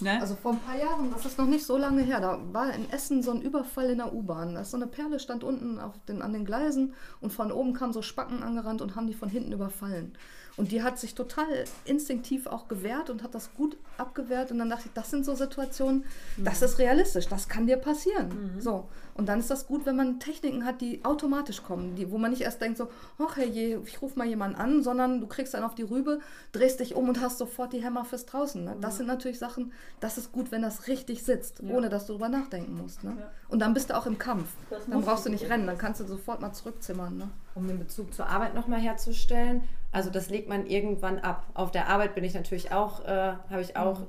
Ne? 0.00 0.20
Also 0.20 0.34
vor 0.34 0.52
ein 0.52 0.60
paar 0.60 0.76
Jahren, 0.76 1.10
das 1.10 1.24
ist 1.24 1.38
noch 1.38 1.46
nicht 1.46 1.64
so 1.64 1.76
lange 1.76 2.02
her, 2.02 2.20
da 2.20 2.38
war 2.52 2.72
in 2.74 2.90
Essen 2.90 3.22
so 3.22 3.30
ein 3.30 3.40
Überfall 3.40 3.90
in 3.90 3.98
der 3.98 4.12
U-Bahn. 4.12 4.54
Da 4.54 4.60
ist 4.60 4.70
so 4.70 4.76
eine 4.76 4.86
Perle 4.86 5.18
stand 5.18 5.42
unten 5.42 5.78
auf 5.78 5.94
den, 6.06 6.20
an 6.20 6.32
den 6.32 6.44
Gleisen 6.44 6.94
und 7.20 7.32
von 7.32 7.50
oben 7.50 7.72
kamen 7.72 7.92
so 7.92 8.02
Spacken 8.02 8.42
angerannt 8.42 8.82
und 8.82 8.94
haben 8.94 9.06
die 9.06 9.14
von 9.14 9.30
hinten 9.30 9.52
überfallen. 9.52 10.12
Und 10.56 10.72
die 10.72 10.82
hat 10.82 10.98
sich 10.98 11.14
total 11.14 11.46
instinktiv 11.84 12.46
auch 12.46 12.66
gewehrt 12.68 13.10
und 13.10 13.22
hat 13.22 13.34
das 13.34 13.54
gut 13.54 13.76
abgewehrt. 13.98 14.50
Und 14.50 14.58
dann 14.58 14.70
dachte 14.70 14.84
ich, 14.86 14.92
das 14.94 15.10
sind 15.10 15.24
so 15.24 15.34
Situationen, 15.34 16.04
das 16.38 16.62
ist 16.62 16.78
realistisch, 16.78 17.28
das 17.28 17.48
kann 17.48 17.66
dir 17.66 17.76
passieren. 17.76 18.30
So. 18.58 18.88
Und 19.16 19.28
dann 19.28 19.40
ist 19.40 19.50
das 19.50 19.66
gut, 19.66 19.86
wenn 19.86 19.96
man 19.96 20.20
Techniken 20.20 20.64
hat, 20.64 20.80
die 20.80 21.04
automatisch 21.04 21.62
kommen, 21.62 21.94
die, 21.96 22.10
wo 22.10 22.18
man 22.18 22.30
nicht 22.30 22.42
erst 22.42 22.60
denkt 22.60 22.78
so, 22.78 22.88
ach 23.18 23.36
herrje, 23.36 23.80
ich 23.86 24.02
rufe 24.02 24.18
mal 24.18 24.26
jemanden 24.26 24.56
an, 24.56 24.82
sondern 24.82 25.20
du 25.20 25.26
kriegst 25.26 25.54
dann 25.54 25.64
auf 25.64 25.74
die 25.74 25.82
Rübe, 25.82 26.20
drehst 26.52 26.80
dich 26.80 26.94
um 26.94 27.08
und 27.08 27.20
hast 27.20 27.38
sofort 27.38 27.72
die 27.72 27.82
Hämmer 27.82 28.04
fürs 28.04 28.26
draußen. 28.26 28.64
Ne? 28.64 28.76
Das 28.80 28.98
sind 28.98 29.06
natürlich 29.06 29.38
Sachen, 29.38 29.72
das 30.00 30.18
ist 30.18 30.32
gut, 30.32 30.52
wenn 30.52 30.62
das 30.62 30.86
richtig 30.88 31.22
sitzt, 31.22 31.62
ohne 31.62 31.88
dass 31.88 32.06
du 32.06 32.12
drüber 32.12 32.28
nachdenken 32.28 32.76
musst. 32.76 33.04
Ne? 33.04 33.16
Und 33.48 33.60
dann 33.60 33.74
bist 33.74 33.90
du 33.90 33.96
auch 33.96 34.06
im 34.06 34.18
Kampf. 34.18 34.48
Dann 34.90 35.00
brauchst 35.00 35.26
du 35.26 35.30
nicht 35.30 35.48
rennen, 35.48 35.66
dann 35.66 35.78
kannst 35.78 36.00
du 36.00 36.04
sofort 36.04 36.40
mal 36.40 36.52
zurückzimmern. 36.52 37.16
Ne? 37.16 37.30
um 37.56 37.66
den 37.66 37.78
Bezug 37.78 38.14
zur 38.14 38.28
Arbeit 38.28 38.54
nochmal 38.54 38.80
herzustellen. 38.80 39.62
Also 39.90 40.10
das 40.10 40.28
legt 40.28 40.48
man 40.48 40.66
irgendwann 40.66 41.18
ab. 41.18 41.46
Auf 41.54 41.70
der 41.70 41.88
Arbeit 41.88 42.14
bin 42.14 42.22
ich 42.22 42.34
natürlich 42.34 42.70
auch, 42.70 43.04
äh, 43.04 43.32
habe 43.50 43.62
ich 43.62 43.76
auch 43.76 44.02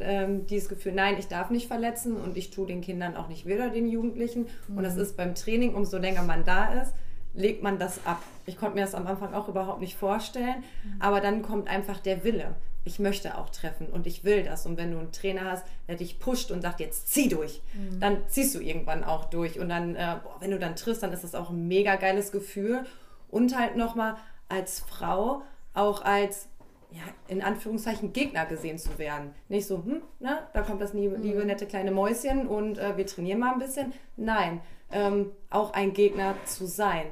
ähm, 0.00 0.46
dieses 0.46 0.68
Gefühl, 0.68 0.92
nein, 0.92 1.16
ich 1.18 1.28
darf 1.28 1.50
nicht 1.50 1.68
verletzen 1.68 2.16
und 2.16 2.36
ich 2.36 2.50
tue 2.50 2.66
den 2.66 2.80
Kindern 2.80 3.16
auch 3.16 3.28
nicht 3.28 3.46
weh 3.46 3.54
oder 3.54 3.70
den 3.70 3.88
Jugendlichen. 3.88 4.46
Und 4.74 4.82
das 4.82 4.96
ist 4.96 5.16
beim 5.16 5.34
Training, 5.34 5.74
umso 5.74 5.98
länger 5.98 6.22
man 6.22 6.44
da 6.44 6.72
ist, 6.80 6.92
legt 7.34 7.62
man 7.62 7.78
das 7.78 8.04
ab. 8.06 8.22
Ich 8.46 8.56
konnte 8.56 8.76
mir 8.76 8.82
das 8.82 8.94
am 8.94 9.06
Anfang 9.06 9.34
auch 9.34 9.48
überhaupt 9.48 9.80
nicht 9.80 9.96
vorstellen, 9.96 10.64
aber 10.98 11.20
dann 11.20 11.42
kommt 11.42 11.68
einfach 11.68 12.00
der 12.00 12.24
Wille. 12.24 12.54
Ich 12.84 13.00
möchte 13.00 13.36
auch 13.36 13.50
treffen 13.50 13.88
und 13.88 14.06
ich 14.06 14.22
will 14.22 14.44
das. 14.44 14.64
Und 14.64 14.76
wenn 14.76 14.92
du 14.92 14.98
einen 14.98 15.10
Trainer 15.10 15.50
hast, 15.50 15.64
der 15.88 15.96
dich 15.96 16.20
pusht 16.20 16.52
und 16.52 16.62
sagt, 16.62 16.78
jetzt 16.78 17.08
zieh 17.08 17.28
durch, 17.28 17.60
dann 17.98 18.18
ziehst 18.28 18.54
du 18.54 18.60
irgendwann 18.60 19.02
auch 19.02 19.24
durch. 19.24 19.58
Und 19.58 19.68
dann, 19.68 19.96
äh, 19.96 20.16
boah, 20.22 20.36
wenn 20.38 20.52
du 20.52 20.58
dann 20.58 20.76
triffst, 20.76 21.02
dann 21.02 21.12
ist 21.12 21.24
das 21.24 21.34
auch 21.34 21.50
ein 21.50 21.66
mega 21.66 21.96
geiles 21.96 22.30
Gefühl. 22.30 22.84
Und 23.28 23.58
halt 23.58 23.76
nochmal 23.76 24.16
als 24.48 24.78
Frau 24.78 25.42
auch 25.74 26.02
als, 26.04 26.48
ja, 26.96 27.02
in 27.28 27.42
Anführungszeichen 27.42 28.12
Gegner 28.12 28.46
gesehen 28.46 28.78
zu 28.78 28.98
werden. 28.98 29.34
Nicht 29.48 29.66
so, 29.66 29.84
hm, 29.84 30.02
ne, 30.18 30.38
da 30.52 30.62
kommt 30.62 30.80
das 30.80 30.94
liebe, 30.94 31.16
liebe 31.16 31.44
nette 31.44 31.66
kleine 31.66 31.90
Mäuschen 31.90 32.46
und 32.46 32.78
äh, 32.78 32.96
wir 32.96 33.06
trainieren 33.06 33.40
mal 33.40 33.52
ein 33.52 33.58
bisschen. 33.58 33.92
Nein, 34.16 34.60
ähm, 34.90 35.30
auch 35.50 35.72
ein 35.74 35.92
Gegner 35.92 36.34
zu 36.44 36.66
sein. 36.66 37.06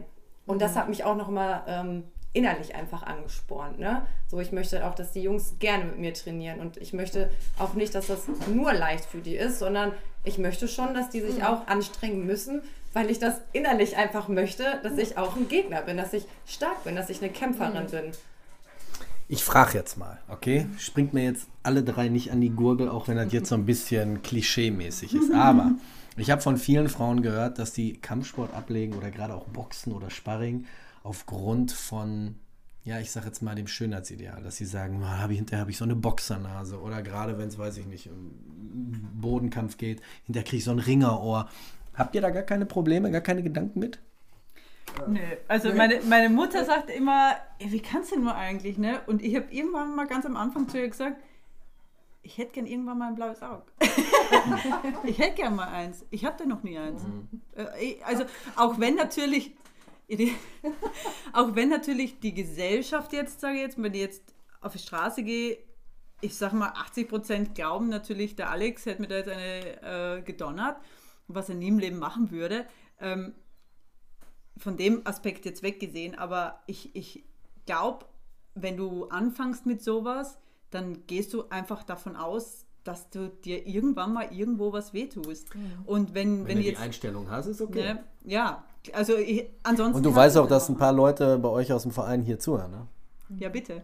Und 0.47 0.61
das 0.61 0.77
hat 0.77 0.88
mich 0.88 1.05
auch 1.05 1.16
nochmal 1.16 1.62
ähm, 1.66 2.05
innerlich 2.33 2.75
einfach 2.75 3.03
angespornt. 3.03 3.79
Ne? 3.79 4.07
So, 4.29 4.40
ich 4.40 4.53
möchte 4.53 4.87
auch, 4.87 4.94
dass 4.94 5.12
die 5.12 5.23
Jungs 5.23 5.57
gerne 5.59 5.85
mit 5.85 5.99
mir 5.99 6.14
trainieren 6.14 6.61
und 6.61 6.77
ich 6.77 6.92
möchte 6.92 7.31
auch 7.59 7.75
nicht, 7.75 7.94
dass 7.94 8.09
das 8.09 8.27
nur 8.53 8.73
leicht 8.73 9.05
für 9.05 9.18
die 9.18 9.37
ist, 9.37 9.59
sondern 9.59 9.92
ich 10.25 10.38
möchte 10.38 10.68
schon, 10.68 10.94
dass 10.94 11.11
die 11.11 11.20
sich 11.20 11.44
auch 11.44 11.66
anstrengen 11.66 12.27
müssen, 12.27 12.62
weil 12.92 13.11
ich 13.11 13.18
das 13.18 13.40
innerlich 13.53 13.97
einfach 13.97 14.29
möchte, 14.29 14.81
dass 14.83 14.99
ich 14.99 15.16
auch 15.16 15.37
ein 15.37 15.49
Gegner 15.49 15.83
bin, 15.83 15.97
dass 15.97 16.12
ich 16.12 16.27
stark 16.47 16.85
bin, 16.85 16.97
dass 16.97 17.11
ich 17.11 17.23
eine 17.23 17.31
Kämpferin 17.31 17.87
bin. 17.87 18.12
Ich 19.27 19.43
frage 19.43 19.79
jetzt 19.79 19.97
mal, 19.97 20.19
okay? 20.29 20.67
Springt 20.79 21.15
mir 21.15 21.25
jetzt 21.25 21.49
alle 21.63 21.83
drei 21.83 22.09
nicht 22.09 22.31
an 22.31 22.41
die 22.41 22.51
Gurgel, 22.51 22.89
auch 22.89 23.09
wenn 23.09 23.17
das 23.17 23.33
jetzt 23.33 23.49
so 23.49 23.55
ein 23.55 23.65
bisschen 23.65 24.23
klischee-mäßig 24.23 25.15
ist. 25.15 25.33
Aber 25.33 25.73
ich 26.17 26.31
habe 26.31 26.43
von 26.43 26.59
vielen 26.59 26.89
Frauen 26.89 27.23
gehört, 27.23 27.59
dass 27.59 27.73
die 27.73 27.95
Kampfsport 27.95 28.53
ablegen 28.55 28.95
oder 28.95 29.11
gerade 29.11 29.35
auch 29.35 29.47
Boxen 29.47 29.93
oder 29.93 30.11
Sparring 30.11 30.67
aufgrund 31.03 31.73
von, 31.73 32.35
ja, 32.85 33.01
ich 33.01 33.11
sage 33.11 33.27
jetzt 33.27 33.41
mal 33.43 33.55
dem 33.55 33.67
Schönheitsideal, 33.67 34.43
dass 34.43 34.57
sie 34.57 34.67
sagen, 34.67 35.03
"Ah, 35.03 35.21
hab 35.23 35.31
ich, 35.31 35.39
hinterher 35.39 35.61
habe 35.63 35.71
ich 35.71 35.79
so 35.79 35.85
eine 35.85 35.97
Boxernase 35.97 36.79
oder 36.81 37.03
gerade 37.03 37.39
wenn 37.39 37.49
es, 37.49 37.59
weiß 37.59 37.79
ich 37.79 37.87
nicht, 37.87 38.11
um 38.11 38.31
Bodenkampf 39.21 39.79
geht, 39.79 40.03
hinterher 40.27 40.45
kriege 40.45 40.59
ich 40.59 40.65
so 40.65 40.71
ein 40.71 40.79
Ringerohr. 40.79 41.49
Habt 41.95 42.15
ihr 42.15 42.21
da 42.21 42.31
gar 42.31 42.43
keine 42.43 42.67
Probleme, 42.67 43.11
gar 43.11 43.21
keine 43.21 43.43
Gedanken 43.43 43.79
mit? 43.81 44.01
Nö, 45.09 45.20
also 45.49 45.73
meine, 45.73 46.01
meine 46.09 46.29
Mutter 46.29 46.64
sagt 46.64 46.90
immer, 46.90 47.37
"Ey, 47.59 47.73
wie 47.73 47.81
kannst 47.81 48.12
du 48.12 48.20
nur 48.20 48.35
eigentlich, 48.35 48.79
ne? 48.79 49.01
Und 49.07 49.23
ich 49.23 49.35
habe 49.35 49.47
irgendwann 49.51 49.97
mal 49.97 50.07
ganz 50.07 50.25
am 50.25 50.37
Anfang 50.37 50.68
zu 50.68 50.79
ihr 50.79 50.88
gesagt, 50.88 51.16
ich 52.25 52.38
hätte 52.38 52.53
gern 52.53 52.66
irgendwann 52.66 52.99
mal 52.99 53.09
ein 53.09 53.14
blaues 53.14 53.42
Auge. 53.42 53.64
ich 55.05 55.18
hätte 55.18 55.35
gern 55.37 55.55
mal 55.55 55.68
eins. 55.68 56.05
Ich 56.11 56.25
hatte 56.25 56.47
noch 56.47 56.62
nie 56.62 56.79
eins. 56.79 57.03
Mhm. 57.03 57.29
Äh, 57.55 57.97
also 58.03 58.25
auch 58.57 58.81
wenn 58.81 58.94
natürlich, 58.94 59.53
auch 61.33 61.55
wenn 61.55 61.68
natürlich 61.68 62.18
die 62.20 62.33
Gesellschaft 62.33 63.12
jetzt, 63.12 63.40
sage 63.40 63.57
ich 63.57 63.61
jetzt, 63.61 63.83
wenn 63.83 63.92
ich 63.92 64.01
jetzt 64.01 64.35
auf 64.62 64.73
die 64.73 64.79
Straße 64.79 65.23
gehe, 65.23 65.59
ich 66.23 66.35
sag 66.37 66.55
mal, 66.55 66.70
80 66.70 67.09
Prozent 67.09 67.55
glauben 67.55 67.90
natürlich, 67.90 68.35
der 68.37 68.51
Alex 68.51 68.87
hätte 68.87 69.03
mir 69.03 69.09
da 69.09 69.16
jetzt 69.16 69.29
eine 69.29 70.18
äh, 70.18 70.23
gedonnert, 70.23 70.79
was 71.29 71.51
er 71.51 71.57
nie 71.57 71.68
im 71.68 71.79
Leben 71.79 71.99
machen 71.99 72.31
würde. 72.31 72.66
Ähm, 73.01 73.35
von 74.57 74.77
dem 74.77 75.03
Aspekt 75.05 75.45
jetzt 75.45 75.62
weggesehen, 75.62 76.17
aber 76.17 76.61
ich, 76.67 76.95
ich 76.95 77.25
glaube, 77.67 78.07
wenn 78.55 78.77
du 78.77 79.07
anfängst 79.09 79.67
mit 79.67 79.83
sowas, 79.83 80.38
dann 80.71 81.07
gehst 81.07 81.35
du 81.35 81.45
einfach 81.51 81.83
davon 81.83 82.17
aus, 82.17 82.64
dass 82.85 83.09
du 83.11 83.29
dir 83.29 83.67
irgendwann 83.67 84.12
mal 84.12 84.29
irgendwo 84.31 84.73
was 84.73 84.93
wehtust. 84.93 85.55
Mhm. 85.55 85.73
Und 85.87 86.14
wenn, 86.14 86.40
wenn, 86.40 86.49
wenn 86.49 86.57
du 86.57 86.62
die 86.62 86.69
jetzt, 86.69 86.81
Einstellung 86.81 87.31
hast, 87.31 87.47
ist 87.47 87.61
okay. 87.61 87.95
Ne, 87.95 88.05
ja, 88.25 88.64
also 88.93 89.17
ich, 89.17 89.47
ansonsten. 89.62 89.97
Und 89.97 90.03
du 90.05 90.14
weißt 90.14 90.37
auch, 90.37 90.47
dass 90.47 90.69
ein 90.69 90.77
paar 90.77 90.93
Leute 90.93 91.38
bei 91.38 91.49
euch 91.49 91.73
aus 91.73 91.83
dem 91.83 91.93
Verein 91.93 92.23
hier 92.23 92.38
zuhören, 92.38 92.71
ne? 92.71 92.87
Ja, 93.38 93.49
bitte. 93.49 93.83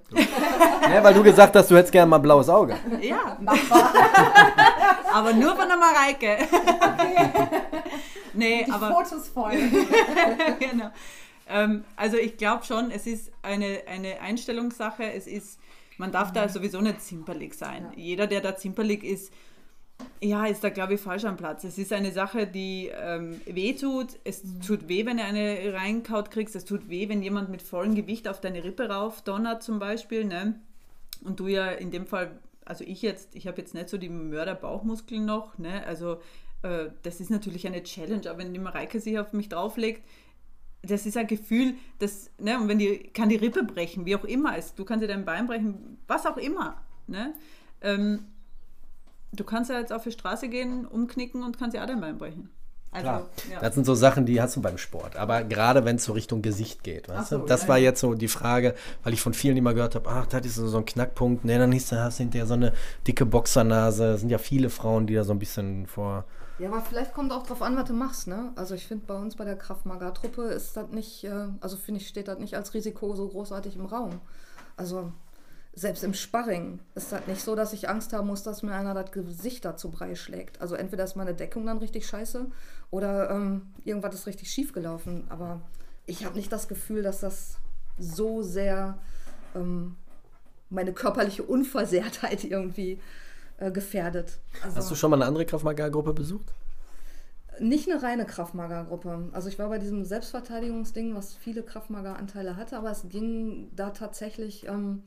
ja, 0.82 1.02
weil 1.02 1.14
du 1.14 1.22
gesagt 1.22 1.56
hast, 1.56 1.70
du 1.70 1.76
hättest 1.76 1.92
gerne 1.92 2.10
mal 2.10 2.16
ein 2.16 2.22
blaues 2.22 2.48
Auge. 2.48 2.76
Ja, 3.00 3.38
aber 5.12 5.32
nur 5.32 5.56
von 5.56 5.66
der 5.66 5.78
Mareike. 5.78 6.38
nee, 8.34 8.64
Die 8.64 8.72
aber. 8.72 8.92
Fotos 8.92 9.28
voll. 9.28 9.52
genau. 10.58 10.90
Ähm, 11.48 11.84
also 11.96 12.16
ich 12.16 12.36
glaube 12.36 12.64
schon, 12.64 12.90
es 12.90 13.06
ist 13.06 13.32
eine, 13.42 13.82
eine 13.86 14.20
Einstellungssache. 14.20 15.12
Es 15.12 15.26
ist, 15.26 15.58
man 15.98 16.12
darf 16.12 16.32
da 16.32 16.48
sowieso 16.48 16.80
nicht 16.80 17.02
zimperlich 17.02 17.54
sein. 17.54 17.88
Ja. 17.92 17.98
Jeder, 17.98 18.26
der 18.26 18.40
da 18.40 18.56
zimperlich 18.56 19.02
ist, 19.04 19.32
ja, 20.22 20.46
ist 20.46 20.62
da, 20.64 20.70
glaube 20.70 20.94
ich, 20.94 21.00
falsch 21.00 21.24
am 21.24 21.36
Platz. 21.36 21.64
Es 21.64 21.78
ist 21.78 21.92
eine 21.92 22.12
Sache, 22.12 22.46
die 22.46 22.90
ähm, 22.94 23.40
weh 23.46 23.74
tut. 23.74 24.18
Es 24.24 24.44
mhm. 24.44 24.60
tut 24.60 24.88
weh, 24.88 25.06
wenn 25.06 25.18
du 25.18 25.24
eine 25.24 25.72
reinkaut 25.72 26.30
kriegst. 26.30 26.56
Es 26.56 26.64
tut 26.64 26.88
weh, 26.88 27.08
wenn 27.08 27.22
jemand 27.22 27.50
mit 27.50 27.62
vollem 27.62 27.94
Gewicht 27.94 28.28
auf 28.28 28.40
deine 28.40 28.64
Rippe 28.64 28.88
rauf 28.88 29.22
donnert 29.22 29.62
zum 29.62 29.78
Beispiel. 29.78 30.24
Ne? 30.24 30.58
Und 31.24 31.40
du 31.40 31.48
ja 31.48 31.68
in 31.68 31.90
dem 31.90 32.06
Fall, 32.06 32.38
also 32.64 32.84
ich 32.84 33.02
jetzt, 33.02 33.34
ich 33.34 33.46
habe 33.46 33.58
jetzt 33.58 33.74
nicht 33.74 33.88
so 33.88 33.98
die 33.98 34.08
Mörder-Bauchmuskeln 34.08 35.24
noch. 35.24 35.58
Ne? 35.58 35.84
Also 35.86 36.20
äh, 36.62 36.90
das 37.02 37.20
ist 37.20 37.30
natürlich 37.30 37.66
eine 37.66 37.82
Challenge. 37.82 38.28
Aber 38.28 38.38
wenn 38.38 38.52
die 38.52 38.60
Mareike 38.60 39.00
sich 39.00 39.18
auf 39.18 39.32
mich 39.32 39.48
drauflegt, 39.48 40.02
das 40.82 41.06
ist 41.06 41.16
ein 41.16 41.26
Gefühl, 41.26 41.74
das, 41.98 42.30
ne, 42.38 42.58
und 42.58 42.68
wenn 42.68 42.78
die, 42.78 43.10
kann 43.12 43.28
die 43.28 43.36
Rippe 43.36 43.64
brechen, 43.64 44.06
wie 44.06 44.16
auch 44.16 44.24
immer 44.24 44.56
es, 44.56 44.74
du 44.74 44.84
kannst 44.84 45.02
dir 45.02 45.08
dein 45.08 45.24
Bein 45.24 45.46
brechen, 45.46 45.98
was 46.06 46.24
auch 46.24 46.38
immer, 46.38 46.80
ne, 47.06 47.34
ähm, 47.82 48.24
du 49.32 49.44
kannst 49.44 49.70
ja 49.70 49.78
jetzt 49.78 49.92
auf 49.92 50.04
die 50.04 50.12
Straße 50.12 50.48
gehen, 50.48 50.86
umknicken 50.86 51.42
und 51.42 51.58
kannst 51.58 51.76
ja 51.76 51.82
auch 51.82 51.86
dein 51.86 52.00
Bein 52.00 52.18
brechen. 52.18 52.50
Also, 52.92 53.06
Klar. 53.06 53.28
Ja. 53.52 53.60
Das 53.60 53.74
sind 53.74 53.84
so 53.84 53.94
Sachen, 53.94 54.26
die 54.26 54.42
hast 54.42 54.56
du 54.56 54.62
beim 54.62 54.76
Sport. 54.76 55.14
Aber 55.14 55.44
gerade 55.44 55.84
wenn 55.84 55.96
es 55.96 56.04
so 56.04 56.12
Richtung 56.12 56.42
Gesicht 56.42 56.82
geht, 56.82 57.08
weißt 57.08 57.28
so, 57.28 57.38
du? 57.38 57.46
Das 57.46 57.62
ja, 57.62 57.68
war 57.68 57.78
jetzt 57.78 58.00
so 58.00 58.14
die 58.14 58.26
Frage, 58.26 58.74
weil 59.04 59.12
ich 59.12 59.20
von 59.20 59.32
vielen 59.32 59.56
immer 59.56 59.74
gehört 59.74 59.94
habe, 59.94 60.10
ach, 60.10 60.26
das 60.26 60.44
ist 60.44 60.56
so 60.56 60.76
ein 60.76 60.84
Knackpunkt. 60.84 61.44
Nee, 61.44 61.56
dann 61.56 61.72
hast 61.72 61.92
du 61.92 62.22
hinterher 62.22 62.46
so 62.46 62.54
eine 62.54 62.72
dicke 63.06 63.26
Boxernase. 63.26 64.14
Es 64.14 64.20
sind 64.20 64.30
ja 64.30 64.38
viele 64.38 64.70
Frauen, 64.70 65.06
die 65.06 65.14
da 65.14 65.22
so 65.22 65.32
ein 65.32 65.38
bisschen 65.38 65.86
vor. 65.86 66.24
Ja, 66.60 66.68
aber 66.68 66.82
vielleicht 66.82 67.14
kommt 67.14 67.32
auch 67.32 67.46
drauf 67.46 67.62
an, 67.62 67.74
was 67.76 67.86
du 67.86 67.94
machst, 67.94 68.26
ne? 68.26 68.52
Also 68.54 68.74
ich 68.74 68.86
finde, 68.86 69.06
bei 69.06 69.14
uns 69.14 69.34
bei 69.34 69.46
der 69.46 69.56
Kraftmager-Truppe 69.56 70.42
ist 70.42 70.76
das 70.76 70.90
nicht, 70.90 71.24
äh, 71.24 71.48
also 71.60 71.78
finde 71.78 72.00
ich, 72.00 72.08
steht 72.08 72.28
das 72.28 72.38
nicht 72.38 72.54
als 72.54 72.74
Risiko 72.74 73.14
so 73.16 73.28
großartig 73.28 73.76
im 73.76 73.86
Raum. 73.86 74.20
Also 74.76 75.10
selbst 75.72 76.04
im 76.04 76.12
Sparring 76.12 76.80
ist 76.94 77.12
das 77.12 77.26
nicht 77.26 77.40
so, 77.40 77.54
dass 77.54 77.72
ich 77.72 77.88
Angst 77.88 78.12
haben 78.12 78.26
muss, 78.26 78.42
dass 78.42 78.62
mir 78.62 78.74
einer 78.74 78.92
das 78.92 79.10
Gesicht 79.10 79.64
dazu 79.64 79.90
Brei 79.90 80.14
schlägt. 80.14 80.60
Also 80.60 80.74
entweder 80.74 81.04
ist 81.04 81.16
meine 81.16 81.32
Deckung 81.32 81.64
dann 81.64 81.78
richtig 81.78 82.06
scheiße 82.06 82.44
oder 82.90 83.30
ähm, 83.30 83.62
irgendwas 83.84 84.14
ist 84.14 84.26
richtig 84.26 84.50
schief 84.50 84.74
gelaufen. 84.74 85.24
Aber 85.30 85.62
ich 86.04 86.26
habe 86.26 86.36
nicht 86.36 86.52
das 86.52 86.68
Gefühl, 86.68 87.02
dass 87.02 87.20
das 87.20 87.56
so 87.98 88.42
sehr 88.42 88.98
ähm, 89.54 89.96
meine 90.68 90.92
körperliche 90.92 91.42
Unversehrtheit 91.42 92.44
irgendwie 92.44 93.00
äh, 93.60 93.70
gefährdet. 93.70 94.38
Also, 94.62 94.76
Hast 94.76 94.90
du 94.90 94.94
schon 94.94 95.10
mal 95.10 95.16
eine 95.16 95.26
andere 95.26 95.46
Kraftmagar-Gruppe 95.46 96.12
besucht? 96.12 96.52
Nicht 97.60 97.90
eine 97.90 98.02
reine 98.02 98.24
Kraftmager-Gruppe. 98.26 99.28
Also 99.32 99.48
ich 99.48 99.58
war 99.58 99.68
bei 99.68 99.78
diesem 99.78 100.04
Selbstverteidigungsding, 100.04 101.14
was 101.14 101.34
viele 101.34 101.62
Kraftmager-Anteile 101.62 102.56
hatte, 102.56 102.76
aber 102.76 102.90
es 102.90 103.08
ging 103.08 103.70
da 103.76 103.90
tatsächlich... 103.90 104.66
Ähm, 104.66 105.02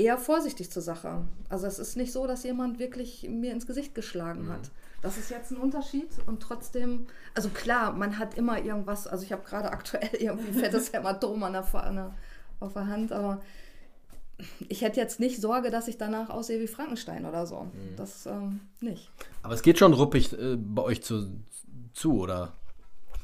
eher 0.00 0.18
vorsichtig 0.18 0.70
zur 0.70 0.82
Sache. 0.82 1.22
Also 1.48 1.66
es 1.66 1.78
ist 1.78 1.96
nicht 1.96 2.12
so, 2.12 2.26
dass 2.26 2.42
jemand 2.42 2.78
wirklich 2.78 3.28
mir 3.28 3.52
ins 3.52 3.66
Gesicht 3.66 3.94
geschlagen 3.94 4.46
mhm. 4.46 4.52
hat. 4.52 4.70
Das 5.02 5.16
ist 5.16 5.30
jetzt 5.30 5.50
ein 5.50 5.56
Unterschied 5.56 6.08
und 6.26 6.40
trotzdem, 6.40 7.06
also 7.34 7.48
klar, 7.48 7.92
man 7.92 8.18
hat 8.18 8.36
immer 8.36 8.62
irgendwas, 8.62 9.06
also 9.06 9.24
ich 9.24 9.32
habe 9.32 9.42
gerade 9.44 9.70
aktuell 9.70 10.10
irgendwie 10.18 10.48
ein 10.48 10.54
fettes 10.54 10.92
Hämatom 10.92 11.42
an 11.42 11.52
der, 11.52 11.74
an 11.74 12.14
auf 12.60 12.72
der 12.74 12.86
Hand, 12.86 13.12
aber 13.12 13.40
ich 14.68 14.82
hätte 14.82 15.00
jetzt 15.00 15.20
nicht 15.20 15.40
Sorge, 15.40 15.70
dass 15.70 15.88
ich 15.88 15.98
danach 15.98 16.30
aussehe 16.30 16.60
wie 16.60 16.66
Frankenstein 16.66 17.24
oder 17.26 17.46
so. 17.46 17.62
Mhm. 17.62 17.96
Das 17.96 18.26
ähm, 18.26 18.60
nicht. 18.80 19.10
Aber 19.42 19.54
es 19.54 19.62
geht 19.62 19.78
schon 19.78 19.92
ruppig 19.92 20.32
äh, 20.32 20.56
bei 20.56 20.82
euch 20.82 21.02
zu, 21.02 21.28
zu, 21.92 22.20
oder? 22.20 22.52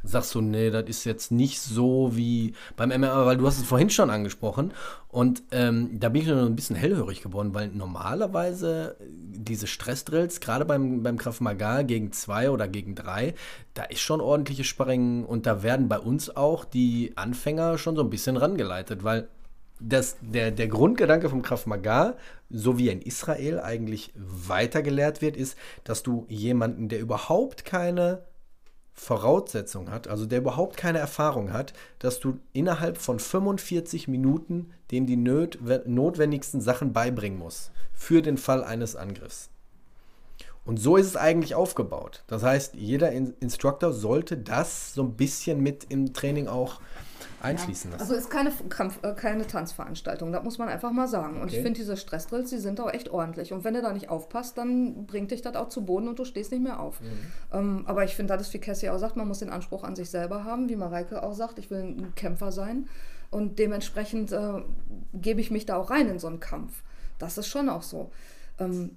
sagst 0.07 0.35
du, 0.35 0.41
nee, 0.41 0.71
das 0.71 0.85
ist 0.85 1.05
jetzt 1.05 1.33
nicht 1.33 1.61
so 1.61 2.13
wie 2.15 2.55
beim 2.77 2.91
MMA, 2.91 3.27
weil 3.27 3.37
du 3.37 3.47
hast 3.47 3.59
es 3.59 3.65
vorhin 3.65 3.91
schon 3.91 4.11
angesprochen 4.11 4.73
und 5.09 5.43
ähm, 5.51 5.99
da 5.99 6.09
bin 6.09 6.23
ich 6.23 6.29
noch 6.29 6.47
ein 6.47 6.57
bisschen 6.57 6.77
hellhörig 6.77 7.23
geworden, 7.23 7.55
weil 7.55 7.69
normalerweise 7.69 8.97
diese 9.01 9.67
Stressdrills, 9.67 10.41
gerade 10.41 10.65
beim, 10.65 11.03
beim 11.03 11.19
Krav 11.19 11.41
Maga 11.41 11.83
gegen 11.83 12.13
zwei 12.13 12.51
oder 12.51 12.69
gegen 12.69 12.95
drei, 12.95 13.35
da 13.75 13.85
ist 13.85 14.01
schon 14.01 14.21
ordentliches 14.21 14.67
Sparring 14.67 15.25
und 15.25 15.47
da 15.47 15.63
werden 15.63 15.89
bei 15.89 15.99
uns 15.99 16.35
auch 16.35 16.65
die 16.65 17.13
Anfänger 17.17 17.79
schon 17.79 17.97
so 17.97 18.03
ein 18.03 18.11
bisschen 18.11 18.37
rangeleitet, 18.37 19.05
weil 19.05 19.29
das, 19.81 20.17
der, 20.21 20.51
der 20.51 20.69
Grundgedanke 20.69 21.29
vom 21.29 21.43
Krav 21.43 21.67
Maga, 21.67 22.17
so 22.49 22.79
wie 22.79 22.89
in 22.89 23.03
Israel 23.03 23.61
eigentlich 23.61 24.13
weitergelehrt 24.17 25.21
wird, 25.21 25.37
ist, 25.37 25.57
dass 25.85 26.03
du 26.03 26.27
jemanden, 26.29 26.89
der 26.89 27.01
überhaupt 27.01 27.65
keine 27.65 28.23
Voraussetzung 28.95 29.91
hat, 29.91 30.09
also 30.09 30.25
der 30.25 30.39
überhaupt 30.39 30.79
keine 30.79 30.99
Erfahrung 30.99 31.53
hat, 31.53 31.75
dass 31.99 32.19
du 32.19 32.39
innerhalb 32.55 32.97
von 32.97 33.19
45 33.19 34.09
Minuten 34.09 34.71
dem 34.91 35.07
die 35.07 35.17
notwendigsten 35.17 36.63
Sachen 36.63 36.93
beibringen 36.95 37.39
musst 37.39 37.73
für 37.93 38.23
den 38.23 38.39
Fall 38.39 38.65
eines 38.65 38.97
Angriffs. 38.97 39.51
Und 40.65 40.79
so 40.79 40.97
ist 40.97 41.07
es 41.07 41.17
eigentlich 41.17 41.55
aufgebaut. 41.55 42.25
Das 42.27 42.43
heißt, 42.43 42.75
jeder 42.75 43.13
Instructor 43.13 43.93
sollte 43.93 44.37
das 44.37 44.95
so 44.95 45.03
ein 45.05 45.15
bisschen 45.15 45.61
mit 45.61 45.87
im 45.91 46.13
Training 46.13 46.49
auch 46.49 46.81
einfließen 47.43 47.91
lassen. 47.91 48.01
Also 48.01 48.15
ist 48.15 48.31
keine, 48.31 48.53
Kampf, 48.69 48.99
äh, 49.03 49.13
keine 49.13 49.47
Tanzveranstaltung, 49.47 50.33
das 50.33 50.43
muss 50.43 50.59
man 50.59 50.69
einfach 50.69 50.93
mal 50.93 51.09
sagen. 51.09 51.35
Okay. 51.35 51.43
Und 51.43 51.49
ich 51.53 51.57
finde, 51.57 51.75
diese 51.75 51.97
Stressdrills, 51.97 52.51
die 52.51 52.59
sind 52.59 52.81
auch 52.81 52.93
echt 52.93 53.09
ordentlich. 53.09 53.53
Und 53.53 53.65
wenn 53.65 53.75
du 53.75 53.83
da 53.83 53.93
nicht 53.93 54.09
aufpasst, 54.09 54.59
dann 54.59 55.07
bringt 55.07 55.31
dich 55.31 55.43
das 55.43 55.55
auch 55.57 55.69
zu 55.69 55.85
Boden 55.85 56.09
und 56.09 56.19
du 56.19 56.25
stehst 56.25 56.53
nicht 56.53 56.63
mehr 56.63 56.81
auf. 56.81 57.01
Mhm. 57.01 57.07
Ähm, 57.53 57.85
aber 57.87 58.05
ich 58.05 58.15
finde, 58.15 58.37
das 58.37 58.49
ist, 58.49 58.55
wie 58.55 58.59
Cassie 58.59 58.91
auch 58.91 58.99
sagt, 58.99 59.17
man 59.17 59.29
muss 59.29 59.39
den 59.41 59.51
Anspruch 59.51 59.85
an 59.85 59.97
sich 59.97 60.11
selber 60.11 60.45
haben, 60.45 60.69
wie 60.69 60.77
Mareike 60.77 61.23
auch 61.23 61.35
sagt, 61.35 61.59
ich 61.59 61.71
will 61.71 61.81
ein 61.81 62.13
Kämpfer 62.15 62.53
sein. 62.53 62.89
Und 63.31 63.59
dementsprechend 63.59 64.33
äh, 64.33 64.63
gebe 65.15 65.41
ich 65.41 65.51
mich 65.51 65.67
da 65.67 65.77
auch 65.77 65.91
rein 65.91 66.09
in 66.09 66.19
so 66.19 66.27
einen 66.29 66.41
Kampf. 66.41 66.83
Das 67.19 67.39
ist 67.39 67.49
schon 67.49 67.69
auch 67.69 67.83
so. 67.83 68.11
Ähm, 68.59 68.97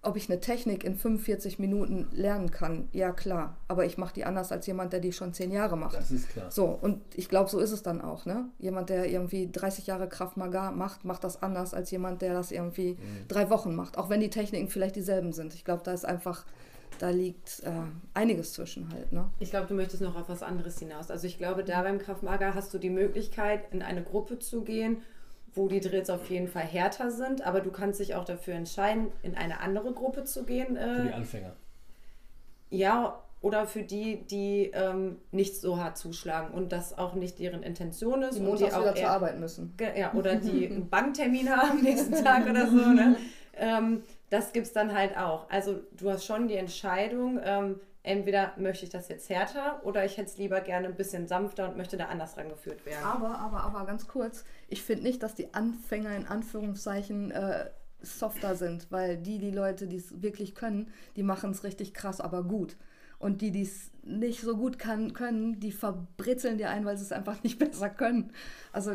ob 0.00 0.16
ich 0.16 0.30
eine 0.30 0.38
Technik 0.38 0.84
in 0.84 0.94
45 0.94 1.58
Minuten 1.58 2.06
lernen 2.12 2.50
kann, 2.50 2.88
ja 2.92 3.10
klar. 3.10 3.56
Aber 3.66 3.84
ich 3.84 3.98
mache 3.98 4.14
die 4.14 4.24
anders 4.24 4.52
als 4.52 4.66
jemand, 4.66 4.92
der 4.92 5.00
die 5.00 5.12
schon 5.12 5.34
zehn 5.34 5.50
Jahre 5.50 5.76
macht. 5.76 5.96
Das 5.96 6.12
ist 6.12 6.28
klar. 6.28 6.50
So, 6.50 6.66
und 6.66 7.00
ich 7.16 7.28
glaube, 7.28 7.50
so 7.50 7.58
ist 7.58 7.72
es 7.72 7.82
dann 7.82 8.00
auch. 8.00 8.24
Ne? 8.24 8.48
Jemand, 8.60 8.90
der 8.90 9.10
irgendwie 9.10 9.50
30 9.50 9.88
Jahre 9.88 10.08
Kraft 10.08 10.36
Maga 10.36 10.70
macht, 10.70 11.04
macht 11.04 11.24
das 11.24 11.42
anders 11.42 11.74
als 11.74 11.90
jemand, 11.90 12.22
der 12.22 12.32
das 12.32 12.52
irgendwie 12.52 12.92
mhm. 12.92 13.26
drei 13.26 13.50
Wochen 13.50 13.74
macht. 13.74 13.98
Auch 13.98 14.08
wenn 14.08 14.20
die 14.20 14.30
Techniken 14.30 14.68
vielleicht 14.68 14.94
dieselben 14.94 15.32
sind. 15.32 15.52
Ich 15.54 15.64
glaube, 15.64 15.82
da 15.84 15.92
ist 15.92 16.04
einfach, 16.04 16.46
da 17.00 17.10
liegt 17.10 17.64
äh, 17.64 17.70
einiges 18.14 18.52
zwischen 18.52 18.92
halt. 18.92 19.12
Ne? 19.12 19.28
Ich 19.40 19.50
glaube, 19.50 19.66
du 19.66 19.74
möchtest 19.74 20.00
noch 20.00 20.14
auf 20.14 20.28
was 20.28 20.44
anderes 20.44 20.78
hinaus. 20.78 21.10
Also 21.10 21.26
ich 21.26 21.38
glaube, 21.38 21.64
da 21.64 21.82
beim 21.82 21.98
Kraft 21.98 22.22
Maga 22.22 22.54
hast 22.54 22.72
du 22.72 22.78
die 22.78 22.90
Möglichkeit, 22.90 23.72
in 23.72 23.82
eine 23.82 24.04
Gruppe 24.04 24.38
zu 24.38 24.62
gehen 24.62 24.98
wo 25.58 25.68
die 25.68 25.80
Drills 25.80 26.08
auf 26.08 26.30
jeden 26.30 26.48
Fall 26.48 26.62
härter 26.62 27.10
sind, 27.10 27.42
aber 27.42 27.60
du 27.60 27.70
kannst 27.70 28.00
dich 28.00 28.14
auch 28.14 28.24
dafür 28.24 28.54
entscheiden, 28.54 29.08
in 29.22 29.34
eine 29.34 29.60
andere 29.60 29.92
Gruppe 29.92 30.24
zu 30.24 30.44
gehen. 30.44 30.76
Äh, 30.76 30.96
für 30.96 31.02
die 31.02 31.12
Anfänger. 31.12 31.56
Ja, 32.70 33.22
oder 33.40 33.66
für 33.66 33.82
die, 33.82 34.26
die 34.26 34.70
ähm, 34.72 35.18
nicht 35.30 35.56
so 35.56 35.78
hart 35.78 35.96
zuschlagen 35.96 36.54
und 36.54 36.72
das 36.72 36.96
auch 36.96 37.14
nicht 37.14 37.38
deren 37.38 37.62
Intention 37.62 38.22
ist. 38.22 38.38
Die 38.38 38.40
montags 38.40 38.74
auch 38.74 38.80
wieder 38.80 38.94
zur 38.94 39.10
Arbeit 39.10 39.38
müssen. 39.38 39.74
Ja, 39.96 40.12
oder 40.14 40.36
die 40.36 40.66
einen 40.70 40.88
Banktermin 40.88 41.50
haben 41.50 41.82
nächsten 41.82 42.24
Tag 42.24 42.48
oder 42.48 42.66
so. 42.66 42.76
Ne? 42.76 43.16
Ähm, 43.60 44.04
das 44.30 44.52
gibt 44.52 44.68
es 44.68 44.72
dann 44.72 44.94
halt 44.94 45.18
auch. 45.18 45.50
Also 45.50 45.80
du 45.96 46.12
hast 46.12 46.24
schon 46.24 46.46
die 46.46 46.54
Entscheidung, 46.54 47.40
ähm, 47.42 47.80
entweder 48.02 48.52
möchte 48.56 48.84
ich 48.84 48.90
das 48.90 49.08
jetzt 49.08 49.28
härter 49.28 49.80
oder 49.84 50.04
ich 50.04 50.16
hätte 50.16 50.30
es 50.30 50.38
lieber 50.38 50.60
gerne 50.60 50.88
ein 50.88 50.96
bisschen 50.96 51.26
sanfter 51.26 51.68
und 51.68 51.76
möchte 51.76 51.96
da 51.96 52.06
anders 52.06 52.36
rangeführt 52.36 52.86
werden. 52.86 53.04
Aber, 53.04 53.38
aber, 53.38 53.62
aber 53.62 53.86
ganz 53.86 54.08
kurz, 54.08 54.44
ich 54.68 54.82
finde 54.82 55.04
nicht, 55.04 55.22
dass 55.22 55.34
die 55.34 55.52
Anfänger 55.54 56.14
in 56.16 56.26
Anführungszeichen 56.26 57.30
äh, 57.30 57.70
softer 58.00 58.54
sind, 58.54 58.90
weil 58.90 59.16
die, 59.16 59.38
die 59.38 59.50
Leute, 59.50 59.86
die 59.86 59.96
es 59.96 60.22
wirklich 60.22 60.54
können, 60.54 60.92
die 61.16 61.22
machen 61.22 61.50
es 61.50 61.64
richtig 61.64 61.94
krass, 61.94 62.20
aber 62.20 62.44
gut. 62.44 62.76
Und 63.18 63.42
die, 63.42 63.50
die 63.50 63.62
es 63.62 63.90
nicht 64.02 64.40
so 64.40 64.56
gut 64.56 64.78
kann, 64.78 65.12
können, 65.12 65.60
die 65.60 65.72
verbrezeln 65.72 66.58
dir 66.58 66.70
ein, 66.70 66.84
weil 66.84 66.96
sie 66.96 67.04
es 67.04 67.12
einfach 67.12 67.42
nicht 67.42 67.58
besser 67.60 67.90
können. 67.90 68.30
Also, 68.72 68.92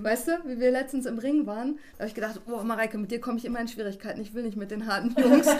weißt 0.00 0.28
du, 0.28 0.32
wie 0.46 0.60
wir 0.60 0.70
letztens 0.70 1.06
im 1.06 1.18
Ring 1.18 1.46
waren, 1.46 1.78
da 1.94 2.00
habe 2.00 2.08
ich 2.08 2.14
gedacht, 2.14 2.40
oh 2.46 2.62
Mareike, 2.62 2.98
mit 2.98 3.10
dir 3.10 3.20
komme 3.20 3.38
ich 3.38 3.44
immer 3.44 3.60
in 3.60 3.68
Schwierigkeiten. 3.68 4.20
Ich 4.20 4.34
will 4.34 4.44
nicht 4.44 4.56
mit 4.56 4.70
den 4.70 4.86
harten 4.86 5.14
Jungs. 5.20 5.46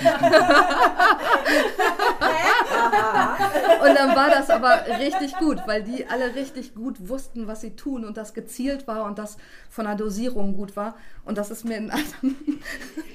und 3.83 3.95
dann 3.95 4.15
war 4.17 4.31
das 4.31 4.51
aber 4.51 4.85
richtig 4.99 5.37
gut, 5.39 5.59
weil 5.67 5.83
die 5.83 6.07
alle 6.07 6.35
richtig 6.35 6.75
gut 6.75 7.09
wussten, 7.09 7.47
was 7.47 7.61
sie 7.61 7.77
tun 7.77 8.05
und 8.05 8.17
das 8.17 8.35
gezielt 8.35 8.87
war 8.87 9.05
und 9.05 9.19
das 9.19 9.37
von 9.71 9.85
der 9.85 9.95
Dosierung 9.95 10.57
gut 10.57 10.77
war. 10.77 10.97
Und 11.25 11.39
das 11.39 11.51
ist 11.51 11.65
mir 11.65 11.77
in 11.77 11.91
anderen 11.91 12.63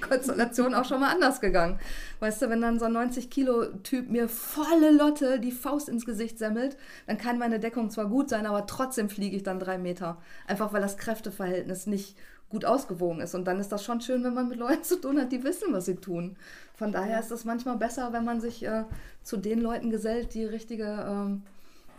Konstellationen 0.07 0.75
auch 0.75 0.85
schon 0.85 0.99
mal 0.99 1.11
anders 1.11 1.41
gegangen. 1.41 1.79
Weißt 2.19 2.41
du, 2.41 2.49
wenn 2.49 2.61
dann 2.61 2.79
so 2.79 2.85
ein 2.85 2.95
90-Kilo-Typ 2.95 4.09
mir 4.09 4.29
volle 4.29 4.91
Lotte 4.91 5.22
die 5.39 5.51
Faust 5.51 5.89
ins 5.89 6.05
Gesicht 6.05 6.37
semmelt, 6.37 6.77
dann 7.07 7.17
kann 7.17 7.39
meine 7.39 7.59
Deckung 7.59 7.89
zwar 7.89 8.07
gut 8.07 8.29
sein, 8.29 8.45
aber 8.45 8.65
trotzdem 8.67 9.09
fliege 9.09 9.35
ich 9.35 9.43
dann 9.43 9.59
drei 9.59 9.77
Meter. 9.77 10.17
Einfach 10.47 10.73
weil 10.73 10.81
das 10.81 10.97
Kräfteverhältnis 10.97 11.87
nicht 11.87 12.17
gut 12.49 12.65
ausgewogen 12.65 13.19
ist. 13.19 13.35
Und 13.35 13.45
dann 13.45 13.59
ist 13.59 13.71
das 13.71 13.83
schon 13.83 13.99
schön, 13.99 14.23
wenn 14.23 14.33
man 14.33 14.47
mit 14.47 14.59
Leuten 14.59 14.83
zu 14.83 15.01
tun 15.01 15.19
hat, 15.19 15.31
die 15.31 15.43
wissen, 15.43 15.73
was 15.73 15.85
sie 15.85 15.95
tun. 15.95 16.37
Von 16.75 16.91
daher 16.91 17.19
ist 17.19 17.31
es 17.31 17.45
manchmal 17.45 17.77
besser, 17.77 18.13
wenn 18.13 18.23
man 18.23 18.39
sich 18.41 18.63
äh, 18.63 18.85
zu 19.23 19.37
den 19.37 19.59
Leuten 19.59 19.89
gesellt, 19.89 20.33
die 20.33 20.45
richtige 20.45 21.05
ähm, 21.07 21.41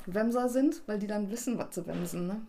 Wemser 0.06 0.48
sind, 0.48 0.82
weil 0.86 0.98
die 0.98 1.06
dann 1.06 1.30
wissen, 1.30 1.58
was 1.58 1.70
zu 1.70 1.86
wemsen. 1.86 2.26
Ne? 2.26 2.40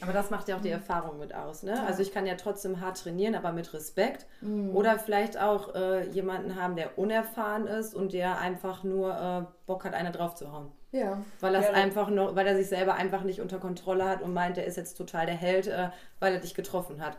Aber 0.00 0.12
das 0.12 0.30
macht 0.30 0.48
ja 0.48 0.56
auch 0.56 0.60
die 0.60 0.70
Erfahrung 0.70 1.18
mit 1.18 1.34
aus. 1.34 1.62
Ne? 1.62 1.74
Ja. 1.74 1.84
Also 1.84 2.02
ich 2.02 2.12
kann 2.12 2.26
ja 2.26 2.34
trotzdem 2.34 2.80
hart 2.80 3.02
trainieren, 3.02 3.34
aber 3.34 3.52
mit 3.52 3.72
Respekt. 3.74 4.26
Mhm. 4.40 4.74
Oder 4.74 4.98
vielleicht 4.98 5.38
auch 5.38 5.74
äh, 5.74 6.08
jemanden 6.10 6.56
haben, 6.56 6.76
der 6.76 6.98
unerfahren 6.98 7.66
ist 7.66 7.94
und 7.94 8.12
der 8.12 8.38
einfach 8.38 8.84
nur 8.84 9.14
äh, 9.14 9.52
Bock 9.66 9.84
hat, 9.84 9.94
einer 9.94 10.10
drauf 10.10 10.34
zu 10.34 10.52
hauen. 10.52 10.72
Ja. 10.92 11.22
Weil, 11.40 11.54
das 11.54 11.66
Ja, 11.66 11.72
einfach 11.72 12.10
noch, 12.10 12.36
weil 12.36 12.46
er 12.46 12.56
sich 12.56 12.68
selber 12.68 12.94
einfach 12.94 13.22
nicht 13.22 13.40
unter 13.40 13.58
Kontrolle 13.58 14.08
hat 14.08 14.22
und 14.22 14.34
meint, 14.34 14.58
er 14.58 14.66
ist 14.66 14.76
jetzt 14.76 14.94
total 14.94 15.26
der 15.26 15.34
Held, 15.34 15.66
äh, 15.66 15.88
weil 16.20 16.34
er 16.34 16.40
dich 16.40 16.54
getroffen 16.54 17.00
hat. 17.00 17.16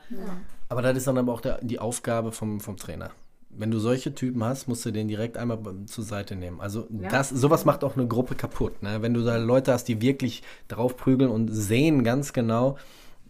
Aber 0.69 0.81
das 0.81 0.97
ist 0.97 1.07
dann 1.07 1.17
aber 1.17 1.33
auch 1.33 1.41
der, 1.41 1.59
die 1.61 1.79
Aufgabe 1.79 2.31
vom, 2.31 2.59
vom 2.59 2.77
Trainer. 2.77 3.11
Wenn 3.57 3.71
du 3.71 3.79
solche 3.79 4.13
Typen 4.15 4.43
hast, 4.43 4.67
musst 4.67 4.85
du 4.85 4.91
den 4.91 5.07
direkt 5.07 5.37
einmal 5.37 5.59
zur 5.85 6.03
Seite 6.03 6.35
nehmen. 6.35 6.59
Also 6.61 6.87
Ja. 7.01 7.09
das, 7.09 7.29
sowas 7.29 7.65
macht 7.65 7.83
auch 7.83 7.95
eine 7.95 8.07
Gruppe 8.07 8.35
kaputt. 8.35 8.81
Ne? 8.83 9.01
Wenn 9.01 9.13
du 9.13 9.23
da 9.23 9.37
Leute 9.37 9.73
hast, 9.73 9.85
die 9.87 10.01
wirklich 10.01 10.43
draufprügeln 10.67 11.29
und 11.29 11.49
sehen 11.49 12.03
ganz 12.03 12.33
genau, 12.33 12.77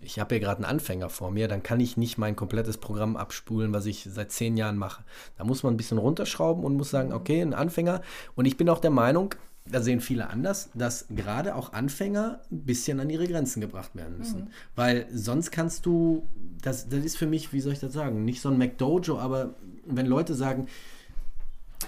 ich 0.01 0.19
habe 0.19 0.35
hier 0.35 0.39
gerade 0.41 0.57
einen 0.57 0.65
Anfänger 0.65 1.09
vor 1.09 1.31
mir, 1.31 1.47
dann 1.47 1.63
kann 1.63 1.79
ich 1.79 1.97
nicht 1.97 2.17
mein 2.17 2.35
komplettes 2.35 2.77
Programm 2.77 3.15
abspulen, 3.15 3.73
was 3.73 3.85
ich 3.85 4.07
seit 4.09 4.31
zehn 4.31 4.57
Jahren 4.57 4.77
mache. 4.77 5.03
Da 5.37 5.43
muss 5.43 5.63
man 5.63 5.73
ein 5.73 5.77
bisschen 5.77 5.97
runterschrauben 5.97 6.63
und 6.63 6.75
muss 6.75 6.89
sagen, 6.89 7.13
okay, 7.13 7.41
ein 7.41 7.53
Anfänger. 7.53 8.01
Und 8.35 8.45
ich 8.45 8.57
bin 8.57 8.69
auch 8.69 8.79
der 8.79 8.91
Meinung, 8.91 9.33
da 9.65 9.81
sehen 9.81 10.01
viele 10.01 10.29
anders, 10.29 10.69
dass 10.73 11.05
gerade 11.09 11.55
auch 11.55 11.71
Anfänger 11.71 12.41
ein 12.51 12.65
bisschen 12.65 12.99
an 12.99 13.09
ihre 13.09 13.27
Grenzen 13.27 13.61
gebracht 13.61 13.95
werden 13.95 14.17
müssen. 14.17 14.49
Weil 14.75 15.07
sonst 15.13 15.51
kannst 15.51 15.85
du, 15.85 16.27
das, 16.61 16.89
das 16.89 17.05
ist 17.05 17.15
für 17.15 17.27
mich, 17.27 17.53
wie 17.53 17.61
soll 17.61 17.71
ich 17.71 17.79
das 17.79 17.93
sagen, 17.93 18.25
nicht 18.25 18.41
so 18.41 18.49
ein 18.49 18.57
McDojo, 18.57 19.17
aber 19.19 19.53
wenn 19.85 20.05
Leute 20.05 20.33
sagen, 20.35 20.67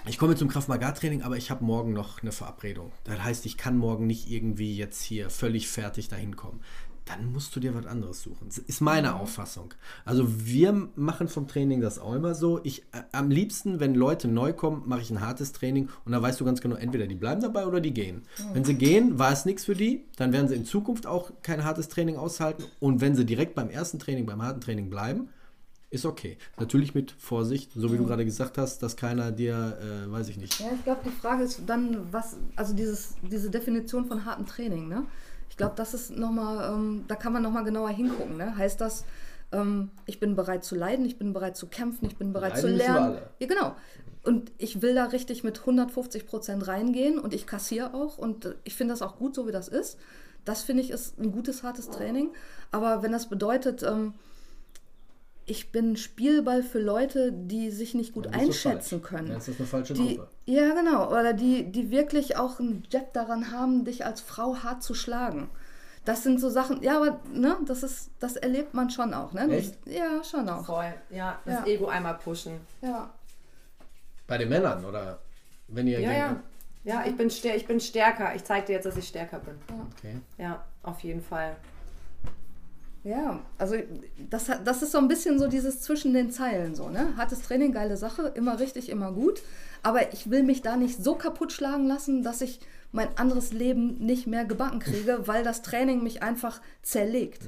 ich 0.08 0.18
komme 0.18 0.36
zum 0.36 0.50
Kraft-Maga-Training, 0.50 1.24
aber 1.24 1.38
ich 1.38 1.50
habe 1.50 1.64
morgen 1.64 1.94
noch 1.94 2.22
eine 2.22 2.32
Verabredung. 2.32 2.92
Das 3.06 3.24
heißt, 3.24 3.46
ich 3.46 3.58
kann 3.58 3.78
morgen 3.78 4.06
nicht 4.06 4.30
irgendwie 4.30 4.76
jetzt 4.76 5.02
hier 5.02 5.30
völlig 5.30 5.68
fertig 5.68 6.10
dahin 6.10 6.36
kommen. 6.36 6.60
Dann 7.06 7.32
musst 7.32 7.56
du 7.56 7.60
dir 7.60 7.76
was 7.76 7.86
anderes 7.86 8.22
suchen. 8.22 8.48
Das 8.48 8.58
ist 8.58 8.82
meine 8.82 9.16
Auffassung. 9.16 9.74
Also 10.06 10.26
wir 10.46 10.90
machen 10.96 11.28
vom 11.28 11.48
Training 11.48 11.80
das 11.80 12.00
auch 12.00 12.14
immer 12.14 12.34
so. 12.34 12.60
Ich 12.64 12.82
äh, 12.94 13.04
am 13.12 13.30
liebsten, 13.30 13.80
wenn 13.80 13.94
Leute 13.94 14.28
neu 14.28 14.54
kommen, 14.54 14.84
mache 14.88 15.02
ich 15.02 15.12
ein 15.12 15.22
hartes 15.22 15.52
Training 15.52 15.90
und 16.04 16.12
dann 16.12 16.24
weißt 16.24 16.40
du 16.40 16.46
ganz 16.46 16.62
genau, 16.62 16.76
entweder 16.76 17.06
die 17.06 17.16
bleiben 17.16 17.42
dabei 17.42 17.68
oder 17.68 17.80
die 17.80 17.94
gehen. 17.94 18.24
Wenn 18.54 18.64
sie 18.64 18.74
gehen, 18.74 19.20
war 19.20 19.32
es 19.32 19.46
nichts 19.46 19.66
für 19.66 19.76
die, 19.76 20.06
dann 20.18 20.34
werden 20.34 20.48
sie 20.48 20.56
in 20.56 20.66
Zukunft 20.66 21.06
auch 21.06 21.32
kein 21.44 21.64
hartes 21.64 21.90
Training 21.90 22.18
aushalten. 22.18 22.64
Und 22.80 23.02
wenn 23.02 23.16
sie 23.16 23.26
direkt 23.26 23.54
beim 23.54 23.70
ersten 23.70 24.00
Training, 24.00 24.26
beim 24.26 24.42
harten 24.42 24.62
Training 24.62 24.90
bleiben, 24.90 25.30
ist 25.96 26.06
okay. 26.06 26.38
Natürlich 26.60 26.94
mit 26.94 27.12
Vorsicht, 27.12 27.72
so 27.76 27.92
wie 27.92 27.98
du 27.98 28.06
gerade 28.06 28.26
gesagt 28.26 28.58
hast, 28.58 28.84
dass 28.84 28.96
keiner 28.96 29.32
dir, 29.32 29.78
äh, 29.82 30.12
weiß 30.12 30.30
ich 30.30 30.38
nicht. 30.38 30.60
Ja, 30.60 30.68
ich 30.76 30.84
glaube, 30.84 31.02
die 31.06 31.12
Frage 31.12 31.44
ist 31.44 31.62
dann, 31.66 32.12
was, 32.12 32.38
also 32.56 32.74
dieses, 32.74 33.16
diese 33.22 33.50
Definition 33.50 34.06
von 34.06 34.26
hartem 34.26 34.46
Training, 34.46 34.88
ne? 34.88 35.04
Ich 35.50 35.58
glaube, 35.58 35.74
das 35.76 35.94
ist 35.94 36.12
nochmal, 36.12 36.74
ähm, 36.74 37.06
da 37.08 37.16
kann 37.16 37.34
man 37.34 37.42
nochmal 37.42 37.64
genauer 37.64 37.90
hingucken, 37.90 38.38
ne? 38.38 38.56
Heißt 38.56 38.80
das, 38.82 39.06
ähm, 39.52 39.90
ich 40.06 40.20
bin 40.20 40.36
bereit 40.36 40.64
zu 40.64 40.76
leiden, 40.76 41.06
ich 41.06 41.18
bin 41.18 41.34
bereit 41.34 41.58
zu 41.58 41.68
kämpfen, 41.68 42.06
ich 42.06 42.18
bin 42.18 42.34
bereit 42.34 42.56
Leiden 42.56 42.70
zu 42.70 42.76
lernen. 42.76 43.18
Ja, 43.40 43.48
genau. 43.48 43.76
Und 44.24 44.52
ich 44.58 44.82
will 44.82 44.96
da 44.96 45.06
richtig 45.06 45.44
mit 45.44 45.60
150 45.60 46.26
Prozent 46.26 46.68
reingehen 46.68 47.20
und 47.20 47.34
ich 47.34 47.46
kassiere 47.46 47.94
auch 47.94 48.18
und 48.18 48.56
ich 48.64 48.76
finde 48.76 48.94
das 48.94 49.02
auch 49.02 49.18
gut, 49.18 49.36
so 49.36 49.48
wie 49.48 49.52
das 49.52 49.68
ist. 49.68 49.98
Das 50.46 50.62
finde 50.62 50.84
ich 50.84 50.90
ist 50.90 51.20
ein 51.20 51.32
gutes, 51.32 51.64
hartes 51.64 51.90
Training. 51.90 52.30
Aber 52.72 53.04
wenn 53.04 53.12
das 53.12 53.30
bedeutet, 53.30 53.84
ähm, 53.84 54.14
ich 55.46 55.72
bin 55.72 55.96
Spielball 55.96 56.64
für 56.64 56.80
Leute, 56.80 57.32
die 57.32 57.70
sich 57.72 57.94
nicht 57.94 58.14
gut 58.14 58.28
einschätzen 58.28 59.00
falsch. 59.02 59.10
können. 59.10 59.28
Dann 59.30 59.38
ist 59.38 59.48
das 59.48 59.58
eine 59.60 59.68
falsche 59.68 59.94
Die, 59.94 60.18
Gruppe. 60.18 60.28
ja, 60.46 60.74
genau. 60.74 61.10
Oder 61.12 61.34
die, 61.34 61.72
die 61.72 61.92
wirklich 61.92 62.38
auch 62.38 62.60
einen 62.60 62.84
Jab 62.90 63.14
daran 63.14 63.52
haben, 63.52 63.86
dich 63.86 64.06
als 64.06 64.22
Frau 64.22 64.58
hart 64.64 64.82
zu 64.84 64.94
schlagen. 64.94 65.50
Das 66.04 66.22
sind 66.24 66.40
so 66.40 66.50
Sachen, 66.50 66.84
ja, 66.84 66.98
aber 66.98 67.20
ne, 67.34 67.58
das 67.66 67.82
ist, 67.84 68.12
das 68.20 68.36
erlebt 68.36 68.74
man 68.76 68.90
schon 68.92 69.14
auch, 69.14 69.34
ne? 69.34 69.50
Echt? 69.50 69.76
Das, 69.86 69.94
ja, 69.94 70.24
schon 70.24 70.48
auch. 70.50 70.66
Voll. 70.66 70.94
Ja, 71.10 71.40
das 71.46 71.56
Ja. 71.56 71.66
Ego 71.66 71.88
einmal 71.88 72.16
pushen. 72.16 72.60
Ja. 72.82 73.10
Bei 74.28 74.38
den 74.38 74.50
Männern, 74.50 74.84
oder? 74.86 75.20
Wenn 75.68 75.88
ihr 75.88 76.00
Ja, 76.00 76.12
ja. 76.12 76.36
Ja, 76.84 77.04
ich 77.08 77.18
bin, 77.18 77.32
stär 77.32 77.56
ich 77.56 77.66
bin 77.66 77.80
stärker. 77.80 78.36
Ich 78.36 78.44
zeige 78.44 78.68
dir 78.68 78.74
jetzt, 78.74 78.86
dass 78.86 78.96
ich 78.98 79.08
stärker 79.08 79.40
bin. 79.40 79.56
Okay. 79.98 80.18
Ja, 80.38 80.64
auf 80.84 81.00
jeden 81.00 81.22
Fall. 81.24 81.56
Ja, 83.06 83.40
also 83.60 83.76
das, 84.32 84.50
das 84.66 84.82
ist 84.82 84.92
so 84.92 84.98
ein 84.98 85.08
bisschen 85.08 85.38
so 85.38 85.48
dieses 85.48 85.80
zwischen 85.82 86.16
den 86.16 86.32
Zeilen 86.32 86.74
so, 86.74 86.90
ne? 86.90 87.14
Hartes 87.16 87.44
Training, 87.44 87.72
geile 87.72 87.98
Sache, 87.98 88.34
immer 88.34 88.60
richtig, 88.60 88.90
immer 88.90 89.12
gut. 89.12 89.44
Aber 89.84 90.12
ich 90.12 90.32
will 90.32 90.42
mich 90.42 90.64
da 90.64 90.76
nicht 90.76 91.04
so 91.04 91.14
kaputt 91.14 91.54
schlagen 91.54 91.86
lassen, 91.86 92.24
dass 92.24 92.42
ich 92.42 92.60
mein 92.92 93.16
anderes 93.16 93.54
Leben 93.54 94.00
nicht 94.00 94.26
mehr 94.26 94.44
gebacken 94.44 94.80
kriege, 94.80 95.20
weil 95.28 95.44
das 95.44 95.62
Training 95.62 96.02
mich 96.02 96.24
einfach 96.24 96.62
zerlegt. 96.82 97.44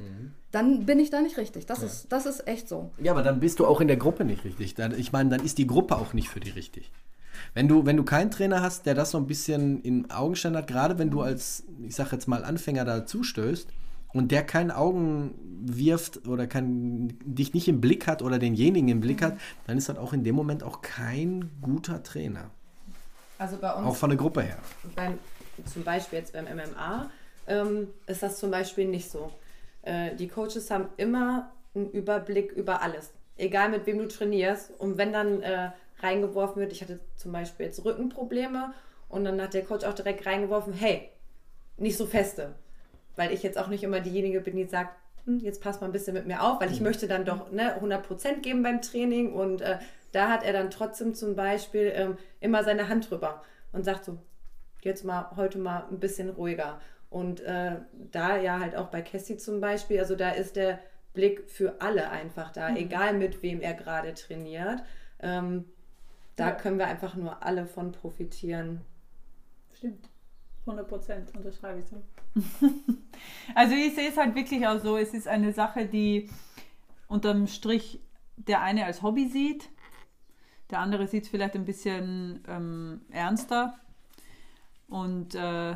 Dann 0.52 0.86
bin 0.86 1.00
ich 1.00 1.10
da 1.10 1.22
nicht 1.22 1.38
richtig. 1.38 1.66
Das, 1.66 1.82
ist, 1.82 2.12
das 2.12 2.28
ist 2.28 2.48
echt 2.48 2.70
so. 2.70 2.92
Ja, 3.02 3.12
aber 3.12 3.24
dann 3.24 3.40
bist 3.40 3.60
du 3.60 3.66
auch 3.66 3.82
in 3.82 3.88
der 3.88 3.98
Gruppe 3.98 4.26
nicht 4.26 4.46
richtig. 4.46 4.76
Ich 4.98 5.12
meine, 5.12 5.30
dann 5.32 5.44
ist 5.44 5.58
die 5.58 5.66
Gruppe 5.66 5.96
auch 5.96 6.14
nicht 6.14 6.30
für 6.30 6.40
dich 6.40 6.56
richtig. 6.56 6.92
Wenn 7.56 7.68
du, 7.68 7.84
wenn 7.88 7.98
du 7.98 8.04
keinen 8.04 8.30
Trainer 8.30 8.62
hast, 8.62 8.86
der 8.86 8.94
das 8.94 9.10
so 9.10 9.18
ein 9.18 9.26
bisschen 9.26 9.82
in 9.82 10.12
Augenschein 10.12 10.56
hat, 10.56 10.68
gerade 10.68 11.00
wenn 11.00 11.10
du 11.10 11.22
als, 11.22 11.64
ich 11.82 11.96
sag 11.96 12.12
jetzt 12.12 12.28
mal, 12.28 12.44
Anfänger 12.44 12.86
da 12.86 13.08
zustößt 13.08 13.68
und 14.14 14.32
der 14.32 14.44
keinen 14.44 14.72
Augen 14.72 15.34
wirft 15.66 16.28
oder 16.28 16.48
kein, 16.48 17.18
dich 17.24 17.54
nicht 17.54 17.68
im 17.68 17.82
Blick 17.82 18.08
hat 18.08 18.22
oder 18.22 18.40
denjenigen 18.40 18.90
im 18.90 19.02
Blick 19.02 19.22
hat, 19.22 19.38
dann 19.66 19.78
ist 19.78 19.90
das 19.90 19.98
auch 19.98 20.14
in 20.14 20.24
dem 20.24 20.36
Moment 20.36 20.64
auch 20.64 20.82
kein 20.82 21.50
guter 21.62 22.04
Trainer. 22.04 22.52
Also 23.38 23.58
bei 23.58 23.72
uns. 23.74 23.88
Auch 23.88 23.96
von 23.96 24.10
der 24.10 24.18
Gruppe 24.18 24.42
her. 24.42 24.58
beim, 24.96 25.20
zum 25.66 25.84
Beispiel 25.84 26.20
jetzt 26.20 26.34
beim 26.34 26.46
MMA, 26.46 27.10
ähm, 27.48 27.88
ist 28.08 28.24
das 28.24 28.38
zum 28.38 28.52
Beispiel 28.52 28.88
nicht 28.88 29.10
so. 29.10 29.32
Äh, 29.84 30.16
die 30.16 30.28
Coaches 30.28 30.72
haben 30.72 30.90
immer 30.98 31.52
einen 31.76 31.90
Überblick 31.92 32.52
über 32.52 32.82
alles. 32.82 33.12
Egal 33.38 33.70
mit 33.70 33.86
wem 33.86 34.00
du 34.00 34.08
trainierst. 34.08 34.72
Und 34.80 34.98
wenn 34.98 35.14
dann 35.14 35.42
äh, 35.42 35.72
reingeworfen 36.00 36.62
wird, 36.62 36.72
ich 36.72 36.82
hatte 36.82 37.00
zum 37.16 37.32
Beispiel 37.32 37.68
jetzt 37.68 37.84
Rückenprobleme 37.84 38.74
und 39.10 39.24
dann 39.24 39.42
hat 39.42 39.54
der 39.54 39.64
Coach 39.64 39.86
auch 39.86 39.94
direkt 39.94 40.26
reingeworfen, 40.26 40.74
hey, 40.74 41.10
nicht 41.78 41.98
so 41.98 42.06
feste. 42.06 42.56
Weil 43.18 43.34
ich 43.34 43.44
jetzt 43.44 43.58
auch 43.58 43.68
nicht 43.68 43.84
immer 43.84 44.00
diejenige 44.00 44.40
bin, 44.40 44.56
die 44.56 44.64
sagt, 44.64 44.96
hm, 45.26 45.40
jetzt 45.40 45.62
passt 45.62 45.82
mal 45.82 45.88
ein 45.88 45.92
bisschen 45.94 46.14
mit 46.14 46.26
mir 46.26 46.42
auf, 46.42 46.62
weil 46.62 46.72
ich 46.72 46.80
möchte 46.80 47.08
dann 47.10 47.26
doch 47.26 47.52
ne, 47.52 47.78
100% 47.82 48.40
geben 48.42 48.64
beim 48.64 48.82
Training 48.82 49.34
und 49.34 49.60
äh, 49.62 49.78
da 50.14 50.30
hat 50.30 50.44
er 50.46 50.54
dann 50.54 50.70
trotzdem 50.72 51.14
zum 51.14 51.36
Beispiel 51.36 51.92
ähm, 51.94 52.18
immer 52.40 52.64
seine 52.64 52.88
Hand 52.88 53.10
drüber 53.12 53.42
und 53.74 53.84
sagt 53.84 54.06
so, 54.06 54.18
jetzt 54.82 55.04
mal 55.04 55.32
heute 55.36 55.58
mal 55.58 55.86
ein 55.92 56.00
bisschen 56.00 56.30
ruhiger. 56.30 56.80
Und 57.10 57.42
äh, 57.42 57.78
da 58.12 58.38
ja 58.38 58.60
halt 58.60 58.76
auch 58.76 58.88
bei 58.88 59.02
Cassie 59.02 59.38
zum 59.38 59.60
Beispiel, 59.60 60.00
also 60.00 60.16
da 60.16 60.30
ist 60.32 60.56
der 60.56 60.80
Blick 61.14 61.50
für 61.50 61.82
alle 61.82 62.10
einfach 62.10 62.52
da, 62.52 62.76
egal 62.76 63.14
mit 63.14 63.42
wem 63.42 63.62
er 63.62 63.74
gerade 63.74 64.14
trainiert. 64.14 64.84
Ähm, 65.20 65.66
da 66.36 66.50
Ja. 66.50 66.56
können 66.56 66.78
wir 66.78 66.88
einfach 66.88 67.16
nur 67.16 67.44
alle 67.44 67.66
von 67.66 67.92
profitieren. 67.92 68.82
Stimmt. 69.74 70.10
100 70.66 70.88
Prozent 70.88 71.36
unterschreibe 71.36 71.80
ich 71.80 71.86
so. 71.86 72.02
also 73.56 73.76
ich 73.76 73.96
sehe 73.96 74.10
es 74.10 74.18
halt 74.18 74.36
wirklich 74.36 74.66
auch 74.68 74.80
so, 74.82 74.98
es 74.98 75.14
ist 75.14 75.28
eine 75.28 75.54
Sache, 75.54 75.86
die 75.86 76.30
unterm 77.08 77.48
Strich 77.48 78.00
der 78.36 78.62
eine 78.62 78.86
als 78.86 79.02
Hobby 79.02 79.28
sieht, 79.28 79.70
der 80.70 80.80
andere 80.80 81.08
sieht 81.08 81.24
es 81.24 81.30
vielleicht 81.30 81.56
ein 81.56 81.66
bisschen 81.66 82.44
ähm, 82.48 83.02
ernster. 83.10 83.80
Und 84.88 85.36
äh, 85.36 85.76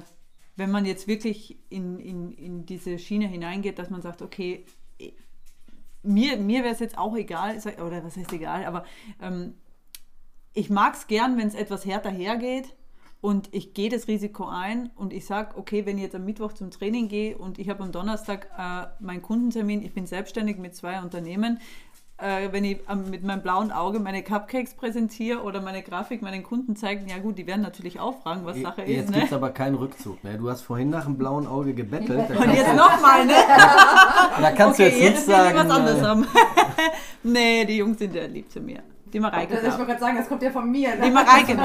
wenn 0.55 0.71
man 0.71 0.85
jetzt 0.85 1.07
wirklich 1.07 1.57
in, 1.69 1.99
in, 1.99 2.31
in 2.33 2.65
diese 2.65 2.99
Schiene 2.99 3.27
hineingeht, 3.27 3.79
dass 3.79 3.89
man 3.89 4.01
sagt, 4.01 4.21
okay, 4.21 4.65
mir, 6.03 6.37
mir 6.37 6.63
wäre 6.63 6.73
es 6.73 6.79
jetzt 6.79 6.97
auch 6.97 7.15
egal, 7.15 7.57
oder 7.85 8.03
was 8.03 8.17
heißt 8.17 8.33
egal, 8.33 8.65
aber 8.65 8.85
ähm, 9.21 9.55
ich 10.53 10.69
mag 10.69 10.95
es 10.95 11.07
gern, 11.07 11.37
wenn 11.37 11.47
es 11.47 11.55
etwas 11.55 11.85
härter 11.85 12.11
hergeht 12.11 12.73
und 13.21 13.49
ich 13.51 13.75
gehe 13.75 13.89
das 13.89 14.07
Risiko 14.07 14.47
ein 14.47 14.89
und 14.95 15.13
ich 15.13 15.25
sage, 15.25 15.55
okay, 15.55 15.85
wenn 15.85 15.97
ich 15.97 16.03
jetzt 16.03 16.15
am 16.15 16.25
Mittwoch 16.25 16.53
zum 16.53 16.71
Training 16.71 17.07
gehe 17.07 17.37
und 17.37 17.59
ich 17.59 17.69
habe 17.69 17.83
am 17.83 17.91
Donnerstag 17.91 18.47
äh, 18.57 18.87
meinen 18.99 19.21
Kundentermin, 19.21 19.83
ich 19.83 19.93
bin 19.93 20.07
selbstständig 20.07 20.57
mit 20.57 20.75
zwei 20.75 21.01
Unternehmen, 21.01 21.59
äh, 22.17 22.51
wenn 22.51 22.63
ich 22.63 22.79
mit 23.09 23.23
meinem 23.23 23.41
blauen 23.41 23.71
Auge 23.71 23.99
meine 23.99 24.23
Cupcakes 24.23 24.73
präsentiere 24.73 25.41
oder 25.41 25.61
meine 25.61 25.83
Grafik 25.83 26.21
meinen 26.21 26.43
Kunden 26.43 26.75
zeige, 26.75 27.07
ja 27.09 27.19
gut, 27.19 27.37
die 27.37 27.45
werden 27.45 27.61
natürlich 27.61 27.99
auch 27.99 28.21
fragen, 28.21 28.45
was 28.45 28.59
Sache 28.59 28.81
jetzt 28.81 28.89
ist. 28.89 28.95
Jetzt 28.95 29.09
ne? 29.09 29.15
gibt 29.17 29.27
es 29.27 29.33
aber 29.33 29.49
keinen 29.51 29.75
Rückzug. 29.75 30.23
Ne? 30.23 30.37
Du 30.37 30.49
hast 30.49 30.61
vorhin 30.61 30.89
nach 30.89 31.05
dem 31.05 31.17
blauen 31.17 31.47
Auge 31.47 31.73
gebettelt. 31.73 32.29
Und 32.29 32.53
jetzt 32.53 32.75
nochmal, 32.75 33.25
ne? 33.25 33.33
Da 34.39 34.51
kannst 34.51 34.79
okay, 34.79 34.89
du 34.89 34.95
jetzt, 34.95 35.01
jetzt 35.01 35.27
nicht 35.27 35.37
sagen. 35.37 35.57
was 35.57 35.69
anderes 35.69 35.99
äh, 35.99 36.05
haben. 36.05 36.27
nee, 37.23 37.65
die 37.65 37.77
Jungs 37.77 37.99
sind 37.99 38.15
ja 38.15 38.25
lieb 38.25 38.51
zu 38.51 38.61
mir. 38.61 38.81
Die 39.13 39.19
Mareike. 39.19 39.55
Also 39.55 39.67
ich 39.67 39.73
wollte 39.73 39.87
gerade 39.87 39.99
sagen, 39.99 40.17
das 40.17 40.27
kommt 40.27 40.41
ja 40.41 40.51
von 40.51 40.71
mir. 40.71 40.95
Ne? 40.95 41.05
Die 41.05 41.11
Mareike. 41.11 41.55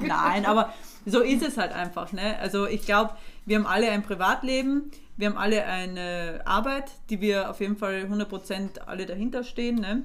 Nein, 0.00 0.46
aber 0.46 0.72
so 1.06 1.20
ist 1.20 1.42
es 1.42 1.56
halt 1.56 1.72
einfach. 1.72 2.12
Ne? 2.12 2.38
Also 2.40 2.66
ich 2.66 2.82
glaube, 2.82 3.14
wir 3.46 3.56
haben 3.56 3.66
alle 3.66 3.90
ein 3.90 4.02
Privatleben, 4.02 4.90
wir 5.16 5.28
haben 5.28 5.38
alle 5.38 5.64
eine 5.64 6.42
Arbeit, 6.44 6.90
die 7.08 7.20
wir 7.20 7.48
auf 7.48 7.60
jeden 7.60 7.76
Fall 7.76 8.08
100% 8.10 8.80
alle 8.86 9.06
dahinter 9.06 9.44
stehen. 9.44 9.76
Ne? 9.76 10.02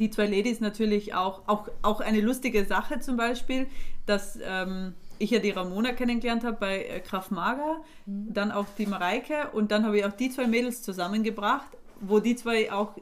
Die 0.00 0.10
zwei 0.10 0.26
Ladies 0.26 0.60
natürlich 0.60 1.14
auch, 1.14 1.42
auch, 1.46 1.68
auch 1.82 2.00
eine 2.00 2.20
lustige 2.20 2.66
Sache 2.66 2.98
zum 2.98 3.16
Beispiel, 3.16 3.68
dass 4.04 4.38
ähm, 4.44 4.94
ich 5.18 5.30
ja 5.30 5.38
die 5.38 5.50
Ramona 5.50 5.92
kennengelernt 5.92 6.44
habe 6.44 6.56
bei 6.58 6.84
äh, 6.84 7.00
Kraft 7.00 7.30
Mager, 7.30 7.82
dann 8.04 8.50
auch 8.50 8.66
die 8.76 8.86
Mareike 8.86 9.50
und 9.52 9.70
dann 9.70 9.86
habe 9.86 9.98
ich 9.98 10.04
auch 10.04 10.12
die 10.12 10.30
zwei 10.30 10.46
Mädels 10.46 10.82
zusammengebracht, 10.82 11.68
wo 12.00 12.18
die 12.18 12.36
zwei 12.36 12.72
auch 12.72 12.94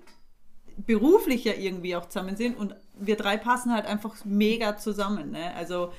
beruflich 0.77 1.45
ja 1.45 1.55
irgendwie 1.55 1.97
auch 1.97 2.07
zusammen 2.09 2.37
sind 2.37 2.57
und 2.57 2.75
wir 2.99 3.17
drei 3.17 3.37
passen 3.37 3.73
halt 3.73 3.87
einfach 3.87 4.25
mega 4.25 4.77
zusammen. 4.77 5.33
Ne? 5.33 5.55
Also 5.57 5.93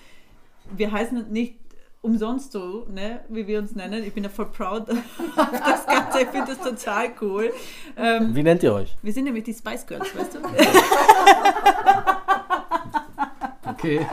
wir 0.76 0.92
heißen 0.92 1.32
nicht 1.32 1.56
umsonst 2.02 2.52
so, 2.52 2.86
ne, 2.94 3.22
wie 3.30 3.48
wir 3.48 3.58
uns 3.60 3.74
nennen. 3.76 4.04
Ich 4.04 4.14
bin 4.14 4.24
ja 4.24 4.30
voll 4.30 4.46
proud 4.52 4.90
auf 5.36 5.52
das 5.52 5.86
Ganze. 5.88 6.22
Ich 6.22 6.28
finde 6.28 6.48
das 6.56 6.60
total 6.60 7.10
cool. 7.22 7.52
Ähm, 7.98 8.36
Wie 8.36 8.44
nennt 8.44 8.62
ihr 8.62 8.74
euch? 8.74 8.96
wir 9.02 9.12
sind 9.14 9.24
nämlich 9.24 9.44
die 9.44 9.54
Spice 9.54 9.86
Girls, 9.88 10.16
weißt 10.16 10.36
du? 10.36 10.40
Okay. 13.68 14.06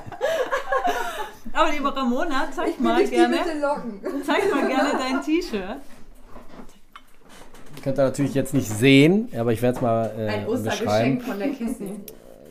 Aber 1.53 1.71
liebe 1.71 1.95
Ramona, 1.95 2.49
zeig 2.55 2.71
Ich 2.71 2.81
mal 2.81 3.05
gerne, 3.07 3.37
mit 3.37 3.47
den 3.47 3.61
Locken. 3.61 4.01
zeig 4.25 4.51
mal 4.51 4.67
gerne 4.67 4.93
dein 4.99 5.23
T-Shirt. 5.23 5.77
Könnt 7.83 7.99
ihr 7.99 8.05
natürlich 8.05 8.35
jetzt 8.35 8.55
nicht 8.55 8.69
sehen, 8.69 9.29
aber 9.37 9.53
ich 9.53 9.61
werde 9.63 9.77
es 9.77 9.83
mal 9.83 10.07
äh, 10.17 10.29
Ein 10.29 10.47
beschreiben. 10.47 10.49
Ostergeschenk 10.49 11.23
von 11.23 11.39
der 11.39 11.49
Kissy. 11.51 12.01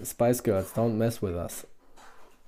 Spice 0.06 0.44
Girls, 0.44 0.76
don't 0.76 0.94
mess 0.94 1.22
with 1.22 1.34
us. 1.36 1.66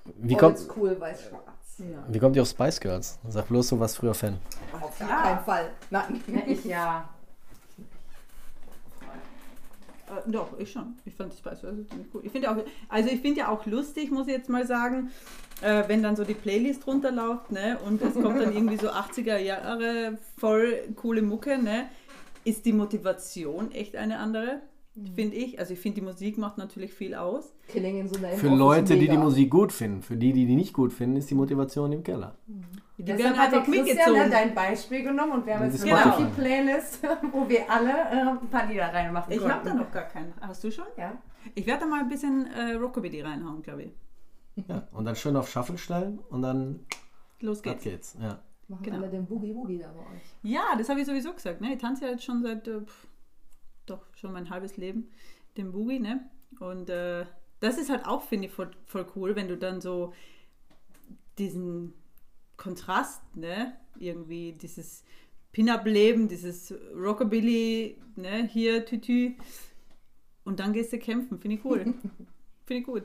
Wie 0.05 0.35
kommt, 0.35 0.59
Oldschool 0.59 0.99
weiß-schwarz. 0.99 1.81
wie 2.07 2.19
kommt 2.19 2.35
ihr 2.35 2.41
auf 2.41 2.49
Spice 2.49 2.79
Girls? 2.79 3.19
Sag 3.27 3.47
bloß, 3.47 3.69
du 3.69 3.79
warst 3.79 3.97
früher 3.97 4.13
Fan. 4.13 4.37
Auf 4.79 4.97
gar 4.99 5.23
keinen 5.23 5.43
Fall. 5.45 5.69
Nein. 5.89 6.21
Ich 6.47 6.65
ja. 6.65 7.09
Äh, 10.05 10.29
doch, 10.29 10.59
ich 10.59 10.69
schon. 10.69 10.97
Ich 11.05 11.15
fand 11.15 11.31
die 11.31 11.37
Spice 11.37 11.61
Girls 11.61 11.87
ziemlich 11.89 12.07
cool. 12.13 12.21
Ich 12.25 12.31
finde 12.31 12.51
auch, 12.51 12.57
also 12.89 13.09
ich 13.09 13.21
finde 13.21 13.39
ja 13.39 13.47
auch 13.47 13.65
lustig, 13.65 14.11
muss 14.11 14.27
ich 14.27 14.33
jetzt 14.33 14.49
mal 14.49 14.67
sagen, 14.67 15.11
äh, 15.61 15.83
wenn 15.87 16.03
dann 16.03 16.15
so 16.15 16.23
die 16.25 16.33
Playlist 16.33 16.85
runterläuft, 16.87 17.51
ne, 17.51 17.77
und 17.85 18.01
es 18.01 18.13
kommt 18.13 18.41
dann 18.41 18.53
irgendwie 18.53 18.77
so 18.77 18.89
80er 18.89 19.37
Jahre 19.37 20.17
voll 20.37 20.89
coole 20.95 21.21
Mucke, 21.21 21.57
ne, 21.57 21.87
ist 22.43 22.65
die 22.65 22.73
Motivation 22.73 23.71
echt 23.71 23.95
eine 23.95 24.19
andere, 24.19 24.59
finde 25.15 25.35
ich. 25.35 25.59
Also 25.59 25.73
ich 25.73 25.79
finde, 25.79 26.01
die 26.01 26.05
Musik 26.05 26.37
macht 26.37 26.57
natürlich 26.57 26.93
viel 26.93 27.15
aus. 27.15 27.53
Killing 27.67 27.99
in 27.99 28.07
the 28.07 28.19
Name 28.19 28.35
Für 28.37 28.49
Leute, 28.49 28.97
die 28.97 29.07
die. 29.07 29.17
Musik 29.17 29.49
gut 29.49 29.71
finden. 29.71 30.01
Für 30.01 30.15
die, 30.17 30.33
die 30.33 30.45
die 30.45 30.55
nicht 30.55 30.73
gut 30.73 30.93
finden, 30.93 31.15
ist 31.17 31.29
die 31.29 31.35
Motivation 31.35 31.91
im 31.91 32.03
Keller. 32.03 32.35
Die 32.97 33.03
Deshalb 33.03 33.19
werden 33.23 33.37
hat 33.39 33.51
der 33.51 33.59
einfach 33.59 33.71
Christian 33.73 33.85
mitgezogen. 33.97 34.19
dann 34.19 34.31
dein 34.31 34.53
Beispiel 34.55 35.03
genommen 35.03 35.31
und 35.31 35.45
wir 35.45 35.55
haben 35.59 35.65
jetzt 35.71 35.81
eine 35.83 35.91
Spotify. 35.97 36.09
Spotify-Playlist, 36.23 36.99
wo 37.31 37.49
wir 37.49 37.69
alle 37.69 37.91
äh, 37.91 38.29
ein 38.39 38.49
paar 38.49 38.65
Lieder 38.67 38.93
reinmachen 38.93 39.33
Ich 39.33 39.43
habe 39.43 39.67
da 39.67 39.73
noch 39.73 39.91
gar 39.91 40.03
keinen. 40.03 40.33
Hast 40.41 40.63
du 40.63 40.71
schon? 40.71 40.85
Ja. 40.97 41.17
Ich 41.55 41.65
werde 41.65 41.81
da 41.81 41.85
mal 41.87 42.01
ein 42.01 42.07
bisschen 42.09 42.45
äh, 42.47 42.73
Rockabilly 42.73 43.21
reinhauen, 43.21 43.61
glaube 43.63 43.83
ich. 43.83 43.91
Ja. 44.67 44.87
Und 44.91 45.05
dann 45.05 45.15
schön 45.15 45.35
auf 45.35 45.49
Shuffle 45.49 45.77
stellen 45.79 46.19
und 46.29 46.43
dann 46.43 46.81
Los 47.39 47.57
ab 47.59 47.63
geht's. 47.63 47.83
geht's. 47.83 48.17
Ja. 48.21 48.39
Machen 48.67 48.83
Genau. 48.83 48.97
alle 48.97 49.09
den 49.09 49.25
Boogie-Woogie 49.25 49.79
da 49.79 49.87
bei 49.91 49.99
euch. 50.15 50.21
Ja, 50.43 50.61
das 50.77 50.87
habe 50.87 50.99
ich 51.01 51.05
sowieso 51.07 51.33
gesagt. 51.33 51.59
Ne? 51.61 51.73
Ich 51.73 51.81
tanze 51.81 52.05
ja 52.05 52.11
jetzt 52.11 52.23
schon 52.23 52.41
seit, 52.43 52.67
äh, 52.67 52.79
doch 53.85 54.05
schon 54.15 54.33
mein 54.33 54.49
halbes 54.49 54.77
Leben 54.77 55.09
den 55.57 55.71
Boogie. 55.71 55.99
Ne? 55.99 56.21
Und 56.59 56.89
äh, 56.89 57.25
das 57.59 57.77
ist 57.77 57.89
halt 57.89 58.05
auch, 58.05 58.23
finde 58.23 58.47
ich, 58.47 58.53
voll, 58.53 58.71
voll 58.85 59.05
cool, 59.15 59.35
wenn 59.35 59.47
du 59.47 59.57
dann 59.57 59.81
so 59.81 60.13
diesen 61.37 61.93
Kontrast, 62.57 63.21
ne? 63.35 63.73
irgendwie 63.97 64.53
dieses 64.53 65.03
Pin-Up-Leben, 65.51 66.27
dieses 66.27 66.73
Rockabilly, 66.95 68.01
ne? 68.15 68.47
hier 68.47 68.85
Tütü. 68.85 69.35
Und 70.43 70.59
dann 70.59 70.73
gehst 70.73 70.91
du 70.91 70.99
kämpfen. 70.99 71.39
Finde 71.39 71.57
ich 71.57 71.65
cool. 71.65 71.79
finde 72.65 72.81
ich 72.81 72.85
gut. 72.85 73.03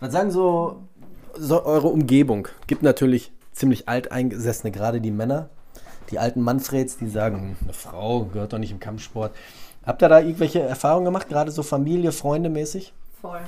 Was 0.00 0.12
sagen 0.12 0.30
so, 0.30 0.88
so 1.36 1.64
eure 1.64 1.88
Umgebung? 1.88 2.48
Gibt 2.66 2.82
natürlich 2.82 3.32
ziemlich 3.52 3.88
alteingesessene, 3.88 4.72
gerade 4.72 5.00
die 5.00 5.10
Männer, 5.10 5.50
die 6.10 6.18
alten 6.18 6.40
Manfreds, 6.40 6.96
die 6.96 7.08
sagen, 7.08 7.40
"Hm, 7.40 7.56
eine 7.62 7.72
Frau 7.72 8.24
gehört 8.24 8.52
doch 8.52 8.58
nicht 8.58 8.72
im 8.72 8.80
Kampfsport. 8.80 9.34
Habt 9.84 10.02
ihr 10.02 10.08
da 10.08 10.20
irgendwelche 10.20 10.60
Erfahrungen 10.60 11.06
gemacht, 11.06 11.28
gerade 11.28 11.50
so 11.50 11.62
Familie, 11.62 12.12
Freunde 12.12 12.50
mäßig? 12.50 12.92
Voll. 13.20 13.42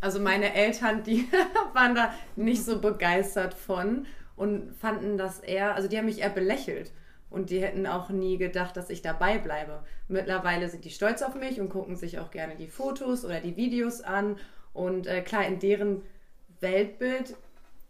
Also 0.00 0.20
meine 0.20 0.54
Eltern, 0.54 1.02
die 1.02 1.28
waren 1.74 1.94
da 1.94 2.12
nicht 2.36 2.64
so 2.64 2.80
begeistert 2.80 3.54
von 3.54 4.06
und 4.36 4.74
fanden 4.76 5.18
das 5.18 5.40
eher, 5.40 5.74
also 5.74 5.88
die 5.88 5.98
haben 5.98 6.06
mich 6.06 6.20
eher 6.20 6.30
belächelt. 6.30 6.92
Und 7.28 7.50
die 7.50 7.60
hätten 7.60 7.86
auch 7.86 8.08
nie 8.08 8.38
gedacht, 8.38 8.76
dass 8.76 8.88
ich 8.88 9.02
dabei 9.02 9.38
bleibe. 9.38 9.82
Mittlerweile 10.08 10.68
sind 10.68 10.84
die 10.84 10.90
stolz 10.90 11.22
auf 11.22 11.34
mich 11.34 11.60
und 11.60 11.70
gucken 11.70 11.96
sich 11.96 12.18
auch 12.20 12.30
gerne 12.30 12.54
die 12.54 12.68
Fotos 12.68 13.24
oder 13.24 13.40
die 13.40 13.56
Videos 13.56 14.00
an. 14.00 14.36
Und 14.72 15.06
äh, 15.06 15.22
klar, 15.22 15.44
in 15.44 15.58
deren 15.58 16.02
Weltbild 16.60 17.34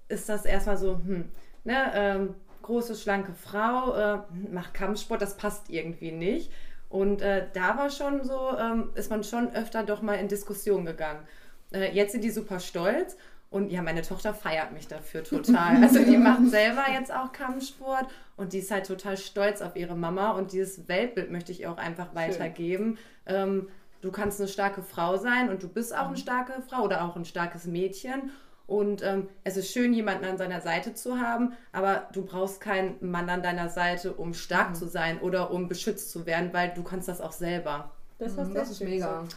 ist 0.09 0.29
das 0.29 0.47
erstmal 0.47 0.79
so, 0.79 0.95
hm, 0.97 1.31
ne, 1.65 1.93
ähm, 1.95 2.35
große, 2.63 2.95
schlanke 2.95 3.35
Frau, 3.35 3.95
äh, 3.95 4.19
macht 4.51 4.73
Kampfsport, 4.73 5.21
das 5.21 5.37
passt 5.37 5.69
irgendwie 5.71 6.13
nicht. 6.13 6.51
Und 6.89 7.21
äh, 7.21 7.47
da 7.53 7.77
war 7.77 7.91
schon 7.91 8.25
so, 8.25 8.57
ähm, 8.59 8.91
ist 8.95 9.11
man 9.11 9.25
schon 9.25 9.53
öfter 9.55 9.83
doch 9.83 10.03
mal 10.03 10.15
in 10.15 10.29
Diskussion 10.29 10.85
gegangen. 10.85 11.27
Äh, 11.73 11.93
jetzt 11.93 12.13
sind 12.13 12.23
die 12.23 12.31
super 12.31 12.61
stolz 12.61 13.17
und 13.51 13.71
ja, 13.71 13.83
meine 13.83 14.03
Tochter 14.03 14.35
feiert 14.35 14.73
mich 14.73 14.89
dafür 14.89 15.25
total. 15.25 15.77
Also 15.83 16.05
die 16.05 16.17
macht 16.17 16.49
selber 16.49 16.85
jetzt 16.93 17.13
auch 17.13 17.33
Kampfsport 17.33 18.07
und 18.37 18.53
die 18.53 18.59
ist 18.59 18.71
halt 18.71 18.87
total 18.87 19.17
stolz 19.17 19.63
auf 19.63 19.77
ihre 19.77 19.97
Mama 19.97 20.33
und 20.33 20.53
dieses 20.53 20.89
Weltbild 20.89 21.31
möchte 21.31 21.53
ich 21.53 21.67
auch 21.67 21.79
einfach 21.79 22.15
weitergeben. 22.15 22.99
Ähm, 23.27 23.69
du 24.01 24.11
kannst 24.11 24.41
eine 24.41 24.49
starke 24.49 24.83
Frau 24.83 25.17
sein 25.17 25.49
und 25.49 25.63
du 25.63 25.69
bist 25.69 25.97
auch 25.97 26.09
eine 26.09 26.17
starke 26.17 26.63
Frau 26.69 26.83
oder 26.83 27.05
auch 27.05 27.17
ein 27.17 27.25
starkes 27.25 27.67
Mädchen. 27.67 28.31
Und 28.67 29.03
ähm, 29.05 29.29
es 29.45 29.57
ist 29.57 29.71
schön, 29.73 29.93
jemanden 29.95 30.25
an 30.25 30.39
seiner 30.39 30.61
Seite 30.61 30.93
zu 30.95 31.19
haben, 31.21 31.53
aber 31.73 32.09
du 32.13 32.25
brauchst 32.25 32.61
keinen 32.61 32.97
Mann 33.01 33.31
an 33.31 33.43
deiner 33.43 33.69
Seite, 33.69 34.13
um 34.13 34.35
stark 34.35 34.75
zu 34.77 34.87
sein 34.89 35.21
oder 35.21 35.51
um 35.53 35.69
beschützt 35.69 36.11
zu 36.11 36.27
werden, 36.27 36.51
weil 36.53 36.73
du 36.75 36.83
kannst 36.83 37.07
das 37.07 37.21
auch 37.21 37.33
selber. 37.33 37.91
Das, 38.19 38.35
Mhm, 38.35 38.55
Das 38.55 38.71
ist 38.71 38.81
mega. 38.83 39.23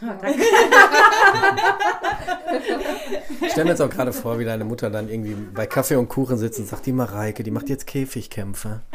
Ich 3.42 3.52
stelle 3.52 3.64
mir 3.64 3.70
jetzt 3.70 3.80
auch 3.82 3.90
gerade 3.90 4.12
vor, 4.12 4.38
wie 4.38 4.44
deine 4.44 4.64
Mutter 4.64 4.90
dann 4.90 5.08
irgendwie 5.08 5.34
bei 5.34 5.66
Kaffee 5.66 5.96
und 5.96 6.08
Kuchen 6.08 6.36
sitzt 6.36 6.58
und 6.58 6.66
sagt, 6.66 6.86
die 6.86 6.92
Mareike, 6.92 7.42
die 7.42 7.50
macht 7.50 7.68
jetzt 7.68 7.86
Käfigkämpfe. 7.86 8.80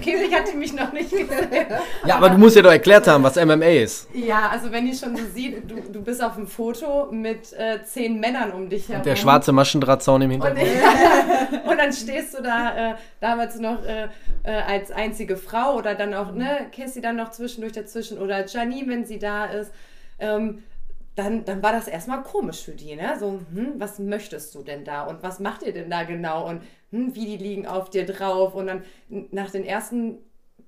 Käfig 0.00 0.34
hat 0.34 0.52
die 0.52 0.56
mich 0.56 0.72
noch 0.72 0.92
nicht 0.92 1.10
gesehen. 1.10 1.66
Ja, 2.06 2.16
aber 2.16 2.30
du 2.30 2.38
musst 2.38 2.56
ja 2.56 2.62
doch 2.62 2.70
erklärt 2.70 3.06
haben, 3.06 3.22
was 3.22 3.36
MMA 3.36 3.66
ist. 3.66 4.08
Ja, 4.12 4.48
also 4.48 4.70
wenn 4.72 4.86
die 4.86 4.94
schon 4.94 5.16
so 5.16 5.22
sieht, 5.34 5.70
du, 5.70 5.76
du 5.80 6.02
bist 6.02 6.22
auf 6.22 6.34
dem 6.34 6.46
Foto 6.46 7.08
mit 7.10 7.52
äh, 7.52 7.82
zehn 7.84 8.20
Männern 8.20 8.52
um 8.52 8.68
dich 8.68 8.88
herum. 8.88 9.02
Der 9.02 9.16
schwarze 9.16 9.52
Maschendrahtzaun 9.52 10.22
im 10.22 10.30
Und, 10.40 10.46
Hintergrund. 10.46 11.64
und 11.70 11.78
dann 11.78 11.92
stehst 11.92 12.38
du 12.38 12.42
da 12.42 12.92
äh, 12.92 12.94
damals 13.20 13.58
noch 13.58 13.84
äh, 13.84 14.08
äh, 14.42 14.50
als 14.50 14.90
einzige 14.90 15.36
Frau 15.36 15.76
oder 15.76 15.94
dann 15.94 16.14
auch, 16.14 16.32
ne, 16.32 16.66
Cassie 16.74 17.00
dann 17.00 17.16
noch 17.16 17.30
zwischendurch 17.30 17.72
dazwischen 17.72 18.18
oder 18.18 18.46
Janine, 18.46 18.88
wenn 18.88 19.04
sie 19.04 19.18
da 19.18 19.46
ist. 19.46 19.72
Ähm, 20.18 20.62
dann, 21.16 21.44
dann 21.44 21.62
war 21.62 21.72
das 21.72 21.88
erstmal 21.88 22.22
komisch 22.22 22.62
für 22.62 22.72
die, 22.72 22.94
ne? 22.94 23.16
So, 23.18 23.40
hm, 23.52 23.74
was 23.76 23.98
möchtest 23.98 24.54
du 24.54 24.62
denn 24.62 24.84
da 24.84 25.04
und 25.04 25.22
was 25.22 25.40
macht 25.40 25.62
ihr 25.62 25.72
denn 25.72 25.90
da 25.90 26.04
genau 26.04 26.48
und 26.48 26.62
hm, 26.90 27.14
wie 27.14 27.26
die 27.26 27.36
liegen 27.36 27.66
auf 27.66 27.90
dir 27.90 28.06
drauf 28.06 28.54
und 28.54 28.66
dann 28.66 28.84
nach 29.30 29.50
den 29.50 29.64
ersten 29.64 30.18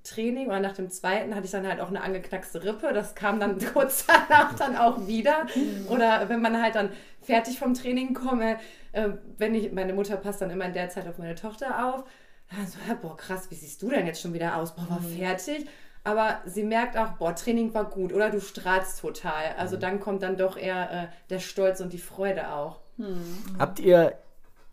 Training 0.03 0.47
oder 0.47 0.59
nach 0.59 0.73
dem 0.73 0.89
zweiten 0.89 1.33
hatte 1.33 1.45
ich 1.45 1.51
dann 1.51 1.67
halt 1.67 1.79
auch 1.79 1.87
eine 1.87 2.01
angeknackste 2.01 2.63
Rippe. 2.63 2.91
Das 2.93 3.15
kam 3.15 3.39
dann 3.39 3.57
kurz 3.73 4.05
danach 4.05 4.53
dann 4.55 4.75
auch 4.75 5.07
wieder. 5.07 5.47
Oder 5.89 6.27
wenn 6.27 6.41
man 6.41 6.61
halt 6.61 6.75
dann 6.75 6.89
fertig 7.21 7.57
vom 7.57 7.73
Training 7.73 8.13
komme, 8.13 8.57
äh, 8.91 9.09
wenn 9.37 9.55
ich, 9.55 9.71
meine 9.71 9.93
Mutter 9.93 10.17
passt 10.17 10.41
dann 10.41 10.49
immer 10.49 10.65
in 10.65 10.73
der 10.73 10.89
Zeit 10.89 11.07
auf 11.07 11.17
meine 11.17 11.35
Tochter 11.35 11.87
auf. 11.87 12.03
Dann 12.51 12.67
so, 12.67 12.77
ja, 12.87 12.95
boah, 12.95 13.15
krass, 13.15 13.49
wie 13.49 13.55
siehst 13.55 13.81
du 13.81 13.89
denn 13.89 14.05
jetzt 14.05 14.21
schon 14.21 14.33
wieder 14.33 14.57
aus? 14.57 14.75
Boah, 14.75 14.89
war 14.89 15.01
fertig. 15.01 15.65
Aber 16.03 16.41
sie 16.45 16.63
merkt 16.63 16.97
auch, 16.97 17.13
boah, 17.13 17.35
Training 17.35 17.73
war 17.73 17.85
gut 17.85 18.13
oder 18.13 18.29
du 18.29 18.41
strahlst 18.41 18.99
total. 18.99 19.55
Also 19.57 19.77
dann 19.77 19.99
kommt 19.99 20.23
dann 20.23 20.37
doch 20.37 20.57
eher 20.57 20.91
äh, 20.91 21.07
der 21.29 21.39
Stolz 21.39 21.79
und 21.79 21.93
die 21.93 21.99
Freude 21.99 22.51
auch. 22.51 22.79
Habt 23.57 23.79
ihr 23.79 24.13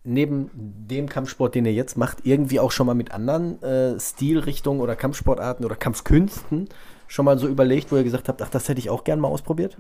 neben 0.03 0.51
dem 0.55 1.09
Kampfsport, 1.09 1.55
den 1.55 1.67
ihr 1.67 1.73
jetzt 1.73 1.97
macht, 1.97 2.19
irgendwie 2.25 2.59
auch 2.59 2.73
schon 2.73 2.87
mal 2.87 2.95
mit 2.95 3.13
anderen 3.13 3.63
äh, 3.63 4.01
Stilrichtungen 4.01 4.81
oder 4.81 4.97
Kampfsportarten 4.97 5.65
oder 5.65 5.77
Kampfkünsten 5.77 6.69
schon 7.07 7.25
mal 7.25 7.39
so 7.39 7.49
überlegt, 7.49 7.93
wo 7.93 7.97
ihr 7.97 8.05
gesagt 8.05 8.29
habt, 8.29 8.41
ach, 8.41 8.49
das 8.49 8.69
hätte 8.69 8.79
ich 8.79 8.89
auch 8.89 9.05
gern 9.05 9.21
mal 9.21 9.29
ausprobiert? 9.29 9.77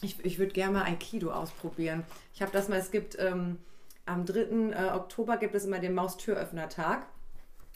Ich, 0.00 0.24
ich 0.24 0.38
würde 0.38 0.52
gerne 0.52 0.78
mal 0.78 0.84
Aikido 0.84 1.30
ausprobieren. 1.30 2.02
Ich 2.34 2.42
habe 2.42 2.50
das 2.50 2.68
mal, 2.68 2.78
es 2.78 2.90
gibt 2.90 3.16
ähm, 3.18 3.58
am 4.06 4.24
3. 4.24 4.40
Äh, 4.40 4.94
Oktober 4.94 5.36
gibt 5.36 5.54
es 5.54 5.64
immer 5.64 5.78
den 5.78 5.94
Maustüröffner-Tag. 5.94 7.06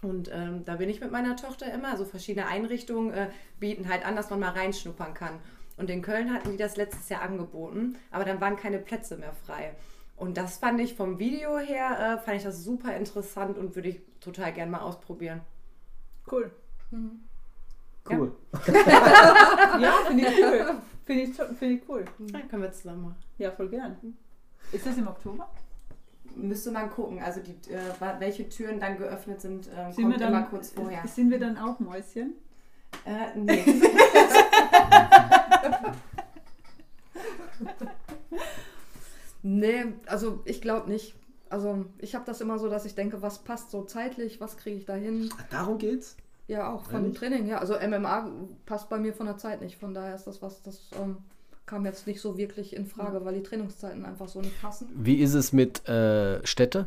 Und 0.03 0.31
ähm, 0.33 0.65
da 0.65 0.77
bin 0.77 0.89
ich 0.89 1.01
mit 1.01 1.11
meiner 1.11 1.37
Tochter 1.37 1.73
immer. 1.73 1.89
Also 1.91 2.05
verschiedene 2.05 2.47
Einrichtungen 2.47 3.13
äh, 3.13 3.31
bieten 3.59 3.89
halt 3.89 4.07
an, 4.07 4.17
dass 4.17 4.31
man 4.31 4.41
mal 4.41 4.51
reinschnuppern 4.51 5.15
kann. 5.15 5.41
Und 5.77 5.91
in 5.91 6.03
Köln 6.03 6.33
hatten 6.33 6.51
die 6.51 6.57
das 6.57 6.77
letztes 6.77 7.09
Jahr 7.09 7.23
angeboten, 7.23 7.97
aber 8.11 8.25
dann 8.25 8.41
waren 8.41 8.57
keine 8.57 8.79
Plätze 8.79 9.17
mehr 9.17 9.33
frei. 9.33 9.75
Und 10.17 10.37
das 10.37 10.59
fand 10.59 10.81
ich 10.81 10.95
vom 10.95 11.21
Video 11.21 11.59
her, 11.59 12.19
äh, 12.19 12.25
fand 12.25 12.39
ich 12.39 12.43
das 12.43 12.65
super 12.65 12.97
interessant 12.97 13.57
und 13.57 13.77
würde 13.77 13.91
ich 13.91 14.01
total 14.21 14.53
gerne 14.53 14.73
mal 14.73 14.81
ausprobieren. 14.81 15.41
Cool. 16.31 16.51
Cool. 18.11 18.33
Ja, 19.81 19.93
finde 20.07 20.27
ich 20.27 20.43
cool. 20.43 20.81
Finde 21.05 21.23
ich, 21.23 21.35
finde 21.35 21.75
ich 21.75 21.89
cool. 21.89 22.05
Dann 22.19 22.49
können 22.49 22.63
wir 22.63 22.73
zusammen 22.73 23.03
machen. 23.03 23.17
Ja, 23.39 23.51
voll 23.53 23.69
gern. 23.69 23.97
Ist 24.73 24.87
das 24.87 24.97
im 24.97 25.07
Oktober? 25.07 25.49
Müsste 26.39 26.71
man 26.71 26.91
gucken, 26.91 27.21
also 27.21 27.41
die, 27.41 27.53
äh, 27.73 27.81
welche 28.19 28.49
Türen 28.49 28.81
dann 28.81 28.97
geöffnet 28.97 29.41
sind, 29.41 29.67
äh, 29.67 29.93
Sind 29.93 30.05
kommt 30.05 30.21
wir, 30.21 30.27
immer 30.29 30.41
dann, 30.41 30.51
kurz 30.51 30.71
vorher. 30.71 31.07
sind 31.07 31.31
wir 31.31 31.39
dann 31.39 31.59
auch 31.59 31.79
Mäuschen? 31.81 32.35
Äh, 33.05 33.39
nee. 33.39 33.65
Nee, 39.43 39.95
also 40.07 40.41
ich 40.45 40.61
glaube 40.61 40.91
nicht. 40.91 41.15
Also 41.49 41.87
ich 41.99 42.15
habe 42.15 42.25
das 42.27 42.41
immer 42.41 42.59
so, 42.59 42.69
dass 42.69 42.85
ich 42.85 42.95
denke, 42.95 43.23
was 43.23 43.39
passt 43.39 43.71
so 43.71 43.83
zeitlich, 43.85 44.41
was 44.41 44.57
kriege 44.59 44.77
ich 44.77 44.85
da 44.85 44.95
hin? 44.95 45.31
Darum 45.51 45.79
geht's? 45.79 46.17
Ja, 46.47 46.73
auch 46.73 46.85
von 46.85 47.05
dem? 47.05 47.15
Training 47.15 47.45
her. 47.47 47.61
Also 47.61 47.75
MMA 47.75 48.31
passt 48.67 48.89
bei 48.89 48.99
mir 48.99 49.15
von 49.15 49.27
der 49.27 49.39
Zeit 49.39 49.61
nicht. 49.63 49.79
Von 49.79 49.95
daher 49.95 50.15
ist 50.15 50.27
das 50.27 50.43
was, 50.43 50.63
das 50.63 50.91
ähm, 51.01 51.19
kam 51.69 51.85
jetzt 51.85 52.07
nicht 52.07 52.21
so 52.21 52.37
wirklich 52.37 52.75
in 52.75 52.87
Frage, 52.87 53.25
weil 53.25 53.35
die 53.35 53.43
Trainingszeiten 53.43 54.05
einfach 54.05 54.27
so 54.27 54.41
nicht 54.41 54.61
passen. 54.61 54.89
Wie 54.95 55.17
ist 55.17 55.35
es 55.35 55.53
mit 55.53 55.87
äh, 55.89 56.45
Städte? 56.45 56.87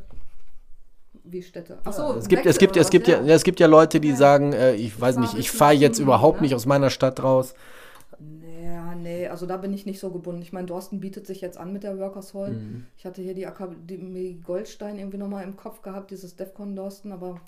WieStädte. 1.23 1.77
Achso, 1.83 2.15
Es 2.15 2.27
gibt, 2.27 2.45
es 2.45 2.57
gibt, 2.57 2.75
es 2.75 2.89
gibt 2.89 3.07
ja, 3.07 3.21
ja, 3.21 3.35
es 3.35 3.43
gibt 3.43 3.59
ja 3.59 3.67
Leute, 3.67 3.99
die 3.99 4.11
sagen, 4.11 4.53
äh, 4.53 4.73
ich 4.73 4.99
weiß 4.99 5.17
nicht, 5.17 5.35
ich 5.37 5.51
fahre 5.51 5.73
jetzt 5.73 5.97
Stunden, 5.97 6.09
überhaupt 6.09 6.37
ne? 6.37 6.43
nicht 6.43 6.55
aus 6.55 6.65
meiner 6.65 6.89
Stadt 6.89 7.21
raus. 7.21 7.53
Ja, 8.63 8.95
nee, 8.95 9.27
also 9.27 9.45
da 9.45 9.57
bin 9.57 9.71
ich 9.71 9.85
nicht 9.85 9.99
so 9.99 10.09
gebunden. 10.09 10.41
Ich 10.41 10.51
meine, 10.51 10.65
Dorsten 10.65 10.99
bietet 10.99 11.27
sich 11.27 11.41
jetzt 11.41 11.57
an 11.57 11.71
mit 11.71 11.83
der 11.83 11.99
Workers 11.99 12.33
Hall. 12.33 12.53
Mhm. 12.53 12.85
Ich 12.97 13.05
hatte 13.05 13.21
hier 13.21 13.35
die 13.35 13.45
Akademie 13.45 14.41
Goldstein 14.43 14.97
irgendwie 14.97 15.17
nochmal 15.17 15.43
im 15.43 15.55
Kopf 15.55 15.83
gehabt, 15.83 16.09
dieses 16.11 16.35
Defcon 16.35 16.75
Dorsten, 16.75 17.11
aber 17.11 17.39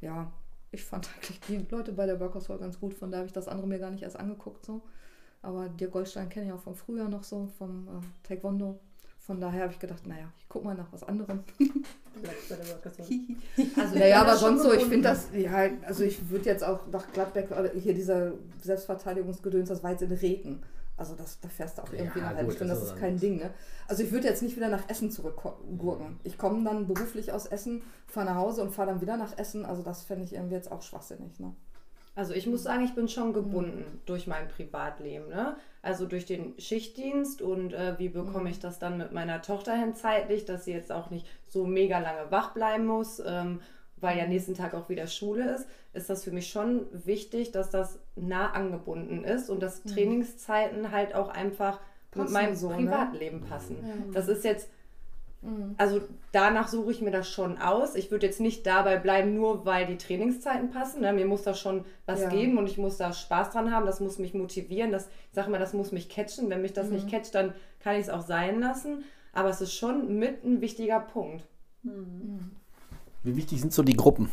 ja, 0.00 0.32
ich 0.70 0.84
fand 0.84 1.08
eigentlich 1.16 1.40
die 1.48 1.66
Leute 1.68 1.92
bei 1.92 2.06
der 2.06 2.20
Workers 2.20 2.48
Hall 2.48 2.58
ganz 2.58 2.78
gut, 2.78 2.94
von 2.94 3.10
daher 3.10 3.22
habe 3.22 3.28
ich 3.28 3.32
das 3.32 3.48
andere 3.48 3.66
mir 3.66 3.80
gar 3.80 3.90
nicht 3.90 4.04
erst 4.04 4.18
angeguckt 4.18 4.64
so. 4.64 4.82
Aber 5.42 5.68
dir 5.68 5.88
Goldstein 5.88 6.28
kenne 6.28 6.46
ich 6.46 6.52
auch 6.52 6.60
von 6.60 6.74
früher 6.74 7.08
noch 7.08 7.24
so, 7.24 7.48
vom 7.58 7.88
äh, 7.88 8.26
Taekwondo. 8.28 8.78
Von 9.18 9.40
daher 9.40 9.62
habe 9.62 9.72
ich 9.72 9.78
gedacht, 9.78 10.06
naja, 10.06 10.32
ich 10.38 10.48
gucke 10.48 10.64
mal 10.64 10.74
nach 10.74 10.92
was 10.92 11.04
anderem. 11.04 11.40
Also 13.76 13.98
Naja, 13.98 14.20
aber 14.22 14.36
sonst 14.36 14.62
so, 14.62 14.72
ich 14.72 14.84
finde 14.84 15.08
das, 15.08 15.28
ja, 15.32 15.68
also 15.86 16.02
ich 16.02 16.28
würde 16.28 16.46
jetzt 16.46 16.64
auch 16.64 16.86
nach 16.90 17.10
Gladbeck, 17.12 17.50
oder 17.50 17.70
hier 17.70 17.94
dieser 17.94 18.32
Selbstverteidigungsgedöns, 18.60 19.68
das 19.68 19.82
war 19.82 19.92
jetzt 19.92 20.02
in 20.02 20.12
Regen. 20.12 20.62
Also 20.96 21.14
das, 21.14 21.40
da 21.40 21.48
fährst 21.48 21.78
du 21.78 21.82
auch 21.82 21.92
irgendwie 21.92 22.18
Ja, 22.18 22.26
nach 22.26 22.36
halbe 22.36 22.52
Stunde, 22.52 22.74
das 22.74 22.82
ist 22.82 22.96
kein. 22.96 23.18
Ding, 23.18 23.38
ne? 23.38 23.50
Also 23.88 24.02
ich 24.02 24.12
würde 24.12 24.28
jetzt 24.28 24.42
nicht 24.42 24.56
wieder 24.56 24.68
nach 24.68 24.88
Essen 24.90 25.10
zurückgurken. 25.10 26.20
Ich 26.24 26.36
komme 26.36 26.62
dann 26.62 26.86
beruflich 26.86 27.32
aus 27.32 27.46
Essen, 27.46 27.82
fahre 28.06 28.26
nach 28.26 28.34
Hause 28.34 28.60
und 28.62 28.70
fahre 28.70 28.90
dann 28.90 29.00
wieder 29.00 29.16
nach 29.16 29.38
Essen. 29.38 29.64
Also 29.64 29.82
das 29.82 30.02
fände 30.02 30.24
ich 30.24 30.34
irgendwie 30.34 30.56
jetzt 30.56 30.70
auch 30.70 30.82
schwachsinnig, 30.82 31.40
ne? 31.40 31.54
Also 32.14 32.34
ich 32.34 32.46
muss 32.46 32.64
sagen, 32.64 32.84
ich 32.84 32.94
bin 32.94 33.08
schon 33.08 33.32
gebunden 33.32 34.00
durch 34.04 34.26
mein 34.26 34.48
Privatleben. 34.48 35.28
Ne? 35.28 35.56
Also 35.82 36.06
durch 36.06 36.26
den 36.26 36.58
Schichtdienst 36.58 37.40
und 37.40 37.72
äh, 37.72 37.98
wie 37.98 38.08
bekomme 38.08 38.50
ich 38.50 38.58
das 38.58 38.78
dann 38.78 38.98
mit 38.98 39.12
meiner 39.12 39.42
Tochter 39.42 39.74
hin 39.74 39.94
zeitlich, 39.94 40.44
dass 40.44 40.64
sie 40.64 40.72
jetzt 40.72 40.92
auch 40.92 41.10
nicht 41.10 41.26
so 41.46 41.66
mega 41.66 41.98
lange 41.98 42.30
wach 42.30 42.52
bleiben 42.52 42.86
muss, 42.86 43.22
ähm, 43.24 43.60
weil 43.96 44.18
ja 44.18 44.26
nächsten 44.26 44.54
Tag 44.54 44.74
auch 44.74 44.88
wieder 44.88 45.06
Schule 45.06 45.54
ist, 45.54 45.66
ist 45.92 46.10
das 46.10 46.24
für 46.24 46.30
mich 46.30 46.48
schon 46.48 46.86
wichtig, 46.92 47.52
dass 47.52 47.70
das 47.70 48.00
nah 48.16 48.50
angebunden 48.52 49.24
ist 49.24 49.50
und 49.50 49.62
dass 49.62 49.82
Trainingszeiten 49.82 50.90
halt 50.90 51.14
auch 51.14 51.28
einfach 51.28 51.80
mit 52.14 52.24
Passen 52.24 52.32
meinem 52.32 52.54
so, 52.56 52.70
ne? 52.70 52.76
Privatleben 52.76 53.40
passen. 53.42 53.76
Das 54.12 54.28
ist 54.28 54.44
jetzt 54.44 54.68
also 55.78 56.02
danach 56.32 56.68
suche 56.68 56.90
ich 56.92 57.00
mir 57.00 57.10
das 57.10 57.26
schon 57.28 57.56
aus. 57.58 57.94
Ich 57.94 58.10
würde 58.10 58.26
jetzt 58.26 58.40
nicht 58.40 58.66
dabei 58.66 58.98
bleiben, 58.98 59.34
nur 59.34 59.64
weil 59.64 59.86
die 59.86 59.96
Trainingszeiten 59.96 60.70
passen. 60.70 61.00
Ne? 61.00 61.12
Mir 61.14 61.24
muss 61.24 61.42
da 61.44 61.54
schon 61.54 61.86
was 62.04 62.20
Ja. 62.20 62.28
geben 62.28 62.58
und 62.58 62.66
ich 62.66 62.76
muss 62.76 62.98
da 62.98 63.12
Spaß 63.12 63.50
dran 63.50 63.72
haben. 63.72 63.86
Das 63.86 64.00
muss 64.00 64.18
mich 64.18 64.34
motivieren. 64.34 64.92
Das, 64.92 65.06
ich 65.06 65.34
sage 65.34 65.50
mal, 65.50 65.58
das 65.58 65.72
muss 65.72 65.92
mich 65.92 66.10
catchen. 66.10 66.50
Wenn 66.50 66.60
mich 66.60 66.74
das 66.74 66.90
nicht 66.90 67.08
catcht, 67.08 67.34
dann 67.34 67.54
kann 67.78 67.94
ich 67.96 68.02
es 68.02 68.10
auch 68.10 68.20
sein 68.20 68.60
lassen. 68.60 69.04
Aber 69.32 69.48
es 69.48 69.60
ist 69.62 69.72
schon 69.72 70.18
mit 70.18 70.44
ein 70.44 70.60
wichtiger 70.60 71.00
Punkt. 71.00 71.46
Wie 73.22 73.36
wichtig 73.36 73.60
sind 73.60 73.72
so 73.72 73.82
die 73.82 73.96
Gruppen? 73.96 74.30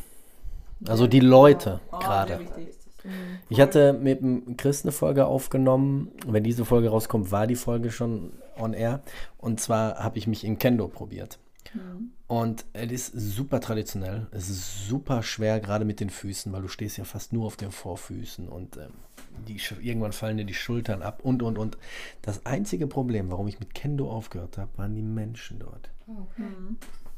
Also 0.87 1.07
die 1.07 1.21
Leute 1.21 1.79
Oh, 1.91 1.99
gerade. 1.99 2.39
Wichtig. 3.07 3.49
Ich 3.49 3.61
hatte 3.61 3.93
mit 3.93 4.21
dem 4.21 4.57
Chris 4.57 4.83
eine 4.83 4.91
Folge 4.91 5.25
aufgenommen. 5.25 6.11
Wenn 6.25 6.43
diese 6.43 6.65
Folge 6.65 6.89
rauskommt, 6.89 7.31
war 7.31 7.47
die 7.47 7.55
Folge 7.55 7.91
schon 7.91 8.31
on 8.57 8.73
air. 8.73 9.01
Und 9.37 9.59
zwar 9.59 9.95
habe 10.03 10.17
ich 10.17 10.27
mich 10.27 10.43
in 10.43 10.59
Kendo 10.59 10.87
probiert. 10.87 11.39
Und 12.27 12.65
es 12.73 13.09
ist 13.09 13.13
super 13.13 13.59
traditionell. 13.59 14.27
Es 14.31 14.49
ist 14.49 14.87
super 14.87 15.23
schwer, 15.23 15.59
gerade 15.59 15.85
mit 15.85 15.99
den 15.99 16.09
Füßen, 16.09 16.51
weil 16.51 16.61
du 16.61 16.67
stehst 16.67 16.97
ja 16.97 17.03
fast 17.03 17.33
nur 17.33 17.45
auf 17.45 17.55
den 17.55 17.71
Vorfüßen 17.71 18.47
und 18.47 18.77
ähm, 18.77 18.91
die, 19.47 19.59
irgendwann 19.81 20.11
fallen 20.11 20.37
dir 20.37 20.45
die 20.45 20.53
Schultern 20.53 21.01
ab 21.01 21.21
und 21.23 21.41
und 21.43 21.57
und. 21.57 21.77
Das 22.21 22.45
einzige 22.45 22.87
Problem, 22.87 23.31
warum 23.31 23.47
ich 23.47 23.59
mit 23.59 23.73
Kendo 23.73 24.09
aufgehört 24.11 24.57
habe, 24.57 24.71
waren 24.77 24.95
die 24.95 25.01
Menschen 25.01 25.59
dort. 25.59 25.89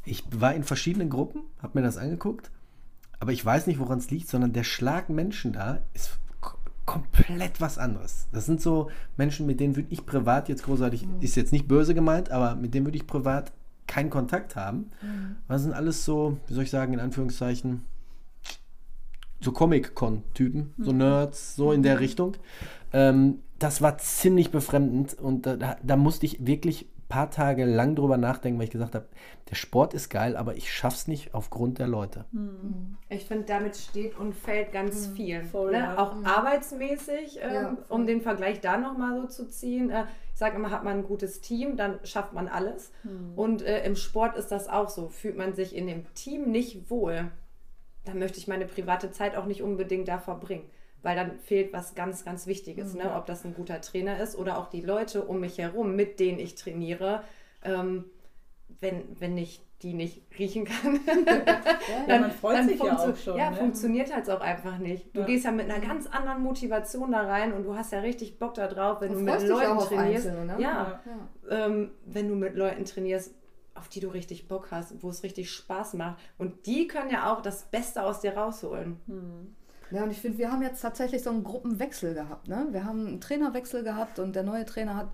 Ich 0.05 0.23
war 0.31 0.53
in 0.53 0.63
verschiedenen 0.63 1.09
Gruppen, 1.09 1.43
habe 1.59 1.79
mir 1.79 1.85
das 1.85 1.97
angeguckt, 1.97 2.51
aber 3.19 3.31
ich 3.31 3.45
weiß 3.45 3.67
nicht, 3.67 3.79
woran 3.79 3.99
es 3.99 4.11
liegt, 4.11 4.29
sondern 4.29 4.53
der 4.53 4.63
Schlag 4.63 5.09
Menschen 5.09 5.53
da 5.53 5.79
ist 5.93 6.19
komplett 6.85 7.61
was 7.61 7.77
anderes. 7.77 8.27
Das 8.31 8.47
sind 8.47 8.61
so 8.61 8.89
Menschen, 9.15 9.45
mit 9.45 9.59
denen 9.59 9.75
würde 9.75 9.89
ich 9.91 10.07
privat 10.07 10.49
jetzt 10.49 10.63
großartig, 10.63 11.07
ist 11.19 11.35
jetzt 11.35 11.51
nicht 11.51 11.67
böse 11.67 11.93
gemeint, 11.93 12.31
aber 12.31 12.55
mit 12.55 12.73
denen 12.73 12.87
würde 12.87 12.97
ich 12.97 13.05
privat 13.05 13.51
keinen 13.85 14.09
Kontakt 14.09 14.55
haben. 14.55 14.89
Das 15.47 15.61
sind 15.61 15.73
alles 15.73 16.03
so, 16.03 16.37
wie 16.47 16.53
soll 16.53 16.63
ich 16.63 16.71
sagen, 16.71 16.93
in 16.93 16.99
Anführungszeichen, 16.99 17.85
so 19.41 19.51
Comic-Con-Typen, 19.51 20.73
so 20.77 20.91
Nerds, 20.91 21.55
so 21.55 21.71
in 21.71 21.83
der 21.83 21.99
Richtung. 21.99 22.37
Ähm, 22.91 23.39
das 23.59 23.81
war 23.81 23.97
ziemlich 23.97 24.51
befremdend 24.51 25.13
und 25.13 25.45
da, 25.45 25.77
da, 25.81 25.95
musste 25.95 26.25
ich 26.25 26.45
wirklich 26.45 26.87
paar 27.09 27.31
Tage 27.31 27.65
lang 27.65 27.95
drüber 27.95 28.17
nachdenken, 28.17 28.59
weil 28.59 28.65
ich 28.65 28.71
gesagt 28.71 28.95
habe, 28.95 29.07
der 29.49 29.55
Sport 29.55 29.93
ist 29.93 30.09
geil, 30.09 30.37
aber 30.37 30.55
ich 30.55 30.71
schaff's 30.71 31.07
nicht 31.07 31.33
aufgrund 31.33 31.79
der 31.79 31.87
Leute. 31.87 32.25
Ich 33.09 33.25
finde, 33.25 33.45
damit 33.45 33.75
steht 33.75 34.17
und 34.17 34.33
fällt 34.33 34.71
ganz 34.71 35.07
viel. 35.07 35.43
voll, 35.43 35.71
ne? 35.71 35.79
ja. 35.79 35.97
Auch 35.97 36.23
arbeitsmäßig, 36.23 37.39
ähm, 37.41 37.53
Ja, 37.53 37.77
um 37.89 38.05
den 38.05 38.21
Vergleich 38.21 38.61
da 38.61 38.77
nochmal 38.77 39.19
so 39.19 39.27
zu 39.27 39.49
ziehen. 39.49 39.89
Äh, 39.89 40.05
ich 40.33 40.39
sage 40.39 40.55
immer, 40.55 40.69
hat 40.69 40.83
man 40.85 40.99
ein 40.99 41.03
gutes 41.03 41.41
Team, 41.41 41.75
dann 41.75 41.99
schafft 42.03 42.33
man 42.33 42.47
alles. 42.47 42.91
Und 43.35 43.61
äh, 43.63 43.83
im 43.83 43.97
Sport 43.97 44.37
ist 44.37 44.47
das 44.47 44.69
auch 44.69 44.87
so. 44.87 45.09
Fühlt 45.09 45.35
man 45.35 45.53
sich 45.53 45.75
in 45.75 45.87
dem 45.87 46.05
Team 46.13 46.49
nicht 46.51 46.89
wohl, 46.89 47.29
dann 48.05 48.19
möchte 48.19 48.37
ich 48.37 48.47
meine 48.47 48.65
private 48.65 49.11
Zeit 49.11 49.35
auch 49.35 49.45
nicht 49.45 49.61
unbedingt 49.61 50.07
da 50.07 50.19
verbringen. 50.19 50.63
Weil 51.01 51.15
dann 51.15 51.39
fehlt 51.39 51.71
was 51.73 51.95
ganz, 51.95 52.25
ganz 52.25 52.45
Wichtiges. 52.47 52.93
Ne? 52.93 53.13
Ob 53.15 53.25
das 53.25 53.45
ein 53.45 53.53
guter 53.53 53.79
Trainer 53.81 54.19
ist 54.19 54.35
oder 54.37 54.57
auch 54.57 54.69
die 54.69 54.81
Leute 54.81 55.23
um 55.23 55.39
mich 55.39 55.57
herum, 55.57 55.95
mit 55.95 56.19
denen 56.19 56.39
ich 56.39 56.55
trainiere. 56.55 57.23
Ähm, 57.63 58.05
wenn, 58.81 59.03
wenn 59.19 59.37
ich 59.37 59.61
die 59.81 59.93
nicht 59.93 60.21
riechen 60.37 60.65
kann, 60.65 60.99
Ja, 62.07 62.19
man 62.19 62.31
freut 62.31 62.65
sich 62.65 62.79
ja 62.81 62.97
auch 62.97 63.15
schon. 63.15 63.37
Ja, 63.37 63.49
ne? 63.49 63.55
funktioniert 63.55 64.13
halt 64.13 64.29
auch 64.29 64.41
einfach 64.41 64.77
nicht. 64.77 65.15
Du 65.15 65.21
Ja. 65.21 65.25
gehst 65.25 65.45
ja 65.45 65.51
mit 65.51 65.69
einer 65.71 65.79
ganz 65.85 66.05
anderen 66.05 66.43
Motivation 66.43 67.11
da 67.13 67.21
rein 67.21 67.53
und 67.53 67.63
du 67.63 67.75
hast 67.75 67.93
ja 67.93 67.99
richtig 67.99 68.39
Bock 68.39 68.55
da 68.55 68.67
drauf, 68.67 68.99
wenn 69.01 69.13
Du 69.13 69.19
du 69.19 69.23
mit 69.23 69.41
Leuten 69.47 69.79
trainierst. 69.79 70.27
Einzelne, 70.27 70.45
ne? 70.45 70.61
Ja, 70.61 71.01
Ja. 71.49 71.65
ähm, 71.65 71.91
wenn 72.05 72.27
du 72.27 72.35
mit 72.35 72.55
Leuten 72.55 72.83
trainierst, 72.83 73.33
auf 73.73 73.87
die 73.87 74.01
du 74.01 74.09
richtig 74.09 74.49
Bock 74.49 74.67
hast, 74.71 75.01
wo 75.01 75.09
es 75.09 75.23
richtig 75.23 75.49
Spaß 75.51 75.93
macht. 75.93 76.17
Und 76.37 76.65
die 76.65 76.87
können 76.87 77.09
ja 77.09 77.31
auch 77.33 77.41
das 77.41 77.63
Beste 77.63 78.03
aus 78.03 78.19
dir 78.19 78.35
rausholen. 78.35 78.97
Ja, 79.91 80.03
und 80.03 80.11
ich 80.11 80.19
finde, 80.19 80.37
wir 80.37 80.51
haben 80.51 80.61
jetzt 80.61 80.81
tatsächlich 80.81 81.23
so 81.23 81.31
einen 81.31 81.43
Gruppenwechsel 81.43 82.13
gehabt. 82.13 82.47
Ne? 82.47 82.67
Wir 82.71 82.85
haben 82.85 83.07
einen 83.07 83.21
Trainerwechsel 83.21 83.83
gehabt 83.83 84.19
und 84.19 84.35
der 84.35 84.43
neue 84.43 84.65
Trainer 84.65 84.95
hat 84.95 85.07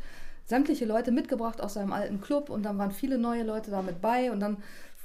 sämtliche 0.45 0.85
Leute 0.85 1.11
mitgebracht 1.11 1.61
aus 1.61 1.75
seinem 1.75 1.93
alten 1.93 2.21
Club 2.21 2.49
und 2.49 2.63
dann 2.63 2.77
waren 2.77 2.91
viele 2.91 3.17
neue 3.17 3.43
Leute 3.43 3.71
da 3.71 3.81
mit 3.81 4.01
bei 4.01 4.31
und 4.31 4.39
dann 4.39 4.57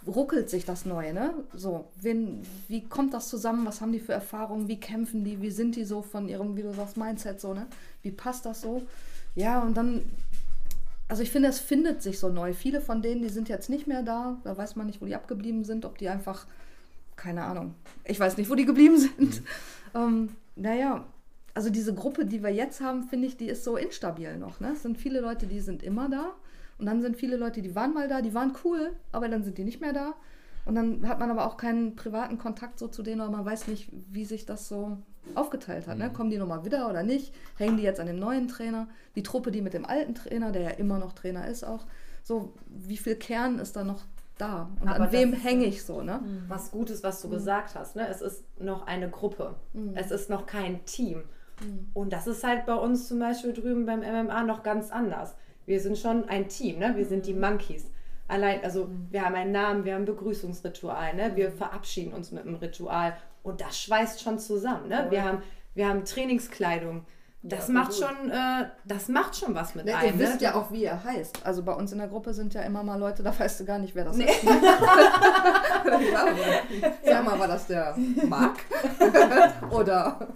ruckelt 0.07 0.49
sich 0.49 0.65
das 0.65 0.87
Neue, 0.87 1.13
ne? 1.13 1.35
So, 1.55 1.87
wen, 2.01 2.43
wie 2.69 2.83
kommt 2.83 3.15
das 3.15 3.29
zusammen? 3.29 3.67
Was 3.67 3.81
haben 3.81 3.93
die 3.93 4.01
für 4.01 4.13
Erfahrungen? 4.13 4.69
Wie 4.69 4.81
kämpfen 4.81 5.25
die? 5.25 5.41
Wie 5.43 5.51
sind 5.51 5.77
die 5.77 5.85
so 5.85 6.03
von 6.03 6.29
ihrem, 6.29 6.57
wie 6.57 6.63
du 6.63 6.73
sagst, 6.73 6.97
Mindset 6.97 7.41
so, 7.41 7.55
ne? 7.55 7.67
Wie 8.03 8.11
passt 8.11 8.47
das 8.47 8.63
so? 8.63 8.83
Ja, 9.35 9.61
und 9.61 9.77
dann, 9.77 10.03
also 11.09 11.23
ich 11.23 11.31
finde, 11.31 11.49
es 11.49 11.59
findet 11.59 12.03
sich 12.03 12.19
so 12.19 12.31
neu. 12.31 12.55
Viele 12.55 12.81
von 12.81 13.03
denen, 13.03 13.23
die 13.23 13.29
sind 13.29 13.49
jetzt 13.49 13.69
nicht 13.69 13.87
mehr 13.87 14.03
da. 14.03 14.39
Da 14.45 14.57
weiß 14.57 14.77
man 14.77 14.87
nicht, 14.87 15.03
wo 15.03 15.07
die 15.07 15.15
abgeblieben 15.15 15.65
sind, 15.65 15.85
ob 15.85 15.99
die 15.99 16.09
einfach, 16.09 16.47
keine 17.21 17.45
Ahnung, 17.45 17.75
ich 18.05 18.19
weiß 18.19 18.39
nicht, 18.39 18.51
wo 18.51 18.55
die 18.55 18.65
geblieben 18.65 18.99
sind. 18.99 19.41
Mhm. 19.41 19.47
Ähm, 19.93 20.29
naja, 20.55 21.05
also 21.53 21.69
diese 21.69 21.93
Gruppe, 21.93 22.25
die 22.25 22.45
wir 22.45 22.51
jetzt 22.51 22.81
haben, 22.81 23.03
finde 23.03 23.27
ich, 23.27 23.37
die 23.37 23.49
ist 23.49 23.65
so 23.65 23.77
instabil 23.77 24.37
noch. 24.37 24.61
Ne? 24.61 24.71
Es 24.75 24.83
sind 24.83 24.99
viele 24.99 25.19
Leute, 25.19 25.49
die 25.49 25.59
sind 25.59 25.83
immer 25.83 26.09
da. 26.09 26.31
Und 26.79 26.87
dann 26.87 27.03
sind 27.03 27.17
viele 27.17 27.37
Leute, 27.37 27.61
die 27.61 27.75
waren 27.75 27.93
mal 27.93 28.07
da, 28.07 28.23
die 28.23 28.33
waren 28.33 28.53
cool, 28.63 28.93
aber 29.11 29.29
dann 29.29 29.43
sind 29.43 29.59
die 29.59 29.65
nicht 29.65 29.81
mehr 29.81 29.93
da. 29.93 30.15
Und 30.65 30.77
dann 30.77 31.09
hat 31.09 31.19
man 31.19 31.29
aber 31.29 31.45
auch 31.45 31.57
keinen 31.57 31.97
privaten 31.97 32.39
Kontakt 32.39 32.79
so 32.79 32.87
zu 32.87 33.03
denen, 33.03 33.21
oder 33.21 33.33
man 33.33 33.45
weiß 33.45 33.67
nicht, 33.67 33.89
wie 34.13 34.25
sich 34.25 34.47
das 34.47 34.69
so 34.69 34.99
aufgeteilt 35.35 35.89
hat. 35.89 35.99
Ne? 35.99 36.05
Mhm. 36.05 36.11
Ne? 36.11 36.17
Kommen 36.17 36.31
die 36.31 36.39
nochmal 36.39 36.65
wieder 36.65 36.89
oder 36.89 37.03
nicht? 37.03 37.35
Hängen 37.57 37.79
die 37.79 37.83
jetzt 37.83 37.99
an 37.99 38.07
dem 38.07 38.21
neuen 38.21 38.47
Trainer? 38.47 38.87
Die 39.17 39.25
Truppe, 39.25 39.51
die 39.51 39.61
mit 39.61 39.75
dem 39.75 39.85
alten 39.85 40.15
Trainer, 40.15 40.53
der 40.53 40.63
ja 40.63 40.71
immer 40.71 40.99
noch 40.99 41.15
Trainer 41.15 41.49
ist, 41.49 41.65
auch. 41.65 41.85
So, 42.23 42.55
wie 42.69 42.97
viel 42.97 43.17
Kern 43.17 43.59
ist 43.59 43.75
da 43.75 43.83
noch 43.83 44.05
da? 44.41 44.71
Und 44.81 44.89
aber 44.89 45.05
an 45.05 45.13
wem 45.13 45.33
hänge 45.33 45.67
ich 45.67 45.85
so? 45.85 46.03
Ne? 46.03 46.21
Mhm. 46.23 46.45
Was 46.49 46.71
Gutes, 46.71 47.03
was 47.03 47.21
du 47.21 47.29
mhm. 47.29 47.33
gesagt 47.33 47.75
hast. 47.75 47.97
Ne? 47.97 48.09
Es 48.09 48.21
ist 48.21 48.45
noch 48.59 48.87
eine 48.87 49.11
Gruppe. 49.11 49.57
Mhm. 49.73 49.93
Es 49.95 50.11
ist 50.11 50.31
noch 50.31 50.47
kein 50.47 50.85
Team. 50.85 51.23
Mhm. 51.63 51.91
Und 51.95 52.13
das 52.13 52.27
ist 52.27 52.45
halt 52.45 52.67
bei 52.67 52.75
uns 52.75 53.09
zum 53.09 53.19
Beispiel 53.19 53.53
drüben 53.53 53.87
beim 53.87 54.01
MMA 54.01 54.45
noch 54.45 54.63
ganz 54.63 54.91
anders 54.91 55.35
wir 55.71 55.81
sind 55.81 55.97
schon 55.97 56.29
ein 56.29 56.49
Team, 56.49 56.81
ne? 56.81 56.97
wir 56.97 57.07
sind 57.07 57.27
die 57.27 57.33
Monkeys. 57.33 57.91
Allein, 58.27 58.63
also 58.65 58.87
mhm. 58.87 59.07
wir 59.11 59.25
haben 59.25 59.37
einen 59.37 59.53
Namen, 59.53 59.85
wir 59.85 59.95
haben 59.95 60.03
ein 60.03 60.07
Begrüßungsritual, 60.07 61.15
ne? 61.15 61.37
wir 61.37 61.53
verabschieden 61.53 62.13
uns 62.13 62.33
mit 62.33 62.45
einem 62.45 62.57
Ritual 62.57 63.17
und 63.45 63.61
das 63.61 63.81
schweißt 63.81 64.21
schon 64.21 64.41
zusammen. 64.41 64.89
Ne? 64.89 65.07
Wir, 65.11 65.25
haben, 65.25 65.43
wir 65.75 65.89
haben 65.89 66.05
Trainingskleidung. 66.05 67.05
Das 67.43 67.69
ja, 67.69 67.75
macht 67.75 67.95
schon, 67.95 68.31
äh, 68.31 68.67
das 68.85 69.09
macht 69.09 69.35
schon 69.35 69.55
was 69.55 69.75
mit 69.75 69.87
ne, 69.87 69.97
einem. 69.97 70.13
Ihr 70.13 70.27
wisst 70.27 70.37
ne? 70.37 70.43
ja 70.43 70.55
auch, 70.55 70.71
wie 70.71 70.85
er 70.85 71.03
heißt. 71.03 71.47
Also 71.47 71.63
bei 71.63 71.73
uns 71.73 71.91
in 71.91 71.99
der 71.99 72.09
Gruppe 72.09 72.35
sind 72.35 72.53
ja 72.53 72.61
immer 72.63 72.83
mal 72.83 72.99
Leute, 72.99 73.23
da 73.23 73.39
weißt 73.39 73.61
du 73.61 73.65
gar 73.65 73.79
nicht, 73.79 73.95
wer 73.95 74.05
das 74.05 74.17
nee. 74.17 74.27
ist. 74.27 74.43
Sag 77.05 77.25
mal, 77.25 77.39
war 77.39 77.49
das 77.49 77.67
der 77.67 77.97
Marc? 78.29 78.59
oder? 79.71 80.29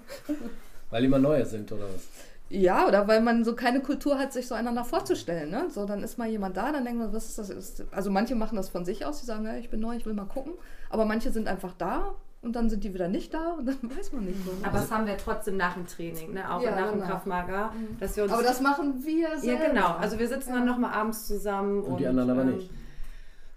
Weil 0.88 1.04
immer 1.04 1.18
neue 1.18 1.44
sind, 1.44 1.70
oder 1.72 1.84
was? 1.84 2.08
Ja, 2.48 2.86
oder 2.86 3.06
weil 3.06 3.20
man 3.20 3.44
so 3.44 3.54
keine 3.54 3.80
Kultur 3.80 4.18
hat, 4.18 4.32
sich 4.32 4.48
so 4.48 4.54
einander 4.54 4.84
vorzustellen. 4.84 5.50
Ne? 5.50 5.66
So, 5.68 5.84
dann 5.84 6.02
ist 6.02 6.16
mal 6.16 6.28
jemand 6.28 6.56
da, 6.56 6.72
dann 6.72 6.84
denkt 6.84 7.00
man, 7.00 7.12
was 7.12 7.28
ist 7.28 7.38
das? 7.38 7.82
Also 7.90 8.10
manche 8.10 8.34
machen 8.34 8.56
das 8.56 8.70
von 8.70 8.86
sich 8.86 9.04
aus, 9.04 9.20
die 9.20 9.26
sagen, 9.26 9.44
ja, 9.44 9.56
ich 9.56 9.68
bin 9.68 9.80
neu, 9.80 9.96
ich 9.96 10.06
will 10.06 10.14
mal 10.14 10.24
gucken. 10.24 10.54
Aber 10.88 11.04
manche 11.04 11.32
sind 11.32 11.48
einfach 11.48 11.74
da 11.76 12.14
und 12.44 12.54
dann 12.54 12.70
sind 12.70 12.84
die 12.84 12.92
wieder 12.94 13.08
nicht 13.08 13.32
da 13.32 13.52
und 13.58 13.66
dann 13.66 13.78
weiß 13.82 14.12
man 14.12 14.24
nicht. 14.24 14.38
So, 14.44 14.52
ne? 14.52 14.58
Aber 14.62 14.78
das 14.78 14.90
haben 14.90 15.06
wir 15.06 15.16
trotzdem 15.16 15.56
nach 15.56 15.74
dem 15.74 15.86
Training, 15.86 16.34
ne? 16.34 16.50
auch 16.52 16.62
ja, 16.62 16.72
nach 16.72 16.90
dem 16.90 17.00
genau. 17.00 17.10
Kraftmager. 17.10 17.72
Mhm. 17.72 17.98
Dass 17.98 18.16
wir 18.16 18.24
uns 18.24 18.32
Aber 18.32 18.42
das 18.42 18.60
machen 18.60 19.04
wir 19.04 19.38
selber. 19.38 19.62
Ja, 19.62 19.68
genau. 19.68 19.94
Also 19.96 20.18
wir 20.18 20.28
sitzen 20.28 20.50
ja. 20.50 20.56
dann 20.56 20.66
nochmal 20.66 20.92
abends 20.92 21.26
zusammen. 21.26 21.82
Und, 21.82 21.92
und 21.92 22.00
die 22.00 22.06
anderen 22.06 22.30
aber 22.30 22.42
ähm, 22.42 22.56
nicht. 22.56 22.70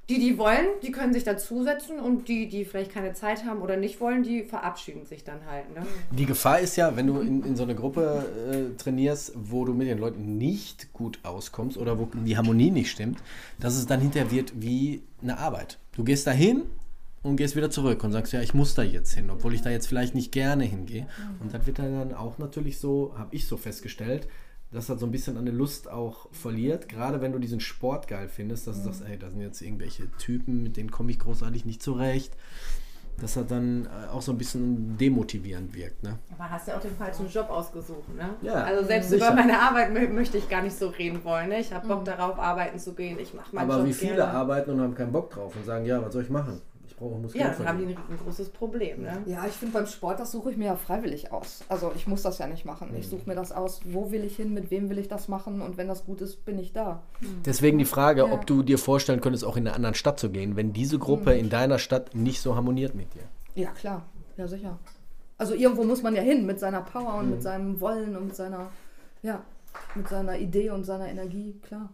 Die, 0.10 0.20
die 0.20 0.38
wollen, 0.38 0.68
die 0.84 0.94
können 0.94 1.12
sich 1.12 1.26
dazusetzen 1.26 2.00
und 2.00 2.30
die, 2.30 2.48
die 2.48 2.64
vielleicht 2.64 2.94
keine 2.94 3.12
Zeit 3.12 3.44
haben 3.44 3.62
oder 3.62 3.76
nicht 3.76 4.00
wollen, 4.00 4.24
die 4.24 4.44
verabschieden 4.44 5.06
sich 5.06 5.26
dann 5.26 5.40
halt. 5.52 5.70
Ne? 5.76 5.86
Die 6.12 6.26
Gefahr 6.26 6.62
ist 6.62 6.78
ja, 6.78 6.96
wenn 6.96 7.08
du 7.08 7.20
in, 7.20 7.44
in 7.44 7.58
so 7.58 7.64
eine 7.64 7.76
Gruppe 7.76 8.26
äh, 8.50 8.78
trainierst, 8.78 9.34
wo 9.36 9.66
du 9.66 9.74
mit 9.74 9.90
den 9.90 9.98
Leuten 9.98 10.38
nicht 10.38 10.94
gut 10.94 11.20
auskommst 11.24 11.78
oder 11.78 12.00
wo 12.00 12.06
die 12.06 12.38
Harmonie 12.38 12.72
nicht 12.72 12.90
stimmt, 12.90 13.20
dass 13.60 13.76
es 13.76 13.86
dann 13.86 14.00
hinterher 14.00 14.32
wird 14.32 14.54
wie 14.62 15.04
eine 15.22 15.40
Arbeit. 15.40 15.78
Du 15.98 16.06
gehst 16.06 16.26
dahin 16.26 16.62
und 17.24 17.36
gehst 17.36 17.56
wieder 17.56 17.70
zurück 17.70 18.04
und 18.04 18.12
sagst, 18.12 18.34
ja, 18.34 18.42
ich 18.42 18.54
muss 18.54 18.74
da 18.74 18.84
jetzt 18.84 19.14
hin, 19.14 19.30
obwohl 19.30 19.54
ich 19.54 19.62
da 19.62 19.70
jetzt 19.70 19.88
vielleicht 19.88 20.16
nicht 20.16 20.32
gerne 20.32 20.64
hingehe. 20.64 21.08
Und 21.40 21.54
das 21.54 21.66
wird 21.66 21.80
dann 21.80 22.14
auch 22.14 22.38
natürlich 22.38 22.80
so, 22.80 23.14
habe 23.18 23.36
ich 23.36 23.48
so 23.48 23.58
festgestellt, 23.58 24.28
dass 24.72 24.88
das 24.88 25.00
so 25.00 25.06
ein 25.06 25.12
bisschen 25.12 25.38
an 25.38 25.46
der 25.46 25.54
Lust 25.54 25.90
auch 25.90 26.28
verliert. 26.32 26.90
Gerade 26.90 27.22
wenn 27.22 27.32
du 27.32 27.40
diesen 27.40 27.60
Sport 27.60 28.08
geil 28.08 28.28
findest, 28.28 28.68
dass 28.68 28.78
mhm. 28.78 28.84
du 28.84 28.92
sagst, 28.92 29.10
ey, 29.10 29.18
da 29.18 29.30
sind 29.30 29.42
jetzt 29.42 29.62
irgendwelche 29.62 30.12
Typen, 30.18 30.64
mit 30.64 30.78
denen 30.78 30.92
komme 30.92 31.12
ich 31.12 31.20
großartig 31.20 31.66
nicht 31.66 31.82
zurecht. 31.82 32.34
Dass 33.20 33.34
das 33.34 33.48
dann 33.48 33.86
äh, 33.88 34.10
auch 34.10 34.22
so 34.22 34.32
ein 34.32 34.38
bisschen 34.38 34.96
demotivierend 34.96 35.74
wirkt. 35.74 36.04
Ne? 36.04 36.20
Aber 36.32 36.52
hast 36.52 36.68
ja 36.68 36.78
auch 36.78 36.82
den 36.82 36.96
falschen 36.96 37.28
Job 37.28 37.50
ausgesucht. 37.50 38.16
Ne? 38.16 38.30
Ja, 38.44 38.64
also 38.64 38.86
selbst 38.86 39.10
sicher. 39.10 39.26
über 39.26 39.36
meine 39.36 39.60
Arbeit 39.60 39.92
möchte 40.14 40.38
ich 40.38 40.48
gar 40.50 40.62
nicht 40.62 40.78
so 40.78 40.90
reden 40.90 41.24
wollen. 41.24 41.50
Ne? 41.50 41.60
Ich 41.60 41.74
habe 41.74 41.88
Bock 41.88 42.02
mhm. 42.02 42.06
darauf, 42.06 42.38
arbeiten 42.38 42.78
zu 42.78 42.94
gehen. 42.94 43.18
Ich 43.18 43.34
mache 43.34 43.56
meinen 43.56 43.72
Aber 43.72 43.80
Job 43.80 43.88
wie 43.88 43.94
viele 43.94 44.18
gerne. 44.18 44.34
arbeiten 44.34 44.70
und 44.70 44.82
haben 44.82 44.94
keinen 44.94 45.12
Bock 45.12 45.32
drauf 45.32 45.56
und 45.56 45.66
sagen, 45.66 45.86
ja, 45.86 46.00
was 46.00 46.14
soll 46.14 46.22
ich 46.22 46.30
machen? 46.30 46.62
Brauche, 46.98 47.20
muss 47.20 47.34
Ja, 47.34 47.54
dann 47.58 47.68
haben 47.68 47.78
die 47.80 47.86
ein, 47.86 47.98
ein, 47.98 48.18
großes 48.24 48.50
Problem. 48.50 49.04
Ne? 49.04 49.22
Ja, 49.26 49.46
ich 49.46 49.54
finde 49.54 49.74
beim 49.74 49.86
Sport, 49.86 50.20
das 50.20 50.32
suche 50.32 50.52
ich 50.52 50.58
mir 50.58 50.66
ja 50.66 50.76
freiwillig 50.76 51.32
aus. 51.32 51.64
Also 51.70 51.92
ich 51.96 52.08
muss 52.08 52.24
das 52.24 52.40
ja 52.40 52.48
nicht 52.48 52.66
machen. 52.66 52.90
Ich 52.98 53.06
mhm. 53.06 53.12
suche 53.12 53.30
mir 53.30 53.36
das 53.36 53.52
aus, 53.52 53.82
wo 53.86 54.12
will 54.12 54.24
ich 54.24 54.36
hin, 54.36 54.54
mit 54.54 54.72
wem 54.72 54.90
will 54.90 54.98
ich 54.98 55.08
das 55.08 55.28
machen 55.28 55.62
und 55.62 55.78
wenn 55.78 55.88
das 55.88 56.06
gut 56.06 56.22
ist, 56.22 56.44
bin 56.44 56.60
ich 56.60 56.74
da. 56.74 57.04
Mhm. 57.22 57.44
Deswegen 57.46 57.78
die 57.78 57.86
Frage, 57.86 58.28
ja. 58.28 58.34
ob 58.34 58.46
du 58.46 58.64
dir 58.64 58.78
vorstellen 58.78 59.22
könntest, 59.22 59.46
auch 59.46 59.56
in 59.56 59.68
einer 59.68 59.76
anderen 59.76 59.96
Stadt 59.96 60.20
zu 60.20 60.30
gehen, 60.30 60.56
wenn 60.56 60.74
diese 60.74 61.00
Gruppe 61.00 61.34
mhm. 61.34 61.40
in 61.40 61.50
deiner 61.50 61.80
Stadt 61.80 62.14
nicht 62.16 62.42
so 62.42 62.56
harmoniert 62.56 62.96
mit 62.96 63.14
dir. 63.14 63.24
Ja, 63.56 63.72
klar. 63.72 64.06
Ja, 64.36 64.48
sicher. 64.48 64.78
Also 65.38 65.54
irgendwo 65.54 65.84
muss 65.84 66.02
man 66.02 66.16
ja 66.16 66.22
hin 66.22 66.46
mit 66.46 66.60
seiner 66.60 66.82
Power 66.82 67.16
und 67.16 67.26
mhm. 67.26 67.32
mit 67.32 67.44
seinem 67.44 67.80
Wollen 67.80 68.16
und 68.16 68.26
mit 68.28 68.36
seiner, 68.36 68.72
ja, 69.22 69.44
mit 69.96 70.08
seiner 70.08 70.38
Idee 70.38 70.72
und 70.72 70.84
seiner 70.84 71.08
Energie, 71.08 71.60
klar. 71.62 71.90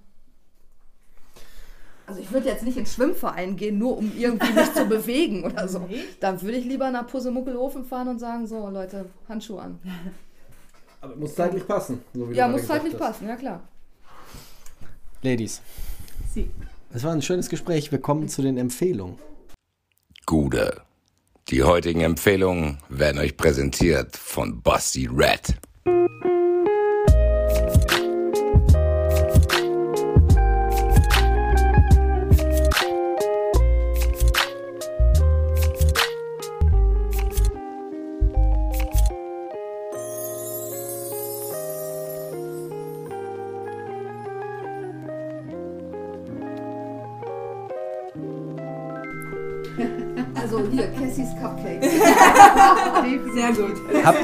Also 2.05 2.19
ich 2.19 2.31
würde 2.31 2.47
jetzt 2.47 2.63
nicht 2.63 2.77
in 2.77 2.85
Schwimmverein 2.85 3.55
gehen, 3.55 3.77
nur 3.77 3.97
um 3.97 4.11
irgendwie 4.17 4.51
mich 4.51 4.73
zu 4.73 4.85
bewegen 4.89 5.45
oder 5.45 5.67
so. 5.67 5.87
Dann 6.19 6.41
würde 6.41 6.57
ich 6.57 6.65
lieber 6.65 6.91
nach 6.91 7.07
Pusemuckelhofen 7.07 7.85
fahren 7.85 8.09
und 8.09 8.19
sagen, 8.19 8.45
so 8.45 8.67
Leute, 8.69 9.05
Handschuhe 9.29 9.61
an. 9.61 9.79
Aber 10.99 11.15
muss 11.15 11.35
zeitlich 11.35 11.65
passen. 11.65 12.01
So 12.13 12.31
ja, 12.31 12.47
muss 12.47 12.67
zeitlich 12.67 12.97
passen, 12.97 13.27
ja 13.27 13.35
klar. 13.35 13.61
Ladies. 15.21 15.61
Sie. 16.33 16.49
Es 16.93 17.03
war 17.03 17.13
ein 17.13 17.21
schönes 17.21 17.49
Gespräch. 17.49 17.91
Wir 17.91 17.99
kommen 17.99 18.27
zu 18.27 18.41
den 18.41 18.57
Empfehlungen. 18.57 19.17
Gute. 20.25 20.81
Die 21.49 21.63
heutigen 21.63 22.01
Empfehlungen 22.01 22.77
werden 22.89 23.19
euch 23.19 23.35
präsentiert 23.35 24.15
von 24.15 24.61
Basti 24.61 25.09
Red. 25.11 25.55
Sehr 53.33 53.53
gut. 53.53 53.75
Hab, 54.03 54.15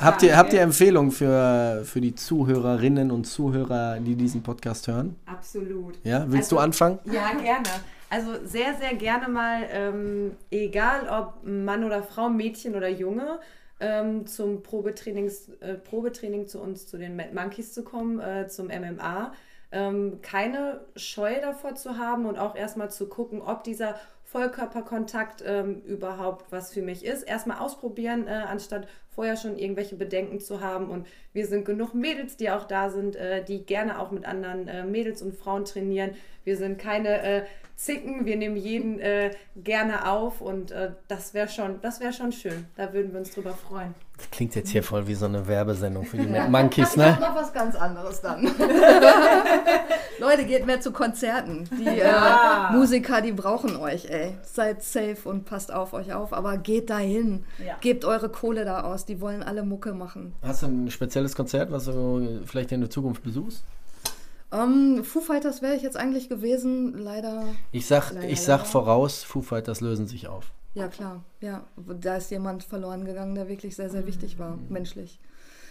habt, 0.00 0.22
ihr, 0.22 0.36
habt 0.36 0.52
ihr 0.52 0.60
Empfehlungen 0.62 1.10
für, 1.10 1.82
für 1.84 2.00
die 2.00 2.14
Zuhörerinnen 2.14 3.10
und 3.10 3.24
Zuhörer, 3.24 3.98
die 4.00 4.14
diesen 4.14 4.42
Podcast 4.42 4.88
hören? 4.88 5.16
Absolut. 5.26 5.98
Ja, 6.04 6.24
willst 6.28 6.52
also, 6.52 6.56
du 6.56 6.62
anfangen? 6.62 6.98
Ja, 7.04 7.32
gerne. 7.32 7.68
Also 8.08 8.44
sehr, 8.44 8.74
sehr 8.74 8.94
gerne 8.94 9.28
mal, 9.28 9.62
ähm, 9.70 10.32
egal 10.50 11.08
ob 11.08 11.46
Mann 11.46 11.84
oder 11.84 12.02
Frau, 12.02 12.28
Mädchen 12.28 12.74
oder 12.74 12.88
Junge, 12.88 13.38
ähm, 13.78 14.26
zum 14.26 14.62
Probetrainings, 14.62 15.50
äh, 15.60 15.74
Probetraining 15.74 16.46
zu 16.46 16.60
uns, 16.60 16.86
zu 16.86 16.98
den 16.98 17.14
Mad 17.16 17.30
Monkeys 17.34 17.72
zu 17.72 17.84
kommen, 17.84 18.20
äh, 18.20 18.48
zum 18.48 18.66
MMA. 18.66 19.32
Ähm, 19.72 20.18
keine 20.22 20.80
Scheu 20.96 21.40
davor 21.40 21.76
zu 21.76 21.96
haben 21.96 22.26
und 22.26 22.36
auch 22.36 22.56
erstmal 22.56 22.90
zu 22.90 23.06
gucken, 23.08 23.40
ob 23.40 23.62
dieser 23.62 23.94
Vollkörperkontakt 24.30 25.42
ähm, 25.44 25.82
überhaupt 25.82 26.52
was 26.52 26.72
für 26.72 26.82
mich 26.82 27.04
ist. 27.04 27.24
Erstmal 27.24 27.58
ausprobieren, 27.58 28.28
äh, 28.28 28.30
anstatt 28.30 28.86
vorher 29.08 29.36
schon 29.36 29.58
irgendwelche 29.58 29.96
Bedenken 29.96 30.38
zu 30.38 30.60
haben. 30.60 30.88
Und 30.88 31.08
wir 31.32 31.48
sind 31.48 31.64
genug 31.64 31.94
Mädels, 31.94 32.36
die 32.36 32.48
auch 32.50 32.64
da 32.64 32.90
sind, 32.90 33.16
äh, 33.16 33.44
die 33.44 33.66
gerne 33.66 33.98
auch 33.98 34.12
mit 34.12 34.24
anderen 34.24 34.68
äh, 34.68 34.84
Mädels 34.84 35.20
und 35.20 35.34
Frauen 35.34 35.64
trainieren. 35.64 36.12
Wir 36.44 36.56
sind 36.56 36.78
keine 36.78 37.22
äh, 37.22 37.42
Zicken, 37.74 38.24
wir 38.24 38.36
nehmen 38.36 38.56
jeden 38.56 39.00
äh, 39.00 39.32
gerne 39.56 40.08
auf 40.08 40.40
und 40.40 40.70
äh, 40.70 40.92
das 41.08 41.34
wäre 41.34 41.48
schon, 41.48 41.80
das 41.80 42.00
schon 42.14 42.30
schön. 42.30 42.66
Da 42.76 42.92
würden 42.92 43.12
wir 43.12 43.18
uns 43.18 43.34
drüber 43.34 43.54
freuen. 43.54 43.94
Das 44.20 44.30
klingt 44.30 44.54
jetzt 44.54 44.68
hier 44.68 44.82
voll 44.82 45.06
wie 45.06 45.14
so 45.14 45.24
eine 45.24 45.46
Werbesendung 45.48 46.04
für 46.04 46.18
die 46.18 46.30
ja. 46.30 46.46
Monkeys, 46.46 46.94
ne? 46.94 47.12
Ich 47.14 47.20
noch 47.20 47.34
was 47.34 47.52
ganz 47.54 47.74
anderes 47.74 48.20
dann. 48.20 48.42
Leute, 50.18 50.44
geht 50.44 50.66
mehr 50.66 50.80
zu 50.82 50.92
Konzerten. 50.92 51.66
Die 51.78 51.86
äh, 51.86 52.00
ja. 52.00 52.68
äh, 52.70 52.76
Musiker, 52.76 53.22
die 53.22 53.32
brauchen 53.32 53.76
euch, 53.76 54.10
ey. 54.10 54.36
Seid 54.42 54.82
safe 54.82 55.16
und 55.24 55.46
passt 55.46 55.72
auf 55.72 55.94
euch 55.94 56.12
auf, 56.12 56.34
aber 56.34 56.58
geht 56.58 56.90
dahin. 56.90 57.44
Ja. 57.64 57.76
Gebt 57.80 58.04
eure 58.04 58.28
Kohle 58.28 58.66
da 58.66 58.82
aus. 58.82 59.06
Die 59.06 59.22
wollen 59.22 59.42
alle 59.42 59.62
Mucke 59.62 59.94
machen. 59.94 60.34
Hast 60.42 60.62
du 60.62 60.66
ein 60.66 60.90
spezielles 60.90 61.34
Konzert, 61.34 61.72
was 61.72 61.86
du 61.86 62.42
vielleicht 62.44 62.72
in 62.72 62.80
der 62.80 62.90
Zukunft 62.90 63.22
besuchst? 63.22 63.64
Ähm, 64.52 65.02
Foo 65.02 65.20
Fighters 65.20 65.62
wäre 65.62 65.76
ich 65.76 65.82
jetzt 65.82 65.96
eigentlich 65.96 66.28
gewesen, 66.28 66.98
leider. 66.98 67.44
Ich 67.72 67.86
sag, 67.86 68.12
Leider, 68.12 68.28
ich 68.28 68.42
sag 68.42 68.58
leider. 68.58 68.70
voraus, 68.70 69.22
Foo 69.22 69.40
Fighters 69.40 69.80
lösen 69.80 70.06
sich 70.06 70.28
auf. 70.28 70.52
Ja, 70.74 70.88
klar. 70.88 71.24
Ja, 71.40 71.66
da 71.76 72.16
ist 72.16 72.30
jemand 72.30 72.62
verloren 72.62 73.04
gegangen, 73.04 73.34
der 73.34 73.48
wirklich 73.48 73.74
sehr, 73.74 73.90
sehr 73.90 74.06
wichtig 74.06 74.38
war, 74.38 74.58
menschlich. 74.68 75.18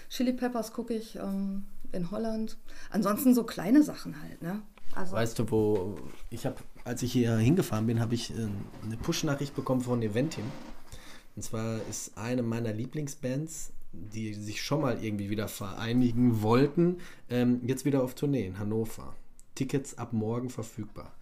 Chili 0.09 0.33
Peppers 0.33 0.73
gucke 0.73 0.93
ich 0.93 1.15
ähm, 1.15 1.65
in 1.91 2.11
Holland. 2.11 2.57
Ansonsten 2.89 3.33
so 3.33 3.43
kleine 3.43 3.83
Sachen 3.83 4.21
halt, 4.21 4.41
ne? 4.41 4.61
Also, 4.95 5.15
Weißt 5.15 5.37
du, 5.37 5.51
wo 5.51 5.97
ich 6.31 6.45
habe, 6.45 6.57
als 6.83 7.03
ich 7.03 7.13
hier 7.13 7.37
hingefahren 7.37 7.85
bin, 7.85 7.99
habe 7.99 8.15
ich 8.15 8.31
äh, 8.31 8.47
eine 8.83 8.97
Push-Nachricht 8.97 9.55
bekommen 9.55 9.81
von 9.81 10.01
Eventim. 10.01 10.45
Und 11.35 11.43
zwar 11.43 11.79
ist 11.87 12.17
eine 12.17 12.41
meiner 12.41 12.73
Lieblingsbands, 12.73 13.71
die 13.91 14.33
sich 14.33 14.61
schon 14.61 14.81
mal 14.81 15.03
irgendwie 15.03 15.29
wieder 15.29 15.47
vereinigen 15.47 16.41
wollten, 16.41 16.97
ähm, 17.29 17.61
jetzt 17.65 17.85
wieder 17.85 18.03
auf 18.03 18.15
Tournee 18.15 18.45
in 18.45 18.59
Hannover. 18.59 19.15
Tickets 19.55 19.97
ab 19.97 20.13
morgen 20.13 20.49
verfügbar. 20.49 21.13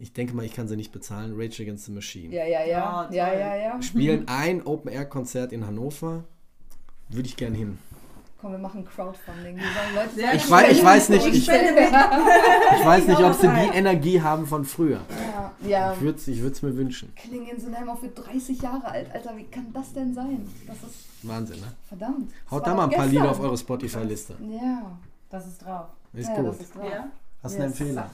Ich 0.00 0.12
denke 0.12 0.34
mal, 0.34 0.44
ich 0.44 0.54
kann 0.54 0.68
sie 0.68 0.76
nicht 0.76 0.92
bezahlen. 0.92 1.32
Rage 1.36 1.62
Against 1.62 1.86
the 1.86 1.92
Machine. 1.92 2.34
ja, 2.34 2.46
ja, 2.46 2.64
ja, 2.64 3.08
Ja, 3.10 3.32
ja, 3.32 3.38
ja, 3.38 3.56
ja. 3.56 3.82
Spielen 3.82 4.28
ein 4.28 4.64
Open-Air-Konzert 4.64 5.52
in 5.52 5.66
Hannover. 5.66 6.24
Würde 7.08 7.26
ich 7.28 7.36
gern 7.36 7.54
hin. 7.54 7.78
Komm, 8.40 8.52
wir 8.52 8.58
machen 8.58 8.84
Crowdfunding. 8.84 9.56
Die 9.56 9.62
sollen 9.62 9.94
Leute 9.96 10.36
Ich 10.36 10.48
weiß, 10.48 10.70
ich 10.70 10.84
weiß 10.84 11.08
nicht, 11.08 11.26
ich, 11.26 11.48
ich 11.48 11.48
weiß 11.48 13.08
nicht, 13.08 13.20
ob 13.20 13.34
sie 13.34 13.48
die 13.48 13.76
Energie 13.76 14.22
haben 14.22 14.46
von 14.46 14.64
früher. 14.64 15.00
Ja, 15.32 15.52
ja. 15.68 15.92
Ich 15.94 16.00
würde 16.00 16.18
es 16.18 16.28
ich 16.28 16.40
würd's 16.40 16.62
mir 16.62 16.76
wünschen. 16.76 17.12
The 17.28 17.66
Name 17.68 17.90
auch 17.92 17.98
für 17.98 18.06
30 18.08 18.62
Jahre 18.62 18.86
alt. 18.86 19.12
Alter, 19.12 19.36
wie 19.36 19.44
kann 19.44 19.72
das 19.72 19.92
denn 19.92 20.14
sein? 20.14 20.46
Das 20.68 20.76
ist 20.76 21.08
Wahnsinn, 21.24 21.58
ne? 21.60 21.72
verdammt. 21.88 22.30
Haut 22.48 22.64
da 22.64 22.74
mal 22.76 22.84
ein 22.84 22.90
paar 22.90 23.06
Lieder 23.06 23.28
auf 23.28 23.40
eure 23.40 23.58
Spotify-Liste. 23.58 24.36
Ja, 24.48 24.96
Das 25.30 25.44
ist 25.48 25.58
drauf. 25.64 25.86
Ist 26.12 26.28
ja 26.28 26.36
gut. 26.40 26.60
ist 26.60 26.74
drauf. 26.76 26.84
Ja. 26.88 27.08
Hast 27.42 27.54
du 27.56 27.62
eine 27.62 27.70
Yes. 27.70 27.80
Empfehlung? 27.80 28.04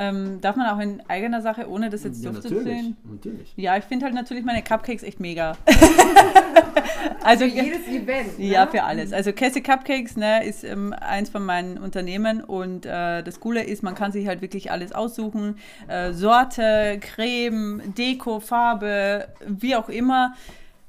Ähm, 0.00 0.40
darf 0.40 0.54
man 0.54 0.68
auch 0.68 0.78
in 0.78 1.02
eigener 1.08 1.42
Sache, 1.42 1.68
ohne 1.68 1.90
das 1.90 2.04
jetzt 2.04 2.22
Ja, 2.22 2.30
durchzuziehen? 2.30 2.64
natürlich. 2.64 2.94
natürlich. 3.10 3.52
Ja, 3.56 3.76
ich 3.76 3.84
finde 3.84 4.04
halt 4.06 4.14
natürlich 4.14 4.44
meine 4.44 4.62
Cupcakes 4.62 5.02
echt 5.02 5.18
mega. 5.18 5.56
also 7.24 7.44
Jedes 7.44 7.88
Event. 7.88 8.38
Ne? 8.38 8.46
Ja, 8.46 8.68
für 8.68 8.84
alles. 8.84 9.12
Also 9.12 9.32
Cassie 9.32 9.60
Cupcakes 9.60 10.16
ne, 10.16 10.44
ist 10.44 10.62
ähm, 10.62 10.92
eins 10.92 11.30
von 11.30 11.44
meinen 11.44 11.78
Unternehmen 11.78 12.44
und 12.44 12.86
äh, 12.86 13.22
das 13.24 13.40
Coole 13.40 13.64
ist, 13.64 13.82
man 13.82 13.96
kann 13.96 14.12
sich 14.12 14.28
halt 14.28 14.40
wirklich 14.40 14.70
alles 14.70 14.92
aussuchen. 14.92 15.58
Äh, 15.88 16.12
Sorte, 16.12 17.00
Creme, 17.00 17.82
Deko, 17.98 18.38
Farbe, 18.38 19.26
wie 19.46 19.74
auch 19.74 19.88
immer. 19.88 20.34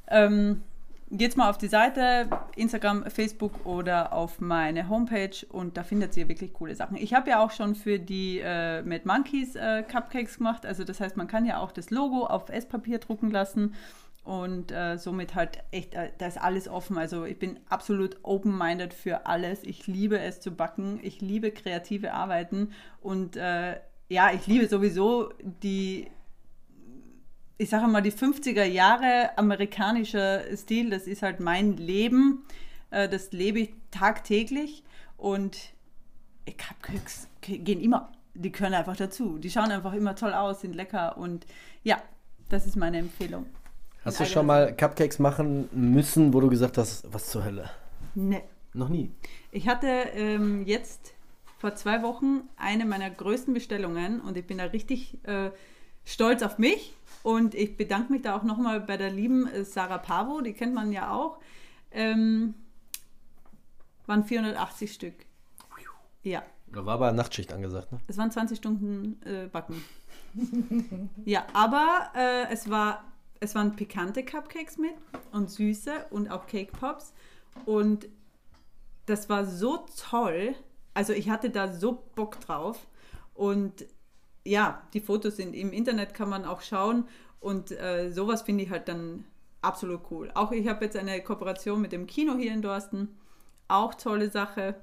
Ähm, 0.07 0.61
Geht's 1.11 1.35
mal 1.35 1.49
auf 1.49 1.57
die 1.57 1.67
Seite, 1.67 2.29
Instagram, 2.55 3.03
Facebook 3.09 3.65
oder 3.65 4.13
auf 4.13 4.39
meine 4.39 4.89
Homepage 4.89 5.43
und 5.49 5.75
da 5.75 5.81
findet 5.81 6.15
ihr 6.15 6.29
wirklich 6.29 6.53
coole 6.53 6.75
Sachen. 6.75 6.97
Ich 6.97 7.15
habe 7.15 7.31
ja 7.31 7.43
auch 7.43 7.49
schon 7.49 7.73
für 7.73 7.97
die 7.97 8.39
äh, 8.43 8.83
Mad 8.83 9.01
Monkeys 9.05 9.55
äh, 9.55 9.81
Cupcakes 9.81 10.37
gemacht. 10.37 10.67
Also 10.67 10.83
das 10.83 10.99
heißt, 10.99 11.17
man 11.17 11.27
kann 11.27 11.45
ja 11.45 11.57
auch 11.59 11.71
das 11.71 11.89
Logo 11.89 12.27
auf 12.27 12.49
Esspapier 12.49 12.99
drucken 12.99 13.31
lassen 13.31 13.73
und 14.23 14.71
äh, 14.71 14.97
somit 14.97 15.33
halt 15.33 15.57
echt, 15.71 15.95
äh, 15.95 16.11
da 16.19 16.27
ist 16.27 16.39
alles 16.39 16.67
offen. 16.67 16.99
Also 16.99 17.25
ich 17.25 17.39
bin 17.39 17.59
absolut 17.69 18.17
open-minded 18.21 18.93
für 18.93 19.25
alles. 19.25 19.63
Ich 19.63 19.87
liebe 19.87 20.19
es 20.19 20.39
zu 20.41 20.51
backen. 20.51 20.99
Ich 21.01 21.21
liebe 21.21 21.49
kreative 21.49 22.13
Arbeiten 22.13 22.71
und 23.01 23.35
äh, 23.35 23.79
ja, 24.09 24.31
ich 24.31 24.45
liebe 24.45 24.67
sowieso 24.67 25.33
die 25.63 26.07
ich 27.59 27.69
sage 27.69 27.87
mal, 27.87 28.01
die 28.01 28.11
50er 28.11 28.63
Jahre 28.63 29.37
amerikanischer 29.37 30.55
Stil, 30.57 30.89
das 30.89 31.07
ist 31.07 31.21
halt 31.21 31.39
mein 31.41 31.77
Leben. 31.77 32.45
Äh, 32.89 33.07
Das 33.09 33.31
lebe 33.31 33.59
ich 33.59 33.73
tagtäglich 33.91 34.83
und 35.17 35.57
Cupcakes 36.45 37.27
gehen 37.41 37.81
immer, 37.81 38.11
die 38.33 38.51
können 38.51 38.73
einfach 38.73 38.95
dazu. 38.95 39.37
Die 39.37 39.51
schauen 39.51 39.71
einfach 39.71 39.93
immer 39.93 40.15
toll 40.15 40.33
aus, 40.33 40.61
sind 40.61 40.75
lecker 40.75 41.17
und 41.17 41.45
ja, 41.83 42.01
das 42.47 42.65
ist 42.65 42.75
meine 42.75 42.97
Empfehlung. 42.97 43.45
Hast 44.05 44.19
du 44.21 44.25
schon 44.25 44.45
mal 44.45 44.73
Cupcakes 44.75 45.19
machen 45.19 45.67
müssen, 45.73 46.33
wo 46.33 46.39
du 46.39 46.49
gesagt 46.49 46.77
hast, 46.77 47.05
was 47.13 47.29
zur 47.29 47.43
Hölle? 47.43 47.69
Ne. 48.15 48.41
Noch 48.73 48.89
nie. 48.89 49.11
Ich 49.51 49.67
hatte 49.67 49.87
ähm, 49.87 50.65
jetzt 50.65 51.13
vor 51.57 51.75
zwei 51.75 52.01
Wochen 52.03 52.43
eine 52.55 52.85
meiner 52.85 53.09
größten 53.09 53.53
Bestellungen 53.53 54.21
und 54.21 54.37
ich 54.37 54.45
bin 54.47 54.59
da 54.59 54.65
richtig 54.65 55.17
äh, 55.25 55.51
stolz 56.05 56.41
auf 56.43 56.57
mich. 56.57 56.95
Und 57.23 57.53
ich 57.55 57.75
bedanke 57.77 58.11
mich 58.11 58.21
da 58.21 58.35
auch 58.37 58.43
nochmal 58.43 58.79
bei 58.79 58.97
der 58.97 59.11
lieben 59.11 59.47
äh, 59.47 59.65
Sarah 59.65 59.97
Pavo, 59.97 60.41
die 60.41 60.53
kennt 60.53 60.73
man 60.73 60.91
ja 60.91 61.11
auch. 61.11 61.39
Ähm, 61.91 62.53
waren 64.05 64.23
480 64.23 64.93
Stück. 64.93 65.13
Ja, 66.21 66.43
Da 66.73 66.85
war 66.85 66.95
aber 66.95 67.11
Nachtschicht 67.13 67.53
angesagt, 67.53 67.91
ne? 67.93 67.99
es 68.07 68.17
waren 68.17 68.29
20 68.29 68.57
Stunden 68.57 69.21
äh, 69.25 69.47
Backen. 69.47 69.81
ja, 71.25 71.45
aber 71.53 72.11
äh, 72.13 72.51
es, 72.51 72.69
war, 72.69 73.05
es 73.39 73.55
waren 73.55 73.75
pikante 73.75 74.23
Cupcakes 74.23 74.77
mit 74.77 74.93
und 75.31 75.49
süße 75.49 76.07
und 76.09 76.29
auch 76.29 76.45
Cake 76.47 76.71
Pops. 76.77 77.13
Und 77.65 78.07
das 79.05 79.29
war 79.29 79.45
so 79.45 79.85
toll. 80.09 80.55
Also 80.93 81.13
ich 81.13 81.29
hatte 81.29 81.49
da 81.49 81.71
so 81.71 82.03
Bock 82.15 82.39
drauf. 82.41 82.87
Und 83.33 83.85
ja, 84.45 84.81
die 84.93 85.01
Fotos 85.01 85.37
sind 85.37 85.53
im 85.53 85.71
Internet, 85.71 86.13
kann 86.13 86.29
man 86.29 86.45
auch 86.45 86.61
schauen. 86.61 87.05
Und 87.39 87.71
äh, 87.71 88.11
sowas 88.11 88.41
finde 88.41 88.63
ich 88.63 88.69
halt 88.69 88.87
dann 88.87 89.25
absolut 89.61 90.01
cool. 90.11 90.31
Auch 90.33 90.51
ich 90.51 90.67
habe 90.67 90.85
jetzt 90.85 90.97
eine 90.97 91.21
Kooperation 91.21 91.81
mit 91.81 91.91
dem 91.91 92.07
Kino 92.07 92.35
hier 92.35 92.53
in 92.53 92.61
Dorsten. 92.61 93.09
Auch 93.67 93.93
tolle 93.93 94.29
Sache. 94.29 94.75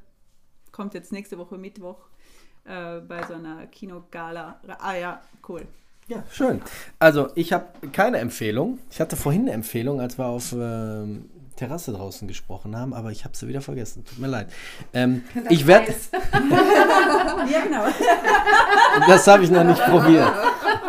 Kommt 0.73 0.95
jetzt 0.95 1.13
nächste 1.13 1.39
Woche 1.39 1.59
Mittwoch 1.59 1.99
äh, 2.65 3.01
bei 3.01 3.23
so 3.27 3.35
einer 3.35 3.67
Kinogala. 3.67 4.61
Ah 4.79 4.95
ja, 4.95 5.23
cool. 5.49 5.67
Ja, 6.09 6.23
schön. 6.31 6.63
Also, 7.01 7.31
ich 7.35 7.53
habe 7.53 7.67
keine 7.91 8.19
Empfehlung. 8.19 8.79
Ich 8.91 9.01
hatte 9.01 9.17
vorhin 9.17 9.43
eine 9.43 9.53
Empfehlung, 9.53 10.01
als 10.01 10.19
wir 10.19 10.27
auf 10.27 10.53
ähm, 10.53 11.29
Terrasse 11.57 11.93
draußen 11.93 12.29
gesprochen 12.29 12.77
haben, 12.77 12.95
aber 12.95 13.11
ich 13.11 13.25
habe 13.25 13.37
sie 13.37 13.49
wieder 13.49 13.61
vergessen. 13.61 14.05
Tut 14.05 14.19
mir 14.19 14.29
leid. 14.29 14.49
Ähm, 14.93 15.25
ich 15.51 15.67
werde, 15.67 15.93
Ja, 17.51 17.61
genau. 17.65 17.85
das 19.07 19.27
habe 19.27 19.45
ich 19.45 19.51
noch 19.51 19.65
nicht 19.65 19.83
probiert. 19.85 20.31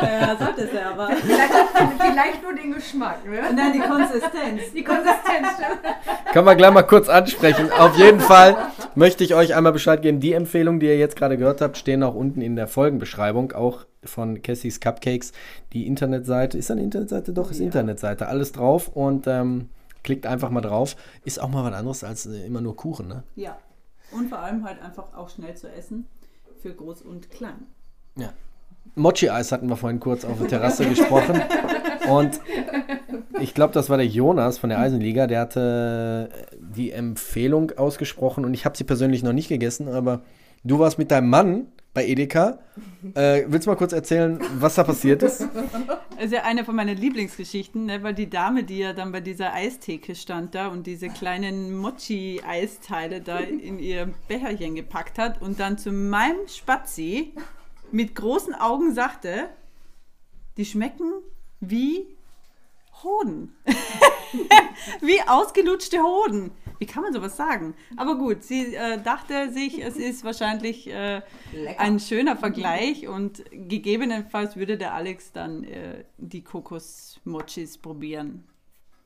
ja, 0.02 0.36
sollte 0.38 0.62
es 0.62 0.74
ja 0.74 0.92
aber. 0.92 1.10
Vielleicht, 1.16 1.54
vielleicht 2.00 2.44
nur 2.44 2.54
den 2.54 2.74
Geschmack, 2.74 3.26
ne? 3.26 3.40
Nein, 3.56 3.74
die 3.74 3.80
Konsistenz. 3.80 4.74
Die 4.76 4.84
Konsistenz 4.84 5.48
stimmt. 5.56 5.96
Können 6.34 6.46
wir 6.46 6.56
gleich 6.56 6.72
mal 6.72 6.84
kurz 6.84 7.10
ansprechen. 7.10 7.72
Auf 7.72 7.98
jeden 7.98 8.20
Fall 8.20 8.56
möchte 8.96 9.24
ich 9.24 9.36
euch 9.36 9.56
einmal 9.56 9.72
Bescheid 9.74 10.02
geben. 10.02 10.20
Die 10.20 10.34
Empfehlungen, 10.34 10.80
die 10.80 10.88
ihr 10.88 10.98
jetzt 10.98 11.16
gerade 11.16 11.38
gehört 11.38 11.62
habt, 11.62 11.78
stehen 11.78 12.04
auch 12.04 12.16
unten 12.16 12.42
in 12.42 12.56
der 12.56 12.68
Folgenbeschreibung, 12.68 13.52
auch 13.54 13.86
von 14.04 14.42
Cassie's 14.42 14.80
Cupcakes. 14.80 15.32
Die 15.74 15.86
Internetseite, 15.88 16.58
ist 16.58 16.70
da 16.70 16.74
eine 16.74 16.84
Internetseite? 16.84 17.34
Doch, 17.34 17.52
ist 17.52 17.60
Internetseite. 17.60 18.28
Alles 18.28 18.52
drauf 18.52 18.90
und 18.90 19.28
ähm, 19.28 19.70
klickt 20.08 20.26
einfach 20.26 20.50
mal 20.52 20.62
drauf. 20.62 20.96
Ist 21.26 21.42
auch 21.42 21.50
mal 21.50 21.66
was 21.66 21.78
anderes 21.78 22.04
als 22.06 22.26
äh, 22.28 22.46
immer 22.46 22.62
nur 22.62 22.78
Kuchen, 22.78 23.10
ne? 23.10 23.24
Ja. 23.36 23.58
Und 24.14 24.30
vor 24.30 24.40
allem 24.40 24.64
halt 24.64 24.82
einfach 24.82 25.14
auch 25.14 25.30
schnell 25.30 25.54
zu 25.56 25.70
essen 25.70 26.08
für 26.62 26.74
groß 26.74 27.02
und 27.02 27.30
klein. 27.30 27.68
Ja. 28.16 28.32
Mochi-Eis 28.96 29.52
hatten 29.52 29.68
wir 29.68 29.76
vorhin 29.76 30.00
kurz 30.00 30.24
auf 30.24 30.38
der 30.40 30.48
Terrasse 30.48 30.88
gesprochen. 30.88 31.42
Und 32.10 32.40
ich 33.42 33.54
glaube, 33.54 33.74
das 33.74 33.90
war 33.90 33.98
der 33.98 34.08
Jonas 34.08 34.60
von 34.60 34.70
der 34.70 34.80
Eisenliga, 34.80 35.28
der 35.28 35.42
hatte 35.42 36.30
äh, 36.32 36.56
die 36.58 36.94
Empfehlung 36.94 37.72
ausgesprochen 37.78 38.46
und 38.46 38.54
ich 38.54 38.64
habe 38.64 38.78
sie 38.78 38.86
persönlich 38.86 39.24
noch 39.24 39.34
nicht 39.34 39.50
gegessen, 39.50 39.90
aber 39.90 40.22
du 40.64 40.80
warst 40.80 40.98
mit 40.98 41.12
deinem 41.12 41.30
Mann 41.30 41.68
bei 41.98 42.06
Edeka. 42.06 42.60
Äh, 43.16 43.46
willst 43.48 43.66
du 43.66 43.72
mal 43.72 43.76
kurz 43.76 43.92
erzählen, 43.92 44.40
was 44.60 44.76
da 44.76 44.84
passiert 44.84 45.24
ist? 45.24 45.42
Das 45.42 46.26
ist 46.26 46.32
ja 46.32 46.44
eine 46.44 46.64
von 46.64 46.76
meinen 46.76 46.96
Lieblingsgeschichten, 46.96 47.88
ne? 47.88 48.04
weil 48.04 48.14
die 48.14 48.30
Dame, 48.30 48.64
die 48.64 48.78
ja 48.78 48.94
dann 48.94 49.12
bei 49.12 49.20
dieser 49.20 49.52
Eistheke 49.52 50.14
stand 50.14 50.54
da 50.54 50.68
und 50.68 50.86
diese 50.86 51.10
kleinen 51.10 51.76
Mochi-Eisteile 51.76 53.22
da 53.22 53.40
in 53.40 53.80
ihr 53.80 54.14
Becherchen 54.28 54.76
gepackt 54.76 55.18
hat 55.18 55.42
und 55.42 55.60
dann 55.60 55.80
zu 55.80 55.92
meinem 55.92 56.48
Spazi 56.48 57.34
mit 57.92 58.14
großen 58.14 58.54
Augen 58.54 58.94
sagte, 58.94 59.50
die 60.58 60.66
schmecken 60.66 61.14
wie 61.62 62.06
Hoden. 63.02 63.56
wie 65.02 65.20
ausgelutschte 65.28 65.98
Hoden. 66.04 66.52
Wie 66.80 66.86
kann 66.86 67.04
man 67.04 67.14
sowas 67.14 67.38
sagen? 67.38 67.74
Aber 67.96 68.18
gut, 68.18 68.44
sie 68.44 68.76
äh, 68.76 69.02
dachte 69.02 69.52
sich, 69.52 69.84
es 69.84 69.98
ist 69.98 70.24
wahrscheinlich 70.24 70.88
äh, 70.88 71.22
ein 71.78 72.00
schöner 72.00 72.38
Vergleich 72.38 73.08
und 73.08 73.44
gegebenenfalls 73.52 74.56
würde 74.56 74.78
der 74.78 74.94
Alex 74.94 75.32
dann 75.32 75.64
äh, 75.64 76.04
die 76.18 76.44
Kokosmochis 76.44 77.78
probieren. 77.78 78.44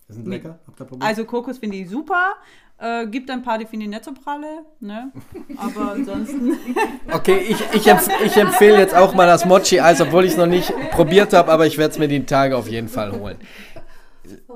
Die 0.09 0.13
sind 0.13 0.27
lecker. 0.27 0.59
Habt 0.67 0.79
ihr 0.79 0.85
probiert? 0.85 1.07
Also 1.07 1.25
Kokos 1.25 1.57
finde 1.57 1.77
ich 1.77 1.89
super. 1.89 2.35
Äh, 2.77 3.07
gibt 3.07 3.29
ein 3.29 3.43
paar, 3.43 3.59
die 3.59 3.65
finde 3.65 3.85
ich 3.85 3.91
nicht 3.91 4.03
so 4.03 4.11
pralle, 4.11 4.65
ne? 4.79 5.11
Aber 5.55 5.91
ansonsten. 5.91 6.57
Okay, 7.13 7.37
ich, 7.47 7.61
ich, 7.73 7.87
empf 7.87 8.09
ich 8.25 8.35
empfehle 8.37 8.79
jetzt 8.79 8.95
auch 8.95 9.13
mal 9.13 9.27
das 9.27 9.45
Mochi-Eis, 9.45 10.01
obwohl 10.01 10.25
ich 10.25 10.31
es 10.31 10.37
noch 10.37 10.47
nicht 10.47 10.73
probiert 10.91 11.33
habe, 11.33 11.51
aber 11.51 11.67
ich 11.67 11.77
werde 11.77 11.91
es 11.91 11.99
mir 11.99 12.07
die 12.07 12.25
Tage 12.25 12.57
auf 12.57 12.67
jeden 12.67 12.87
Fall 12.87 13.11
holen. 13.11 13.37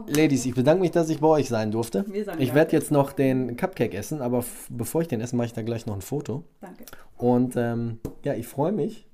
Ladies, 0.08 0.46
ich 0.46 0.56
bedanke 0.56 0.82
mich, 0.82 0.92
dass 0.92 1.10
ich 1.10 1.20
bei 1.20 1.28
euch 1.28 1.48
sein 1.50 1.72
durfte. 1.72 2.06
Ich 2.14 2.26
danke. 2.26 2.54
werde 2.54 2.72
jetzt 2.74 2.92
noch 2.92 3.12
den 3.14 3.58
Cupcake 3.58 3.94
essen, 3.94 4.22
aber 4.22 4.44
bevor 4.70 5.02
ich 5.02 5.08
den 5.08 5.22
esse, 5.22 5.36
mache 5.36 5.48
ich 5.48 5.54
da 5.54 5.62
gleich 5.62 5.86
noch 5.86 5.96
ein 5.96 6.02
Foto. 6.02 6.44
Danke. 6.62 6.86
Und 7.18 7.56
ähm, 7.56 8.00
ja, 8.24 8.34
ich 8.34 8.48
freue 8.48 8.72
mich, 8.72 9.06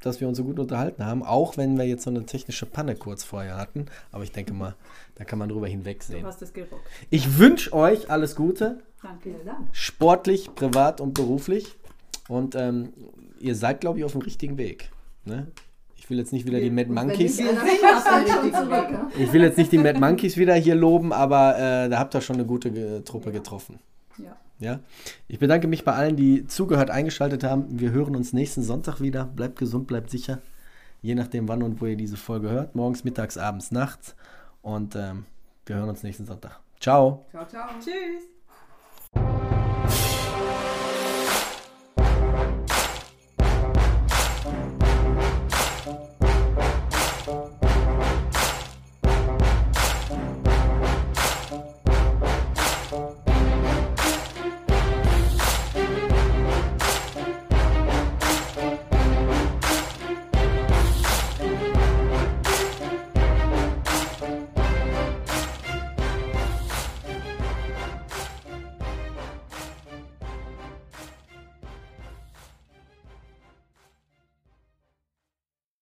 dass 0.00 0.20
wir 0.20 0.28
uns 0.28 0.36
so 0.36 0.44
gut 0.44 0.58
unterhalten 0.58 1.04
haben, 1.06 1.22
auch 1.22 1.56
wenn 1.56 1.78
wir 1.78 1.84
jetzt 1.86 2.04
so 2.04 2.10
eine 2.10 2.24
technische 2.26 2.66
Panne 2.66 2.94
kurz 2.94 3.24
vorher 3.24 3.56
hatten. 3.56 3.86
Aber 4.12 4.22
ich 4.24 4.32
denke 4.32 4.52
mal, 4.52 4.74
da 5.14 5.24
kann 5.24 5.38
man 5.38 5.48
drüber 5.48 5.66
Du 5.66 5.72
hinwegsehen. 5.72 6.24
hast 6.26 6.42
es 6.42 6.52
gerockt. 6.52 6.82
Ich 7.10 7.38
wünsche 7.38 7.72
euch 7.72 8.10
alles 8.10 8.36
Gute, 8.36 8.80
Danke. 9.02 9.34
sportlich, 9.72 10.54
privat 10.54 11.00
und 11.00 11.14
beruflich. 11.14 11.76
Und 12.28 12.54
ähm, 12.54 12.92
ihr 13.40 13.54
seid, 13.54 13.80
glaube 13.80 13.98
ich, 13.98 14.04
auf 14.04 14.12
dem 14.12 14.22
richtigen 14.22 14.58
Weg. 14.58 14.90
Ne? 15.24 15.46
Ich 16.04 16.10
will 16.10 16.18
jetzt 16.18 16.34
nicht 16.34 16.44
wieder 16.44 16.60
die 16.60 16.68
Mad 16.68 16.92
Monkeys. 16.92 17.38
Ne? 17.38 17.46
Ich 19.18 19.32
will 19.32 19.40
jetzt 19.42 19.56
nicht 19.56 19.72
die 19.72 19.78
Mad 19.78 19.98
Monkeys 19.98 20.36
wieder 20.36 20.54
hier 20.54 20.74
loben, 20.74 21.14
aber 21.14 21.56
äh, 21.56 21.88
da 21.88 21.98
habt 21.98 22.14
ihr 22.14 22.20
schon 22.20 22.36
eine 22.36 22.44
gute 22.44 22.68
äh, 22.68 23.00
Truppe 23.00 23.32
getroffen. 23.32 23.78
Ja. 24.18 24.36
Ja? 24.58 24.80
Ich 25.28 25.38
bedanke 25.38 25.66
mich 25.66 25.82
bei 25.82 25.94
allen, 25.94 26.14
die 26.14 26.46
zugehört, 26.46 26.90
eingeschaltet 26.90 27.42
haben. 27.42 27.80
Wir 27.80 27.92
hören 27.92 28.16
uns 28.16 28.34
nächsten 28.34 28.62
Sonntag 28.62 29.00
wieder. 29.00 29.24
Bleibt 29.24 29.58
gesund, 29.58 29.86
bleibt 29.86 30.10
sicher. 30.10 30.42
Je 31.00 31.14
nachdem, 31.14 31.48
wann 31.48 31.62
und 31.62 31.80
wo 31.80 31.86
ihr 31.86 31.96
diese 31.96 32.18
Folge 32.18 32.50
hört. 32.50 32.74
Morgens, 32.74 33.04
mittags, 33.04 33.38
abends, 33.38 33.70
nachts. 33.70 34.14
Und 34.60 34.96
ähm, 34.96 35.24
wir 35.64 35.76
hören 35.76 35.88
uns 35.88 36.02
nächsten 36.02 36.26
Sonntag. 36.26 36.60
Ciao. 36.80 37.24
Ciao, 37.30 37.46
ciao. 37.46 37.70
Tschüss. 37.80 38.33